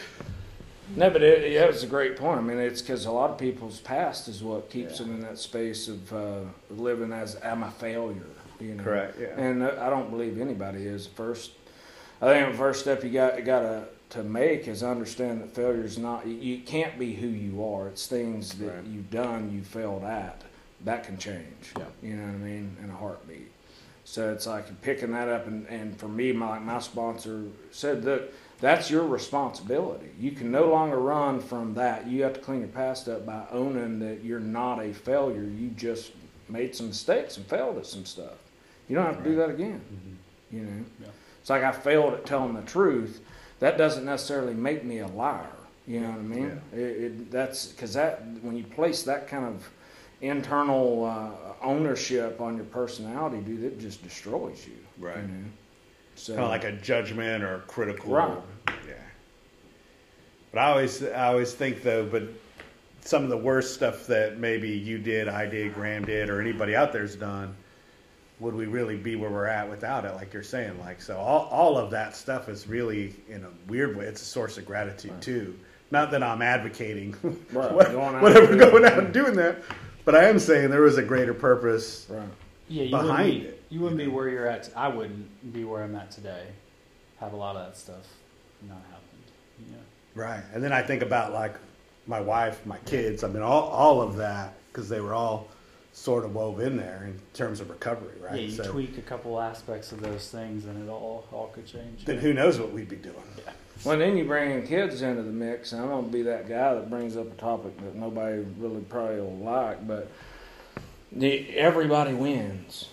No, 0.95 1.09
but 1.09 1.23
it, 1.23 1.51
yeah, 1.51 1.63
it's 1.65 1.81
a 1.83 1.87
great 1.87 2.15
point. 2.15 2.39
I 2.39 2.43
mean, 2.43 2.59
it's 2.59 2.81
because 2.81 3.05
a 3.05 3.11
lot 3.11 3.31
of 3.31 3.37
people's 3.39 3.79
past 3.79 4.27
is 4.27 4.43
what 4.43 4.69
keeps 4.69 4.99
Yeah. 4.99 5.05
them 5.07 5.15
in 5.15 5.21
that 5.21 5.39
space 5.39 5.87
of 5.87 6.13
uh, 6.13 6.39
living 6.69 7.11
as 7.11 7.37
"I'm 7.43 7.63
a 7.63 7.71
failure." 7.71 8.21
You 8.59 8.75
know, 8.75 8.83
Correct, 8.83 9.17
yeah. 9.19 9.37
And 9.39 9.63
I 9.63 9.89
don't 9.89 10.09
believe 10.09 10.39
anybody 10.39 10.85
is. 10.85 11.07
First, 11.07 11.51
I 12.21 12.27
think 12.27 12.51
the 12.51 12.57
first 12.57 12.81
step 12.81 13.03
you 13.03 13.09
got 13.09 13.43
got 13.45 13.61
to 13.61 13.85
to 14.11 14.23
make 14.23 14.67
is 14.67 14.83
understand 14.83 15.41
that 15.41 15.53
failure 15.53 15.83
is 15.83 15.97
not. 15.97 16.25
You, 16.25 16.35
you 16.35 16.59
can't 16.59 16.97
be 16.99 17.13
who 17.13 17.27
you 17.27 17.63
are. 17.65 17.87
It's 17.87 18.07
things 18.07 18.53
that 18.59 18.67
Right. 18.75 18.83
you've 18.85 19.09
done, 19.09 19.51
you 19.53 19.61
failed 19.63 20.03
at. 20.03 20.41
That 20.85 21.03
can 21.03 21.17
change. 21.17 21.73
Yeah. 21.77 21.85
You 22.03 22.15
know 22.15 22.23
what 22.25 22.35
I 22.35 22.37
mean? 22.37 22.77
In 22.83 22.89
a 22.89 22.95
heartbeat. 22.95 23.51
So 24.03 24.31
it's 24.31 24.45
like 24.45 24.81
picking 24.83 25.11
that 25.13 25.27
up, 25.27 25.47
and, 25.47 25.67
and 25.67 25.97
for 25.99 26.07
me, 26.07 26.31
my 26.31 26.59
my 26.59 26.79
sponsor 26.79 27.45
said, 27.71 28.03
that 28.03 28.31
that's 28.61 28.89
your 28.91 29.03
responsibility. 29.05 30.11
You 30.19 30.31
can 30.31 30.51
no 30.51 30.69
longer 30.69 30.99
run 30.99 31.39
from 31.39 31.73
that. 31.73 32.07
You 32.07 32.23
have 32.23 32.33
to 32.33 32.39
clean 32.39 32.59
your 32.59 32.69
past 32.69 33.09
up 33.09 33.25
by 33.25 33.43
owning 33.51 33.99
that 33.99 34.23
you're 34.23 34.39
not 34.39 34.79
a 34.79 34.93
failure. 34.93 35.43
You 35.43 35.69
just 35.69 36.11
made 36.47 36.75
some 36.75 36.87
mistakes 36.89 37.37
and 37.37 37.45
failed 37.47 37.77
at 37.79 37.87
some 37.87 38.05
stuff. 38.05 38.33
You 38.87 38.95
don't 38.95 39.05
have 39.05 39.23
to 39.23 39.23
do 39.23 39.35
that 39.37 39.49
again. 39.49 39.81
You 40.51 40.61
know, 40.61 40.85
Yeah. 41.01 41.07
it's 41.41 41.49
like 41.49 41.63
I 41.63 41.71
failed 41.71 42.13
at 42.13 42.25
telling 42.25 42.53
the 42.53 42.61
truth. 42.61 43.21
That 43.59 43.77
doesn't 43.77 44.05
necessarily 44.05 44.53
make 44.53 44.83
me 44.83 44.99
a 44.99 45.07
liar. 45.07 45.47
You 45.87 46.01
know 46.01 46.09
what 46.09 46.19
I 46.19 46.23
mean? 46.23 46.61
It, 46.73 46.79
it, 46.79 47.31
that's 47.31 47.67
because 47.67 47.93
that 47.93 48.23
when 48.41 48.57
you 48.57 48.63
place 48.63 49.03
that 49.03 49.27
kind 49.27 49.45
of 49.45 49.67
internal 50.21 51.05
uh, 51.05 51.53
ownership 51.63 52.41
on 52.41 52.55
your 52.55 52.65
personality, 52.65 53.37
dude, 53.41 53.63
it 53.63 53.79
just 53.79 54.03
destroys 54.03 54.65
you. 54.67 54.77
Right. 54.97 55.17
You 55.17 55.27
know? 55.27 55.43
So 56.15 56.33
kind 56.33 56.45
of 56.45 56.49
like 56.49 56.63
a 56.63 56.71
judgment 56.71 57.43
or 57.43 57.59
critical. 57.67 58.13
Right. 58.13 58.37
Yeah. 58.87 58.93
But 60.51 60.59
I 60.59 60.69
always, 60.71 61.03
I 61.03 61.27
always 61.27 61.53
think 61.53 61.83
though, 61.83 62.05
but 62.05 62.23
some 63.01 63.23
of 63.23 63.29
the 63.29 63.37
worst 63.37 63.75
stuff 63.75 64.07
that 64.07 64.39
maybe 64.39 64.69
you 64.69 64.97
did, 64.97 65.27
I 65.27 65.45
did, 65.45 65.73
Graham 65.75 66.05
did, 66.05 66.29
or 66.29 66.41
anybody 66.41 66.75
out 66.75 66.91
there's 66.91 67.15
done, 67.15 67.55
would 68.39 68.53
we 68.53 68.65
really 68.65 68.97
be 68.97 69.15
where 69.15 69.29
we're 69.29 69.45
at 69.45 69.69
without 69.69 70.05
it? 70.05 70.13
Like 70.15 70.33
you're 70.33 70.43
saying, 70.43 70.79
like 70.79 71.01
so, 71.01 71.17
all 71.17 71.47
all 71.51 71.77
of 71.77 71.91
that 71.91 72.15
stuff 72.15 72.49
is 72.49 72.67
really 72.67 73.15
in 73.29 73.43
a 73.43 73.49
weird 73.67 73.95
way. 73.95 74.05
It's 74.05 74.21
a 74.21 74.25
source 74.25 74.57
of 74.57 74.65
gratitude 74.65 75.21
too. 75.21 75.57
Not 75.91 76.11
that 76.11 76.23
I'm 76.23 76.41
advocating 76.41 77.13
Right, 77.51 77.71
what- 77.71 77.91
going 77.91 78.19
whatever 78.21 78.55
going 78.55 78.71
doing 78.71 78.85
out 78.85 78.97
and 78.97 79.13
doing 79.13 79.35
that, 79.35 79.57
but 80.03 80.15
I 80.15 80.25
am 80.25 80.39
saying 80.39 80.69
there 80.69 80.81
was 80.81 80.97
a 80.97 81.03
greater 81.03 81.33
purpose. 81.33 82.07
right. 82.09 82.27
Yeah, 82.67 82.83
you 82.83 82.89
behind 82.91 83.31
be, 83.31 83.47
it, 83.47 83.63
You 83.69 83.79
wouldn't 83.81 84.01
you 84.01 84.07
be 84.07 84.11
where 84.11 84.27
you're 84.27 84.47
at. 84.47 84.71
I 84.75 84.87
wouldn't 84.87 85.53
be 85.53 85.63
where 85.63 85.83
I'm 85.83 85.95
at 85.95 86.09
today. 86.09 86.47
Have 87.19 87.33
a 87.33 87.35
lot 87.35 87.55
of 87.55 87.67
that 87.67 87.77
stuff 87.77 88.07
not 88.67 88.77
happened. 88.89 89.21
You 89.59 89.71
know? 89.75 89.81
Right. 90.15 90.43
And 90.53 90.63
then 90.63 90.73
I 90.73 90.81
think 90.81 91.03
about 91.03 91.31
like 91.31 91.53
my 92.07 92.19
wife, 92.19 92.65
my 92.65 92.79
kids. 92.79 93.23
I 93.23 93.27
mean, 93.27 93.43
all, 93.43 93.63
all 93.69 94.01
of 94.01 94.15
that 94.17 94.55
because 94.71 94.89
they 94.89 94.99
were 94.99 95.13
all 95.13 95.47
sort 95.95 96.25
of 96.25 96.35
wove 96.35 96.59
in 96.59 96.75
there 96.75 97.05
in 97.05 97.17
terms 97.33 97.61
of 97.61 97.69
recovery, 97.69 98.19
right? 98.19 98.35
Yeah, 98.35 98.41
you 98.41 98.51
so 98.51 98.69
tweak 98.69 98.97
a 98.97 99.01
couple 99.01 99.39
aspects 99.39 99.93
of 99.93 100.01
those 100.01 100.29
things, 100.29 100.65
and 100.65 100.83
it 100.83 100.91
all 100.91 101.25
all 101.31 101.47
could 101.47 101.65
change. 101.65 102.03
then 102.03 102.17
who 102.17 102.33
knows 102.33 102.59
what 102.59 102.71
we'd 102.71 102.89
be 102.89 102.97
doing? 102.97 103.15
Yeah. 103.37 103.53
Well, 103.85 103.97
then 103.97 104.17
you 104.17 104.25
bring 104.25 104.51
in 104.51 104.67
kids 104.67 105.01
into 105.01 105.23
the 105.23 105.31
mix, 105.31 105.71
and 105.71 105.81
I'm 105.81 105.89
gonna 105.89 106.07
be 106.07 106.21
that 106.23 106.49
guy 106.49 106.73
that 106.73 106.89
brings 106.89 107.15
up 107.15 107.31
a 107.31 107.35
topic 107.35 107.77
that 107.77 107.95
nobody 107.95 108.43
really 108.57 108.81
probably 108.81 109.21
will 109.21 109.37
like, 109.37 109.87
but 109.87 110.11
the, 111.13 111.57
everybody 111.57 112.13
wins. 112.13 112.89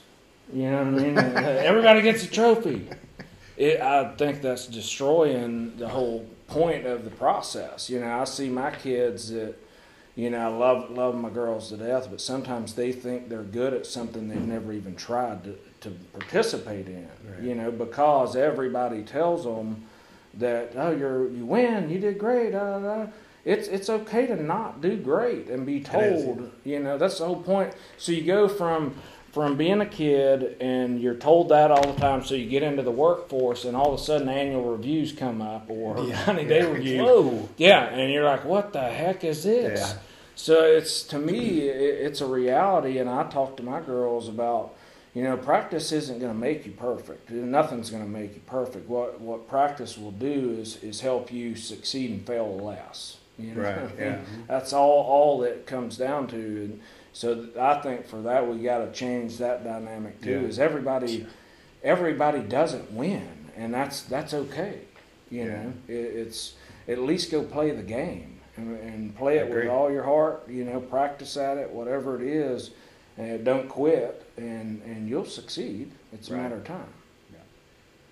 You 0.53 0.71
know 0.71 0.85
what 0.85 1.03
I 1.03 1.05
mean? 1.05 1.19
everybody 1.37 2.03
gets 2.03 2.25
a 2.25 2.31
trophy. 2.31 2.89
It, 3.57 3.81
I 3.81 4.15
think 4.15 4.43
that's 4.43 4.67
destroying 4.67 5.77
the 5.77 5.89
whole 5.89 6.25
point 6.47 6.87
of 6.87 7.05
the 7.05 7.11
process. 7.11 7.91
You 7.91 7.99
know, 7.99 8.21
I 8.21 8.25
see 8.25 8.49
my 8.49 8.71
kids 8.71 9.31
that, 9.31 9.57
you 10.15 10.29
know, 10.29 10.39
I 10.39 10.47
love 10.49 10.91
love 10.91 11.15
my 11.15 11.31
girls 11.31 11.71
to 11.71 11.77
death, 11.77 12.09
but 12.11 12.21
sometimes 12.21 12.75
they 12.75 12.93
think 12.93 13.29
they're 13.29 13.43
good 13.43 13.73
at 13.73 13.87
something 13.87 14.29
they've 14.29 14.41
never 14.41 14.73
even 14.73 14.95
tried 14.95 15.45
to, 15.45 15.59
to 15.81 15.91
participate 16.13 16.87
in. 16.87 17.09
Right. 17.27 17.43
You 17.43 17.55
know, 17.55 17.71
because 17.71 18.37
everybody 18.37 19.03
tells 19.03 19.45
them 19.45 19.87
that 20.35 20.73
oh 20.77 20.91
you're 20.91 21.31
you 21.31 21.47
win, 21.47 21.89
you 21.89 21.99
did 21.99 22.19
great. 22.19 22.53
Da, 22.53 22.79
da, 22.79 23.05
da. 23.05 23.07
It's 23.45 23.69
it's 23.69 23.89
okay 23.89 24.27
to 24.27 24.37
not 24.37 24.83
do 24.83 24.97
great 24.97 25.49
and 25.49 25.65
be 25.65 25.81
told. 25.81 26.53
You 26.63 26.81
know, 26.81 26.99
that's 26.99 27.19
the 27.19 27.25
whole 27.25 27.43
point. 27.43 27.73
So 27.97 28.13
you 28.13 28.23
go 28.23 28.49
from 28.49 28.95
from 29.33 29.57
being 29.57 29.81
a 29.81 29.87
kid 29.87 30.57
and 30.61 31.01
you're 31.01 31.15
told 31.15 31.49
that 31.49 31.71
all 31.71 31.93
the 31.93 31.99
time, 31.99 32.23
so 32.23 32.35
you 32.35 32.49
get 32.49 32.63
into 32.63 32.83
the 32.83 32.91
workforce 32.91 33.65
and 33.65 33.75
all 33.75 33.95
of 33.95 34.01
a 34.01 34.03
sudden 34.03 34.29
annual 34.29 34.71
reviews 34.71 35.11
come 35.13 35.41
up 35.41 35.69
or 35.71 35.97
90 36.27 36.45
day 36.45 36.71
review. 36.71 37.03
Whoa. 37.03 37.49
Yeah, 37.57 37.85
and 37.85 38.13
you're 38.13 38.25
like, 38.25 38.45
what 38.45 38.73
the 38.75 38.83
heck 38.83 39.25
is 39.25 39.45
this? 39.45 39.81
Yeah. 39.81 39.99
So 40.35 40.65
it's 40.65 41.03
to 41.05 41.19
me, 41.19 41.61
it, 41.69 42.07
it's 42.07 42.21
a 42.21 42.27
reality, 42.27 42.99
and 42.99 43.09
I 43.09 43.25
talk 43.25 43.57
to 43.57 43.63
my 43.63 43.81
girls 43.81 44.29
about, 44.29 44.75
you 45.15 45.23
know, 45.23 45.37
practice 45.37 45.93
isn't 45.93 46.19
going 46.19 46.33
to 46.33 46.39
make 46.39 46.67
you 46.67 46.73
perfect. 46.73 47.31
Nothing's 47.31 47.91
going 47.91 48.03
to 48.03 48.09
make 48.09 48.35
you 48.35 48.41
perfect. 48.47 48.89
What 48.89 49.21
what 49.21 49.49
practice 49.49 49.97
will 49.97 50.13
do 50.13 50.57
is 50.59 50.83
is 50.83 51.01
help 51.01 51.33
you 51.33 51.55
succeed 51.55 52.11
and 52.11 52.27
fail 52.27 52.57
less. 52.59 53.19
You 53.39 53.55
know? 53.55 53.63
Right. 53.63 53.91
Yeah. 53.99 54.21
That's 54.47 54.73
all 54.73 55.03
all 55.05 55.39
that 55.41 55.67
comes 55.67 55.97
down 55.97 56.29
to. 56.29 56.37
And 56.37 56.81
so 57.13 57.47
I 57.59 57.75
think 57.81 58.07
for 58.07 58.23
that 58.23 58.47
we 58.49 58.59
got 58.63 58.79
to 58.79 58.93
change 58.93 59.39
that 59.39 59.65
dynamic 59.65 60.21
too. 60.23 60.31
Yeah. 60.43 60.49
Is 60.49 60.59
everybody 60.59 61.27
everybody 61.83 62.41
doesn't 62.41 62.93
win, 62.93 63.29
and 63.57 63.73
that's 63.75 64.03
that's 64.03 64.35
okay. 64.35 64.81
You 65.31 65.45
Yeah. 65.45 65.63
know, 65.65 65.73
it, 65.89 65.93
it's 65.93 66.55
at 66.89 66.99
least 66.99 67.31
go 67.31 67.43
play 67.43 67.71
the 67.71 67.83
game 67.83 68.41
and, 68.57 68.79
and 68.81 69.17
play 69.17 69.39
it 69.39 69.49
with 69.49 69.69
all 69.69 69.91
your 69.91 70.03
heart. 70.05 70.45
You 70.49 70.65
know, 70.65 70.81
practice 70.81 71.37
at 71.37 71.59
it, 71.59 71.71
whatever 71.71 72.21
it 72.21 72.27
is, 72.27 72.71
and 73.19 73.45
don't 73.45 73.69
quit, 73.69 74.25
and 74.37 74.83
and 74.85 75.09
you'll 75.09 75.25
succeed. 75.25 75.91
It's 76.13 76.29
a 76.31 76.35
Right. 76.35 76.43
matter 76.43 76.57
of 76.57 76.65
time. 76.65 76.89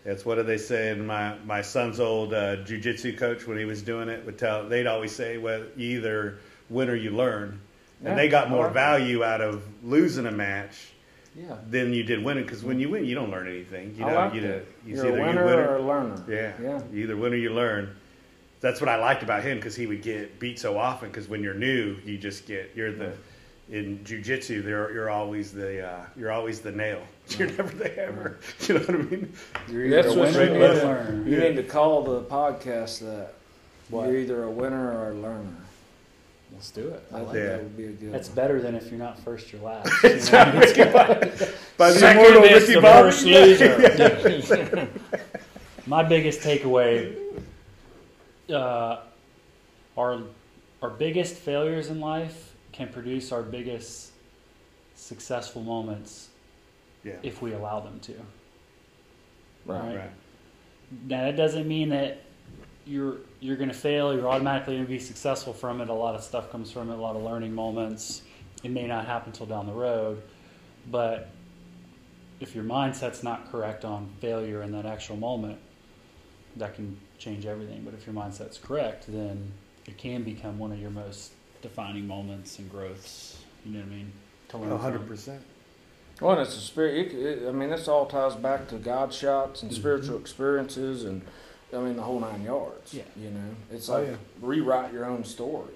That's 0.03 0.25
what 0.25 0.37
do 0.37 0.43
they 0.43 0.57
say? 0.57 0.89
And 0.91 1.07
my 1.07 1.37
my 1.45 1.61
son's 1.61 2.01
old 2.01 2.33
uh, 2.33 2.57
jujitsu 2.65 3.19
coach 3.19 3.47
when 3.47 3.59
he 3.59 3.67
was 3.67 3.83
doing 3.83 4.09
it 4.09 4.25
would 4.25 4.39
tell. 4.39 4.67
They'd 4.67 4.87
always 4.87 5.13
say, 5.15 5.37
"Well, 5.37 5.63
you 5.77 5.99
either 5.99 6.39
win 6.71 6.89
or 6.89 6.95
you 6.95 7.11
learn." 7.11 7.61
Yeah, 8.03 8.11
And 8.11 8.19
they 8.19 8.29
got 8.29 8.49
more 8.51 8.69
value 8.71 9.23
out 9.25 9.41
of 9.41 9.63
losing 9.85 10.27
a 10.27 10.31
match 10.33 10.89
Yeah. 11.37 11.57
than 11.69 11.93
you 11.93 12.03
did 12.03 12.25
winning. 12.25 12.45
Because 12.45 12.65
when 12.65 12.81
you 12.81 12.89
win, 12.89 13.05
you 13.05 13.15
don't 13.15 13.31
learn 13.31 13.47
anything. 13.49 13.95
You 13.99 14.05
I 14.05 14.09
know, 14.11 14.15
like 14.17 14.35
you 14.35 14.41
that. 14.43 14.49
know, 14.49 14.63
it's 14.87 15.03
You're 15.03 15.09
a 15.09 15.13
winner, 15.13 15.41
you 15.41 15.47
win 15.47 15.59
or 15.59 15.77
a 15.77 15.83
learner. 15.83 16.23
Yeah. 16.29 16.53
Yeah. 16.63 16.81
You 16.93 17.03
either 17.05 17.17
win 17.17 17.33
or 17.33 17.37
you 17.37 17.51
learn. 17.51 17.95
That's 18.61 18.81
what 18.81 18.89
I 18.89 18.97
liked 18.97 19.23
about 19.23 19.43
him 19.43 19.57
because 19.59 19.75
he 19.77 19.87
would 19.87 20.03
get 20.03 20.39
beat 20.39 20.59
so 20.59 20.77
often. 20.79 21.09
Because 21.09 21.29
when 21.29 21.43
you're 21.43 21.55
new, 21.55 21.97
you 22.05 22.19
just 22.19 22.47
get 22.47 22.71
you're 22.75 22.93
the 22.93 23.13
in 23.71 24.01
jujitsu. 24.05 24.63
You're 24.65 24.93
you're 24.93 25.11
always 25.11 25.53
the 25.53 25.87
uh, 25.87 26.05
you're 26.17 26.33
always 26.33 26.61
the 26.61 26.73
nail. 26.73 27.03
You're 27.39 27.49
never 27.49 27.75
the 27.75 27.89
hammer. 27.89 28.39
You 28.67 28.75
know 28.75 28.81
what 28.81 28.91
I 28.91 28.99
mean? 28.99 29.33
You're 29.71 29.85
either 29.87 30.03
That's 30.03 30.15
a 30.15 30.19
what 30.19 30.33
you 30.33 30.41
or 30.41 30.45
need 30.47 30.53
to- 30.59 30.59
learner. 30.87 31.23
You 31.29 31.37
Yeah. 31.37 31.49
need 31.49 31.57
to 31.57 31.63
call 31.63 32.03
the 32.03 32.23
podcast 32.23 32.99
that. 33.01 33.35
What? 33.89 34.09
You're 34.09 34.17
either 34.19 34.43
a 34.45 34.51
winner 34.51 34.93
or 34.99 35.11
a 35.11 35.15
learner. 35.15 35.55
Let's 36.61 36.73
do 36.73 36.89
it. 36.89 37.03
I 37.11 37.17
I 37.17 37.21
like 37.23 37.35
Yeah. 37.37 37.43
that 37.47 37.63
would 37.63 37.75
be 37.79 37.85
a 37.87 37.89
good. 37.93 38.13
That's 38.13 38.29
one. 38.29 38.35
better 38.37 38.61
than 38.61 38.75
if 38.75 38.91
you're 38.91 38.99
not 38.99 39.19
first, 39.19 39.51
you're 39.51 39.63
last. 39.63 39.87
You 40.05 40.11
know? 40.11 40.17
It's 40.61 40.75
good. 40.75 40.93
By 41.79 41.91
the 41.91 41.99
Second 41.99 42.21
immortal 42.21 42.45
is 42.45 42.61
Ricky 42.65 42.75
the 42.75 42.81
Bobby. 42.83 43.11
first 43.11 43.25
loser. 43.25 44.89
My 45.87 46.03
biggest 46.03 46.41
takeaway: 46.43 47.17
uh, 48.53 48.99
our 49.97 50.21
our 50.83 50.91
biggest 50.91 51.37
failures 51.37 51.89
in 51.89 51.99
life 51.99 52.55
can 52.73 52.89
produce 52.93 53.33
our 53.33 53.43
biggest 53.43 54.11
successful 54.97 55.63
moments 55.63 56.29
Yeah. 57.05 57.15
if 57.23 57.41
we 57.41 57.55
allow 57.55 57.81
them 57.81 58.01
to. 58.01 58.13
right. 59.65 59.97
Right. 59.97 60.11
Now 61.07 61.23
that 61.25 61.37
doesn't 61.39 61.67
mean 61.67 61.89
that 61.89 62.21
you're 62.91 63.19
you're 63.39 63.57
going 63.57 63.69
to 63.69 63.75
fail. 63.75 64.13
You're 64.13 64.29
automatically 64.29 64.75
going 64.75 64.87
to 64.87 64.91
be 64.91 64.99
successful 64.99 65.53
from 65.53 65.81
it. 65.81 65.89
A 65.89 65.95
lot 65.95 66.15
of 66.15 66.25
stuff 66.25 66.51
comes 66.51 66.73
from 66.73 66.91
it. 66.91 66.95
A 66.95 67.01
lot 67.01 67.15
of 67.15 67.23
learning 67.23 67.55
moments. 67.55 68.23
It 68.65 68.71
may 68.71 68.87
not 68.87 69.07
happen 69.07 69.33
till 69.33 69.47
down 69.47 69.67
the 69.67 69.73
road, 69.73 70.21
but 70.91 71.31
if 72.41 72.55
your 72.55 72.65
mindset's 72.65 73.23
not 73.23 73.51
correct 73.51 73.85
on 73.85 74.11
failure 74.21 74.63
in 74.63 74.73
that 74.73 74.85
actual 74.85 75.17
moment, 75.17 75.59
that 76.57 76.75
can 76.75 76.99
change 77.19 77.47
everything. 77.47 77.83
But 77.85 77.95
if 77.95 78.07
your 78.07 78.15
mindset's 78.15 78.59
correct, 78.59 79.05
then 79.09 79.53
it 79.87 79.97
can 79.97 80.25
become 80.25 80.59
one 80.59 80.73
of 80.73 80.81
your 80.81 80.91
most 80.91 81.33
defining 81.63 82.07
moments 82.07 82.59
and 82.59 82.71
growths. 82.71 83.39
You 83.65 83.73
know 83.73 83.81
what 83.81 83.87
I 83.87 83.91
mean? 83.91 84.13
To 84.49 84.59
learn 84.59 84.73
A 84.73 84.79
hundred 84.79 85.07
percent. 85.07 85.43
Well, 86.21 86.33
and 86.33 86.41
it's 86.43 86.57
a 86.57 86.61
spirit. 86.61 87.13
It, 87.13 87.15
it, 87.15 87.49
I 87.49 87.53
mean, 87.53 87.71
this 87.71 87.89
all 87.89 88.05
ties 88.05 88.35
back 88.35 88.69
to 88.69 88.77
God 88.77 89.15
shots 89.15 89.63
and 89.63 89.71
mm-hmm. 89.71 89.81
spiritual 89.81 90.19
experiences, 90.19 91.05
and 91.05 91.23
I 91.73 91.79
mean 91.79 91.97
the 91.97 92.03
whole 92.03 92.21
nine 92.21 92.43
yards. 92.43 92.93
Yeah. 92.95 93.03
You 93.17 93.31
know, 93.31 93.55
it's 93.71 93.89
Oh, 93.89 93.99
like 94.01 94.09
yeah. 94.09 94.17
rewrite 94.41 94.93
your 94.93 95.05
own 95.05 95.25
story. 95.25 95.75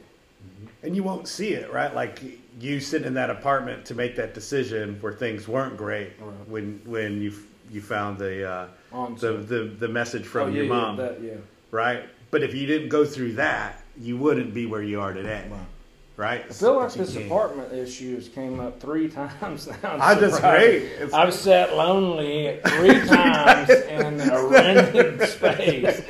And 0.82 0.94
you 0.94 1.02
won't 1.02 1.26
see 1.26 1.54
it, 1.54 1.72
right? 1.72 1.94
Like 1.94 2.20
you 2.60 2.78
sitting 2.80 3.06
in 3.06 3.14
that 3.14 3.30
apartment 3.30 3.86
to 3.86 3.94
make 3.94 4.14
that 4.16 4.34
decision 4.34 4.98
where 5.00 5.12
things 5.12 5.48
weren't 5.48 5.76
great 5.76 6.12
Right. 6.20 6.48
when 6.48 6.80
when 6.84 7.20
you 7.22 7.32
you 7.70 7.80
found 7.80 8.18
the 8.18 8.48
uh, 8.48 8.66
the, 9.20 9.32
the 9.38 9.64
the 9.78 9.88
message 9.88 10.26
from 10.26 10.48
oh, 10.48 10.52
yeah, 10.52 10.56
your 10.56 10.64
yeah, 10.64 10.68
mom, 10.70 10.96
that, 10.98 11.20
yeah. 11.22 11.32
right? 11.70 12.04
But 12.30 12.42
if 12.42 12.54
you 12.54 12.66
didn't 12.66 12.88
go 12.90 13.04
through 13.06 13.34
that, 13.34 13.82
you 13.98 14.16
wouldn't 14.18 14.52
be 14.52 14.66
where 14.66 14.82
you 14.82 15.00
are 15.00 15.12
today, 15.14 15.46
Right. 15.50 15.60
Right? 16.16 16.44
I 16.48 16.52
feel 16.52 16.76
like 16.76 16.92
this 16.94 17.14
can't. 17.14 17.26
apartment 17.26 17.72
issue 17.72 18.14
has 18.14 18.28
came 18.28 18.60
up 18.60 18.80
three 18.80 19.08
times 19.40 19.66
now. 19.66 19.76
Ah, 19.84 20.14
Surprised. 20.14 20.40
great. 20.42 20.82
It's- 20.82 21.12
I've 21.12 21.34
sat 21.34 21.74
lonely 21.76 22.60
three 22.66 23.00
times 23.06 23.70
in 23.70 24.20
a 24.20 24.46
rented 24.48 25.28
space, 25.28 26.00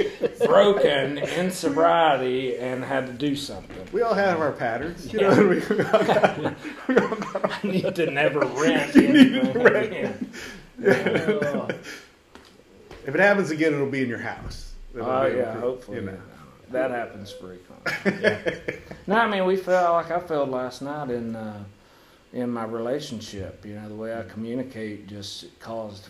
broken 0.44 1.18
in 1.18 1.50
sobriety, 1.50 2.56
and 2.58 2.84
had 2.84 3.06
to 3.06 3.12
do 3.12 3.34
something. 3.34 3.76
we 3.92 4.02
all 4.02 4.14
have 4.14 4.40
our 4.40 4.52
patterns, 4.52 5.12
you 5.12 5.20
know. 5.20 5.28
What 5.30 5.94
I 5.94 6.36
mean? 6.38 6.56
I 6.88 7.66
need 7.66 7.94
to 7.94 8.10
never 8.10 8.40
rent 8.40 8.94
You 8.94 9.08
need 9.08 9.32
to 9.32 9.40
anything 9.40 9.62
rent. 9.62 9.86
again. 9.86 10.30
If 13.06 13.14
it 13.14 13.20
happens 13.20 13.50
again, 13.50 13.74
it'll 13.74 13.86
be 13.90 14.02
in 14.02 14.08
your 14.08 14.18
house. 14.18 14.72
Oh 14.98 15.26
yeah, 15.26 15.58
hopefully 15.60 15.98
you 15.98 16.04
know. 16.06 16.18
That 16.70 16.90
happens 16.90 17.32
frequently. 17.32 18.76
no, 19.06 19.16
I 19.16 19.28
mean 19.28 19.44
we 19.44 19.56
felt 19.56 19.92
like 19.92 20.10
I 20.10 20.20
felt 20.20 20.48
last 20.48 20.82
night 20.82 21.10
in 21.10 21.36
uh, 21.36 21.64
in 22.32 22.50
my 22.50 22.64
relationship. 22.64 23.64
You 23.64 23.74
know, 23.74 23.88
the 23.88 23.94
way 23.94 24.18
I 24.18 24.22
communicate 24.24 25.06
just 25.06 25.58
caused 25.60 26.08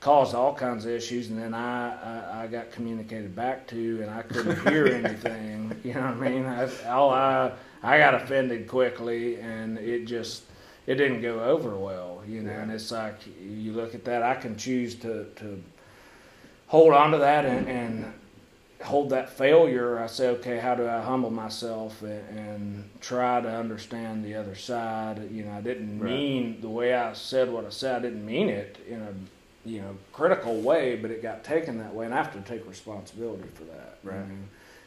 caused 0.00 0.34
all 0.34 0.54
kinds 0.54 0.84
of 0.84 0.92
issues, 0.92 1.30
and 1.30 1.38
then 1.38 1.54
I, 1.54 1.94
I 1.94 2.42
I 2.42 2.46
got 2.46 2.70
communicated 2.70 3.34
back 3.34 3.66
to, 3.68 4.02
and 4.02 4.10
I 4.10 4.22
couldn't 4.22 4.68
hear 4.68 4.86
anything. 5.04 5.74
You 5.82 5.94
know 5.94 6.00
what 6.00 6.26
I 6.26 6.28
mean? 6.28 6.46
I, 6.46 6.68
all 6.88 7.10
I 7.10 7.52
I 7.82 7.98
got 7.98 8.14
offended 8.14 8.68
quickly, 8.68 9.36
and 9.40 9.78
it 9.78 10.06
just 10.06 10.44
it 10.86 10.96
didn't 10.96 11.22
go 11.22 11.40
over 11.40 11.76
well. 11.76 12.22
You 12.26 12.42
know, 12.42 12.52
and 12.52 12.70
it's 12.70 12.90
like 12.90 13.16
you 13.40 13.72
look 13.72 13.94
at 13.94 14.04
that. 14.04 14.22
I 14.22 14.34
can 14.34 14.56
choose 14.56 14.94
to 14.96 15.24
to 15.36 15.62
hold 16.66 16.92
on 16.92 17.12
to 17.12 17.18
that 17.18 17.44
and, 17.44 17.68
and 17.68 18.12
hold 18.84 19.10
that 19.10 19.30
failure. 19.30 19.98
I 19.98 20.06
say, 20.06 20.28
okay, 20.28 20.58
how 20.58 20.74
do 20.74 20.86
I 20.86 21.00
humble 21.00 21.30
myself 21.30 22.02
and, 22.02 22.38
and 22.38 22.90
try 23.00 23.40
to 23.40 23.48
understand 23.48 24.24
the 24.24 24.34
other 24.34 24.54
side? 24.54 25.28
You 25.30 25.44
know, 25.44 25.52
I 25.52 25.60
didn't 25.60 25.98
Right. 25.98 26.10
mean 26.10 26.60
the 26.60 26.68
way 26.68 26.94
I 26.94 27.12
said 27.14 27.50
what 27.50 27.64
I 27.64 27.70
said. 27.70 27.96
I 27.96 27.98
didn't 28.00 28.24
mean 28.26 28.48
it 28.48 28.76
in 28.88 29.00
a 29.00 29.12
you 29.66 29.80
know 29.80 29.96
critical 30.12 30.60
way, 30.60 30.96
but 30.96 31.10
it 31.10 31.22
got 31.22 31.42
taken 31.42 31.78
that 31.78 31.94
way, 31.94 32.04
and 32.04 32.14
I 32.14 32.18
have 32.18 32.32
to 32.34 32.40
take 32.42 32.68
responsibility 32.68 33.48
for 33.54 33.64
that. 33.64 33.98
Right. 34.04 34.18
know. 34.28 34.34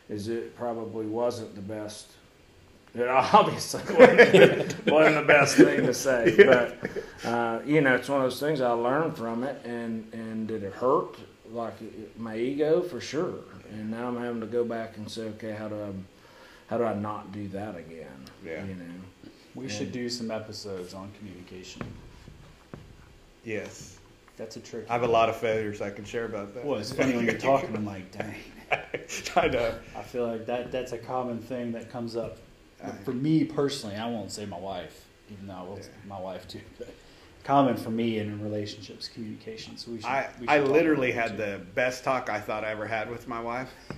Is 0.10 0.28
it 0.30 0.56
probably 0.56 1.06
wasn't 1.06 1.56
the 1.56 1.62
best. 1.62 2.08
It 2.96 3.08
obviously 3.10 3.82
wasn't, 3.96 4.88
wasn't 4.88 5.16
the 5.18 5.26
best 5.28 5.56
thing 5.58 5.86
to 5.86 5.94
say, 5.94 6.34
but 6.46 6.78
uh, 7.30 7.60
you 7.66 7.82
know, 7.82 7.94
it's 7.96 8.10
one 8.10 8.22
of 8.22 8.26
those 8.32 8.40
things 8.40 8.60
I 8.62 8.72
learned 8.72 9.16
from 9.18 9.44
it, 9.44 9.62
and 9.66 10.08
and 10.14 10.48
did 10.48 10.64
it 10.64 10.74
hurt? 10.74 11.18
Like 11.52 11.80
it- 11.82 12.18
my 12.20 12.36
ego 12.38 12.82
for 12.82 13.00
sure, 13.02 13.36
and 13.72 13.90
now 13.92 14.08
I'm 14.08 14.18
having 14.18 14.42
to 14.42 14.48
go 14.48 14.64
back 14.64 14.98
and 14.98 15.10
say, 15.10 15.24
okay, 15.30 15.52
how 15.54 15.68
do 15.68 15.76
I, 15.76 15.90
how 16.70 16.78
do 16.78 16.84
I 16.84 16.94
not 16.94 17.32
do 17.32 17.48
that 17.50 17.76
again? 17.76 18.08
Yeah. 18.46 18.64
You 18.64 18.76
know, 18.76 19.30
we 19.56 19.68
should 19.70 19.92
do 19.92 20.10
some 20.10 20.30
episodes 20.32 20.94
on 20.94 21.12
communication. 21.18 21.82
Yes, 23.44 23.98
That's 24.36 24.56
a 24.58 24.60
trick. 24.60 24.86
I 24.90 24.94
have 24.94 25.04
a 25.04 25.08
lot 25.08 25.30
of 25.30 25.38
failures 25.38 25.82
I 25.82 25.90
can 25.90 26.04
share 26.06 26.26
about 26.26 26.54
that. 26.54 26.66
Well, 26.66 26.80
it's 26.80 26.92
funny 26.92 27.16
when 27.16 27.26
you're 27.26 27.38
talking. 27.38 27.76
I'm 27.76 27.86
like, 27.86 28.12
dang. 28.12 28.36
I 29.36 29.48
know. 29.48 29.74
I 29.96 30.02
feel 30.04 30.28
like 30.28 30.46
that 30.48 30.72
that's 30.72 30.92
a 30.92 30.98
common 30.98 31.40
thing 31.40 31.72
that 31.72 31.90
comes 31.90 32.16
up 32.18 32.38
for 33.06 33.14
me 33.14 33.46
personally. 33.46 33.96
I 33.96 34.08
won't 34.10 34.32
say 34.32 34.46
my 34.46 34.60
wife, 34.60 35.06
even 35.32 35.48
though 35.48 35.54
I 35.54 35.64
will 35.64 35.78
Yeah. 35.78 35.84
say 35.84 35.90
my 36.08 36.20
wife 36.20 36.48
too. 36.48 36.60
But 36.78 36.90
common 37.48 37.78
for 37.78 37.92
me 37.92 38.20
in 38.20 38.44
relationships, 38.44 39.08
communication. 39.08 39.78
So 39.78 39.92
we 39.92 40.02
should. 40.02 40.06
I, 40.06 40.30
we 40.40 40.46
should 40.48 40.50
I 40.50 40.60
literally 40.60 41.14
had 41.14 41.38
that, 41.38 41.60
the 41.60 41.66
best 41.74 42.04
talk 42.04 42.30
I 42.30 42.42
thought 42.42 42.66
I 42.66 42.72
ever 42.72 42.86
had 42.86 43.10
with 43.10 43.26
my 43.28 43.40
wife. 43.40 43.70
too. 43.88 43.96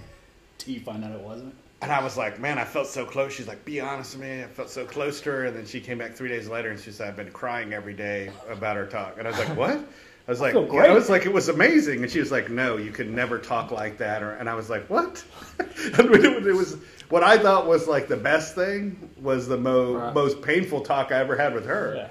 Till 0.60 0.74
you 0.76 0.80
find 0.82 1.04
out 1.04 1.12
it 1.12 1.20
wasn't. 1.20 1.56
And 1.82 1.92
I 1.92 2.04
was 2.04 2.16
like, 2.16 2.40
man, 2.40 2.60
I 2.60 2.66
felt 2.66 2.88
so 2.88 3.06
close. 3.06 3.34
She's 3.34 3.48
like, 3.48 3.66
be 3.66 3.82
honest 3.82 4.16
with 4.16 4.24
me. 4.28 4.44
I 4.44 4.48
felt 4.48 4.70
so 4.70 4.86
close 4.86 5.20
to 5.22 5.32
her. 5.32 5.46
And 5.46 5.58
then 5.58 5.66
she 5.66 5.80
came 5.80 5.98
back 5.98 6.14
three 6.14 6.30
days 6.30 6.48
later 6.48 6.70
and 6.70 6.80
she 6.80 6.92
said, 6.92 7.08
I've 7.08 7.16
been 7.16 7.32
crying 7.32 7.74
every 7.74 7.94
day 7.94 8.32
about 8.50 8.78
our 8.78 8.86
talk. 8.86 9.16
And 9.18 9.28
I 9.28 9.32
was 9.32 9.40
like, 9.40 9.58
what? 9.58 9.80
I 10.28 10.32
was 10.32 10.42
like, 10.42 10.54
feel 10.54 10.70
yeah. 10.72 10.82
I 10.84 10.94
was 10.94 11.10
like, 11.10 11.26
it 11.26 11.34
was 11.34 11.50
amazing. 11.50 12.04
And 12.04 12.12
she 12.12 12.20
was 12.20 12.32
like, 12.32 12.52
no, 12.52 12.78
you 12.78 12.92
could 12.92 13.10
never 13.10 13.40
talk 13.40 13.72
like 13.72 13.98
that. 13.98 14.22
Or, 14.22 14.34
and 14.34 14.48
I 14.48 14.54
was 14.54 14.70
like, 14.70 14.88
what? 14.90 15.24
I 15.60 16.02
was, 16.04 16.24
it 16.24 16.56
was 16.56 16.78
what 17.10 17.24
I 17.24 17.38
thought 17.38 17.66
was 17.66 17.88
like 17.88 18.08
the 18.08 18.18
best 18.18 18.54
thing 18.54 19.10
was 19.20 19.48
the 19.48 19.58
mo- 19.58 19.96
Right. 19.96 20.14
most 20.14 20.42
painful 20.44 20.82
talk 20.82 21.12
I 21.12 21.16
ever 21.16 21.36
had 21.36 21.56
with 21.56 21.66
her. 21.66 21.94
Yeah. 21.96 22.10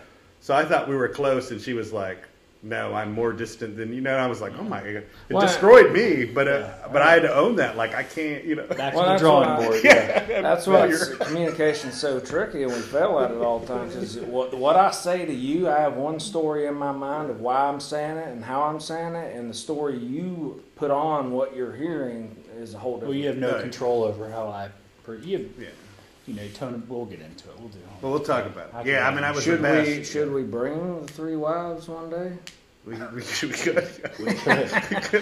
So 0.49 0.55
I 0.55 0.65
thought 0.65 0.89
we 0.89 0.97
were 0.97 1.09
close, 1.09 1.51
and 1.51 1.61
she 1.61 1.75
was 1.75 1.93
like, 1.93 2.23
"No, 2.63 2.95
I'm 2.95 3.13
more 3.13 3.35
distant 3.35 3.77
than 3.77 3.93
you 3.93 4.01
know." 4.01 4.13
And 4.13 4.21
I 4.23 4.27
was 4.29 4.41
like, 4.41 4.55
"Oh 4.59 4.63
my 4.63 4.81
god!" 4.81 4.87
It 4.89 5.07
Well, 5.29 5.43
destroyed 5.43 5.93
me, 5.93 6.25
but 6.25 6.49
uh, 6.49 6.51
Yeah. 6.61 6.89
but 6.91 7.03
I 7.03 7.11
had 7.13 7.21
to 7.25 7.35
own 7.35 7.57
that. 7.57 7.77
Like 7.77 7.95
I 7.95 8.03
can't, 8.03 8.45
you 8.45 8.55
know. 8.57 8.63
Back 8.67 8.95
Well, 8.95 9.03
to 9.05 9.09
the 9.09 9.09
that's 9.11 9.21
drawing 9.21 9.63
board. 9.63 9.81
Yeah. 9.85 10.41
that's 10.41 10.67
why 10.67 10.89
Failure. 10.89 10.95
it's- 10.95 11.17
communication's 11.29 12.01
so 12.01 12.19
tricky, 12.19 12.63
and 12.63 12.73
we 12.73 12.79
fail 12.81 13.19
at 13.21 13.31
it 13.31 13.37
all 13.43 13.59
the 13.59 13.67
time. 13.67 13.89
Because 13.89 14.17
what 14.21 14.55
what 14.55 14.75
I 14.77 14.91
say 14.91 15.27
to 15.27 15.35
you, 15.35 15.69
I 15.69 15.81
have 15.81 15.97
one 15.99 16.19
story 16.19 16.65
in 16.67 16.77
my 16.77 16.93
mind 16.93 17.29
of 17.29 17.43
why 17.43 17.69
I'm 17.69 17.79
saying 17.79 18.17
it 18.17 18.29
and 18.29 18.43
how 18.43 18.63
I'm 18.63 18.81
saying 18.81 19.17
it, 19.17 19.37
and 19.37 19.51
the 19.51 19.55
story 19.55 19.99
you 19.99 20.63
put 20.77 20.91
on 20.91 21.31
what 21.31 21.55
you're 21.55 21.77
hearing 21.77 22.35
is 22.57 22.73
a 22.73 22.79
whole 22.79 22.95
different. 22.95 23.11
Well, 23.11 23.19
you 23.21 23.27
have 23.29 23.37
no 23.37 23.53
Right. 23.53 23.61
control 23.61 24.03
over 24.03 24.31
how 24.31 24.49
I 24.49 24.71
per. 25.05 25.17
You, 25.17 25.51
Yeah. 25.61 25.69
You 26.29 26.35
know, 26.35 26.43
Tony, 26.55 26.81
We'll 26.89 27.07
get 27.07 27.21
into 27.21 27.49
it. 27.49 27.59
We'll 27.59 27.69
do. 27.69 27.79
Well, 28.03 28.13
we'll 28.13 28.21
talk 28.21 28.45
about 28.47 28.67
it. 28.69 28.73
can 28.73 28.87
Yeah, 28.87 29.09
I 29.09 29.15
mean, 29.15 29.25
I 29.25 29.31
was 29.33 29.45
Should 29.45 29.59
the 29.59 29.63
best. 29.63 29.89
we 29.89 30.05
should 30.05 30.33
we 30.33 30.43
bring 30.43 31.01
the 31.07 31.13
three 31.13 31.37
wives 31.37 31.89
one 31.89 32.11
day? 32.11 32.33
We, 32.85 32.95
we, 32.95 33.01
we 33.17 33.23
could. 33.23 33.89
We 34.19 34.35
could, 34.35 34.73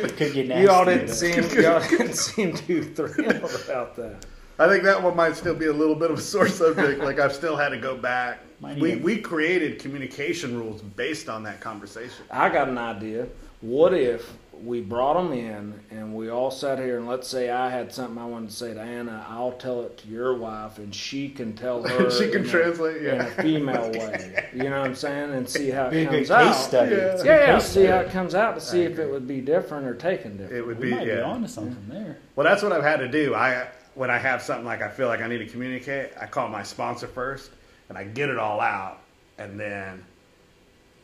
we 0.03 0.09
could 0.11 0.33
get 0.35 0.47
nasty. 0.49 0.63
You 0.63 0.71
all 0.71 0.85
didn't 0.85 1.07
with 1.07 1.15
seem 1.17 1.63
y'all 1.63 1.81
didn't 1.89 2.15
seem 2.15 2.55
too 2.57 2.83
thrilled 2.83 3.51
about 3.65 3.97
that. 3.97 4.27
I 4.59 4.69
think 4.69 4.85
that 4.85 5.03
one 5.03 5.15
might 5.15 5.37
still 5.37 5.55
be 5.55 5.67
a 5.67 5.73
little 5.73 5.95
bit 5.95 6.11
of 6.11 6.19
a 6.19 6.23
sore 6.23 6.49
subject. 6.49 7.01
like 7.01 7.19
I've 7.19 7.35
still 7.35 7.57
had 7.57 7.69
to 7.71 7.77
go 7.79 7.97
back. 7.97 8.41
Might 8.61 8.79
We 8.79 8.93
even- 8.93 9.03
we 9.03 9.19
created 9.19 9.79
communication 9.79 10.57
rules 10.57 10.81
based 10.83 11.29
on 11.29 11.43
that 11.45 11.61
conversation. 11.61 12.25
I 12.31 12.49
got 12.49 12.69
an 12.69 12.79
idea. 12.79 13.27
What 13.61 13.95
if 13.95 14.33
we 14.65 14.81
brought 14.81 15.15
them 15.15 15.33
in 15.33 15.79
and 15.91 16.15
we 16.15 16.31
all 16.31 16.51
sat 16.51 16.79
here 16.79 16.97
and 16.99 17.07
let's 17.07 17.29
say 17.29 17.51
I 17.51 17.69
had 17.69 17.93
something 17.93 18.19
I 18.19 18.25
wanted 18.27 18.51
to 18.51 18.57
say 18.57 18.75
to 18.75 18.81
Anna, 18.81 19.25
I'll 19.29 19.53
tell 19.53 19.83
it 19.83 19.99
to 19.99 20.09
your 20.09 20.35
wife 20.35 20.79
and 20.79 20.95
she 20.95 21.29
can 21.29 21.53
tell 21.55 21.83
her. 21.87 22.11
she 22.11 22.31
can 22.31 22.41
in 22.41 22.47
a- 22.47 22.51
translate. 22.51 23.03
in 23.05 23.21
a 23.21 23.27
female 23.27 23.91
way. 23.93 24.49
You 24.55 24.65
know 24.65 24.81
what 24.81 24.89
I'm 24.89 24.95
saying? 24.95 25.33
And 25.35 25.49
see 25.49 25.71
how 25.71 25.87
it 25.89 26.07
a 26.07 26.07
comes 26.07 26.31
out. 26.31 26.53
study. 26.55 26.95
Yeah. 26.97 26.99
It's 27.13 27.23
a 27.23 27.27
Yeah, 27.27 27.37
good 27.39 27.47
yeah. 27.49 27.55
case 27.59 27.67
See 27.67 27.85
how 27.85 27.99
it 27.99 28.11
comes 28.11 28.35
out 28.35 28.55
to 28.55 28.61
see 28.61 28.83
if 28.83 28.99
it 28.99 29.11
would 29.11 29.29
be 29.29 29.41
different 29.41 29.87
or 29.87 29.95
taken 29.95 30.33
different. 30.37 30.53
It 30.57 30.67
would 30.67 30.79
We 30.79 30.87
be. 30.87 30.91
might 30.95 31.05
be 31.05 31.11
yeah. 31.11 31.23
on 31.23 31.43
to 31.43 31.49
something 31.49 31.87
there. 31.89 32.19
Well, 32.35 32.45
that's 32.45 32.63
what 32.63 32.73
I've 32.73 32.83
had 32.85 32.99
to 33.01 33.09
do. 33.09 33.35
I 33.35 33.69
when 33.95 34.11
I 34.11 34.19
have 34.19 34.43
something 34.43 34.67
like 34.67 34.83
I 34.83 34.89
feel 34.89 35.09
like 35.09 35.21
I 35.23 35.27
need 35.29 35.39
to 35.39 35.47
communicate, 35.47 36.11
I 36.21 36.27
call 36.27 36.49
my 36.49 36.63
sponsor 36.63 37.07
first, 37.07 37.51
and 37.89 37.97
I 37.97 38.05
get 38.05 38.29
it 38.29 38.39
all 38.39 38.61
out, 38.61 38.99
and 39.39 39.59
then 39.59 40.05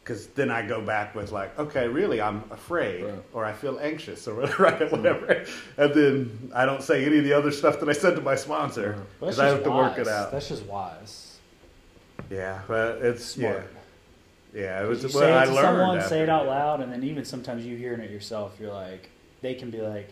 because 0.02 0.26
then 0.28 0.50
I 0.50 0.66
go 0.66 0.80
back 0.80 1.14
with 1.14 1.30
like, 1.30 1.56
okay, 1.58 1.86
really, 1.86 2.20
I'm 2.20 2.42
afraid, 2.50 3.04
Right. 3.04 3.14
or 3.32 3.44
I 3.44 3.52
feel 3.52 3.78
anxious, 3.80 4.26
or 4.26 4.34
whatever, 4.36 4.86
hmm. 4.88 4.96
whatever, 4.96 5.44
and 5.76 5.94
then 5.94 6.50
I 6.54 6.64
don't 6.66 6.82
say 6.82 7.04
any 7.04 7.18
of 7.18 7.24
the 7.24 7.32
other 7.32 7.50
stuff 7.52 7.78
that 7.80 7.88
I 7.88 7.92
said 7.92 8.16
to 8.16 8.20
my 8.20 8.34
sponsor 8.34 8.96
Right. 8.98 9.06
Because 9.20 9.38
I 9.38 9.44
just 9.50 9.54
have 9.56 9.64
to 9.64 9.70
work 9.70 9.98
it 9.98 10.08
out. 10.08 10.32
That's 10.32 10.48
just 10.48 10.64
wise. 10.64 11.38
Yeah, 12.30 12.60
but 12.66 12.98
it's 13.02 13.24
Smart. 13.24 13.68
yeah, 14.54 14.60
yeah. 14.60 14.82
It 14.84 14.88
was 14.88 15.02
say 15.02 15.08
well, 15.18 15.38
I 15.38 15.44
to 15.44 15.52
learned. 15.52 15.64
someone, 15.66 15.96
after, 15.98 16.08
say 16.08 16.20
it 16.22 16.28
out 16.28 16.46
loud, 16.46 16.80
and 16.80 16.92
then 16.92 17.04
even 17.04 17.24
sometimes 17.24 17.64
you 17.64 17.76
hearing 17.76 18.00
it 18.00 18.10
yourself, 18.10 18.56
you're 18.60 18.72
like, 18.72 19.08
they 19.42 19.54
can 19.54 19.70
be 19.70 19.80
like, 19.82 20.08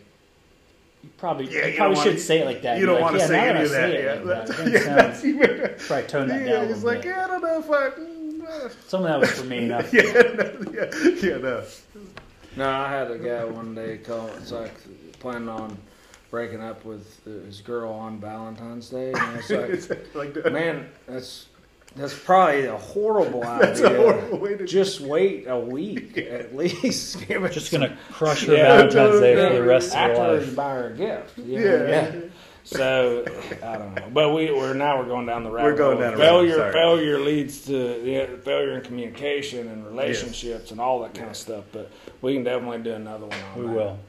you 1.03 1.09
probably, 1.17 1.45
Yeah, 1.51 1.65
you 1.65 1.71
you 1.71 1.77
probably 1.77 1.95
don't 1.95 2.03
should 2.03 2.09
wanna- 2.13 2.19
say 2.19 2.39
it 2.41 2.45
like 2.45 2.61
that. 2.61 2.77
You 2.79 2.85
don't 2.85 2.95
like, 3.01 3.03
want 3.03 3.15
to 3.15 3.19
yeah, 3.21 3.27
say 3.27 3.49
any 3.49 3.63
of 3.63 3.71
that. 3.71 3.89
it 3.89 4.03
Yeah, 4.03 4.13
like 4.13 4.23
that's, 4.47 4.57
that, 4.57 4.67
it 4.67 4.73
yeah, 4.73 4.79
sounds- 5.11 5.25
even. 5.25 5.75
Probably 5.87 6.07
tone 6.07 6.27
that 6.27 6.45
Yeah, 6.45 6.51
down. 6.53 6.67
he's 6.67 6.83
like, 6.83 7.01
bit. 7.01 7.09
yeah, 7.09 7.25
I 7.25 7.27
don't 7.27 7.41
know 7.41 7.59
if 7.59 7.71
I. 7.71 7.89
mm, 8.51 8.65
uh." 8.65 8.69
Some 8.87 9.01
of 9.05 9.07
that 9.09 9.19
was 9.19 9.31
for 9.31 9.45
me 9.45 9.59
enough. 9.59 9.93
yeah, 9.93 10.01
no, 10.03 10.71
yeah, 10.73 10.91
yeah, 11.21 11.37
no. 11.37 11.63
No, 12.57 12.69
I 12.69 12.89
had 12.89 13.09
a 13.11 13.17
guy 13.17 13.45
one 13.45 13.73
day 13.75 13.97
call. 13.99 14.27
It's 14.37 14.51
like 14.51 14.73
planning 15.19 15.47
on 15.49 15.77
breaking 16.29 16.61
up 16.61 16.83
with 16.85 17.23
his 17.25 17.61
girl 17.61 17.91
on 17.93 18.19
Valentine's 18.19 18.89
Day, 18.89 19.09
and 19.09 19.17
I 19.17 19.35
was 19.37 19.49
like, 19.49 19.69
It's 19.69 19.89
like, 20.15 20.51
man, 20.51 20.89
that's 21.07 21.47
that's 21.95 22.17
probably 22.17 22.65
a 22.65 22.77
horrible 22.77 23.41
that's 23.59 23.81
idea. 23.81 23.99
a 23.99 24.01
horrible 24.13 24.39
way 24.39 24.55
to. 24.57 24.65
Just 24.65 25.01
wait 25.01 25.45
a 25.47 25.57
week 25.59 26.17
at 26.17 26.55
least. 26.55 27.25
Give 27.27 27.41
her 27.41 27.49
Just 27.49 27.71
gonna 27.71 27.97
crush 28.11 28.45
her 28.45 28.53
Yeah. 28.55 28.77
Valentine's 28.87 29.19
Day 29.21 29.35
for 29.35 29.41
the 29.41 29.55
Yeah, 29.55 29.59
rest 29.59 29.89
of 29.91 29.95
after 29.95 30.23
her 30.23 30.33
you 30.35 30.39
life. 30.45 30.55
buy 30.55 30.73
her 30.73 30.87
a 30.87 30.93
gift. 30.97 31.37
you 31.37 31.43
yeah, 31.59 31.61
know? 31.61 31.85
yeah. 31.87 32.11
So 32.63 33.25
I 33.63 33.77
don't 33.77 33.95
know, 33.95 34.09
but 34.13 34.33
we 34.33 34.51
we're 34.51 34.73
now 34.73 34.99
we're 34.99 35.05
going 35.07 35.25
down 35.25 35.43
the 35.43 35.49
rabbit 35.51 35.71
We're 35.71 35.77
going 35.77 35.97
hole. 35.97 36.01
down 36.01 36.13
a 36.13 36.17
rabbit 36.17 36.29
hole, 36.29 36.39
failure. 36.41 36.55
sorry. 36.57 36.73
Failure 36.73 37.19
leads 37.19 37.65
to 37.65 38.01
yeah, 38.05 38.25
failure 38.43 38.73
in 38.77 38.81
communication 38.81 39.67
and 39.67 39.85
relationships 39.85 40.71
and 40.71 40.79
all 40.79 41.01
that 41.01 41.13
kind 41.15 41.29
of 41.29 41.35
stuff. 41.37 41.65
But 41.71 41.91
we 42.21 42.33
can 42.35 42.43
definitely 42.43 42.79
do 42.83 42.93
another 42.93 43.25
one 43.25 43.37
on 43.55 43.59
We 43.59 43.65
that. 43.67 43.73
will. 43.73 43.99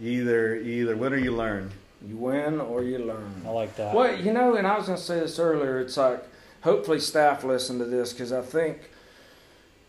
Either, 0.00 0.56
either 0.56 0.96
win 0.96 1.12
or 1.12 1.18
you 1.18 1.34
learn. 1.34 1.70
You 2.06 2.16
win 2.16 2.60
or 2.60 2.82
you 2.82 2.98
learn. 2.98 3.42
I 3.46 3.50
like 3.50 3.76
that. 3.76 3.94
Well, 3.94 4.18
you 4.20 4.32
know, 4.32 4.56
and 4.56 4.66
I 4.66 4.76
was 4.76 4.86
going 4.86 4.98
to 4.98 5.04
say 5.04 5.20
this 5.20 5.38
earlier. 5.38 5.80
It's 5.80 5.96
like, 5.96 6.22
hopefully, 6.62 6.98
staff 6.98 7.44
listen 7.44 7.78
to 7.78 7.84
this 7.84 8.12
because 8.12 8.32
I 8.32 8.40
think, 8.42 8.90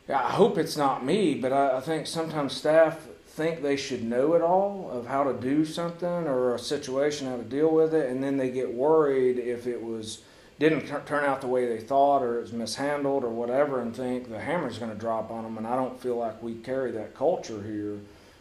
I 0.09 0.29
hope 0.31 0.57
it's 0.57 0.77
not 0.77 1.03
me, 1.05 1.33
but 1.35 1.51
I, 1.51 1.77
I 1.77 1.81
think 1.81 2.05
sometimes 2.05 2.53
staff 2.53 3.07
think 3.35 3.61
they 3.63 3.75
should 3.75 4.03
know 4.03 4.33
it 4.35 4.41
all 4.41 4.89
of 4.91 5.07
how 5.07 5.23
to 5.23 5.33
do 5.33 5.65
something 5.65 6.07
or 6.27 6.53
a 6.53 6.59
situation, 6.59 7.27
how 7.27 7.37
to 7.37 7.43
deal 7.43 7.69
with 7.69 7.93
it, 7.93 8.09
and 8.09 8.23
then 8.23 8.37
they 8.37 8.49
get 8.51 8.71
worried 8.73 9.39
if 9.39 9.65
it 9.67 9.81
was 9.83 10.21
didn't 10.59 10.85
tur- 10.85 11.01
turn 11.07 11.25
out 11.25 11.41
the 11.41 11.47
way 11.47 11.65
they 11.65 11.79
thought 11.79 12.21
or 12.21 12.37
it 12.37 12.41
was 12.41 12.53
mishandled 12.53 13.23
or 13.23 13.29
whatever, 13.29 13.81
and 13.81 13.95
think 13.95 14.29
the 14.29 14.39
hammer's 14.39 14.77
going 14.77 14.91
to 14.91 14.97
drop 14.97 15.31
on 15.31 15.43
them. 15.43 15.57
And 15.57 15.65
I 15.65 15.75
don't 15.75 15.99
feel 15.99 16.15
like 16.15 16.41
we 16.43 16.53
carry 16.55 16.91
that 16.91 17.15
culture 17.15 17.61
here. 17.63 17.99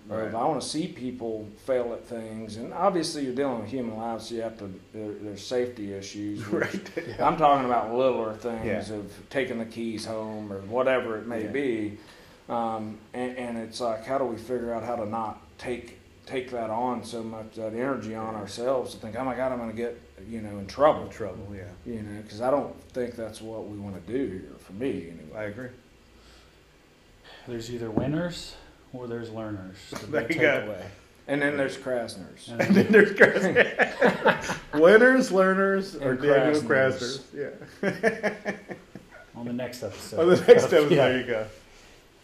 Right. 0.09 0.35
I 0.35 0.45
want 0.45 0.61
to 0.61 0.69
see 0.69 0.89
people 0.89 1.49
fail 1.65 1.93
at 1.95 2.05
things, 2.05 2.57
and 2.59 2.75
obviously 2.75 3.25
you're 3.25 3.35
dealing 3.35 3.61
with 3.63 3.71
human 3.71 3.97
lives, 3.97 4.29
so 4.29 4.35
you 4.35 4.43
have 4.43 4.59
to. 4.59 4.65
There, 4.93 5.13
there's 5.23 5.47
safety 5.47 5.95
issues. 5.95 6.47
which- 6.51 6.63
Right. 6.75 7.21
I'm 7.21 7.37
talking 7.39 7.65
about 7.65 7.95
littler 7.95 8.35
things 8.35 8.91
Yeah. 8.91 8.97
of 8.97 9.11
taking 9.31 9.59
the 9.59 9.65
keys 9.65 10.05
home 10.05 10.53
or 10.53 10.59
whatever 10.63 11.17
it 11.19 11.27
may 11.27 11.45
Yeah. 11.45 11.51
be, 11.53 11.99
um, 12.49 12.99
and, 13.15 13.37
and 13.39 13.59
it's 13.59 13.81
like 13.81 14.05
how 14.05 14.19
do 14.19 14.25
we 14.25 14.37
figure 14.37 14.73
out 14.73 14.83
how 14.83 14.97
to 14.97 15.07
not 15.07 15.41
take 15.59 15.99
take 16.27 16.51
that 16.51 16.71
on 16.71 17.05
so 17.05 17.23
much 17.23 17.55
that 17.57 17.75
energy 17.75 18.15
on 18.15 18.35
ourselves 18.35 18.95
to 18.95 19.01
think 19.01 19.17
oh 19.17 19.25
my 19.25 19.35
god 19.35 19.53
I'm 19.53 19.59
going 19.59 19.71
to 19.71 19.77
get 19.77 20.01
you 20.29 20.41
know 20.41 20.59
in 20.59 20.67
trouble 20.67 21.09
Trouble, 21.09 21.49
yeah. 21.55 21.63
you 21.85 22.01
know 22.03 22.23
because 22.23 22.41
I 22.41 22.51
don't 22.51 22.79
think 22.93 23.17
that's 23.17 23.41
what 23.41 23.67
we 23.67 23.77
want 23.79 24.05
to 24.07 24.13
do 24.13 24.27
here 24.31 24.55
for 24.59 24.73
me 24.75 25.09
anyway. 25.11 25.37
I 25.39 25.45
agree. 25.45 25.69
There's 27.49 27.73
either 27.73 27.91
winners 27.91 28.55
or 28.93 29.07
there's 29.09 29.31
learners. 29.31 29.77
There 30.11 30.31
you 30.31 30.39
go. 30.39 30.61
takeaway. 30.61 30.85
And 31.29 31.41
then 31.43 31.57
there's 31.57 31.77
Krasners. 31.77 32.49
And 32.51 32.61
And 32.61 32.75
then- 32.77 32.85
then 32.85 32.93
there's 32.93 33.13
Krasner. 33.13 34.81
Winners, 34.81 35.33
learners, 35.33 35.97
or 35.97 36.13
And 36.13 36.23
Daniel 36.23 36.63
Krasners. 36.63 37.21
Krasners. 37.33 37.51
Yeah. 37.83 38.63
on 39.35 39.47
the 39.47 39.53
next 39.53 39.83
episode. 39.83 40.21
On 40.21 40.29
the 40.29 40.37
next 40.37 40.51
episode, 40.51 40.91
Yeah. 40.93 41.09
there 41.09 41.19
you 41.21 41.27
go. 41.27 41.47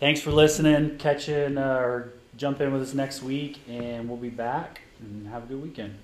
Thanks 0.01 0.21
for 0.21 0.31
listening. 0.31 0.97
Catch 0.99 1.29
in 1.29 1.59
uh, 1.59 1.79
or 1.81 2.13
jump 2.37 2.61
in 2.61 2.73
with 2.73 2.83
us 2.83 2.95
next 2.95 3.21
week, 3.21 3.59
and 3.69 4.09
we'll 4.09 4.17
be 4.17 4.31
back. 4.31 4.81
And 5.01 5.27
have 5.29 5.45
a 5.45 5.47
good 5.47 5.63
weekend. 5.63 5.97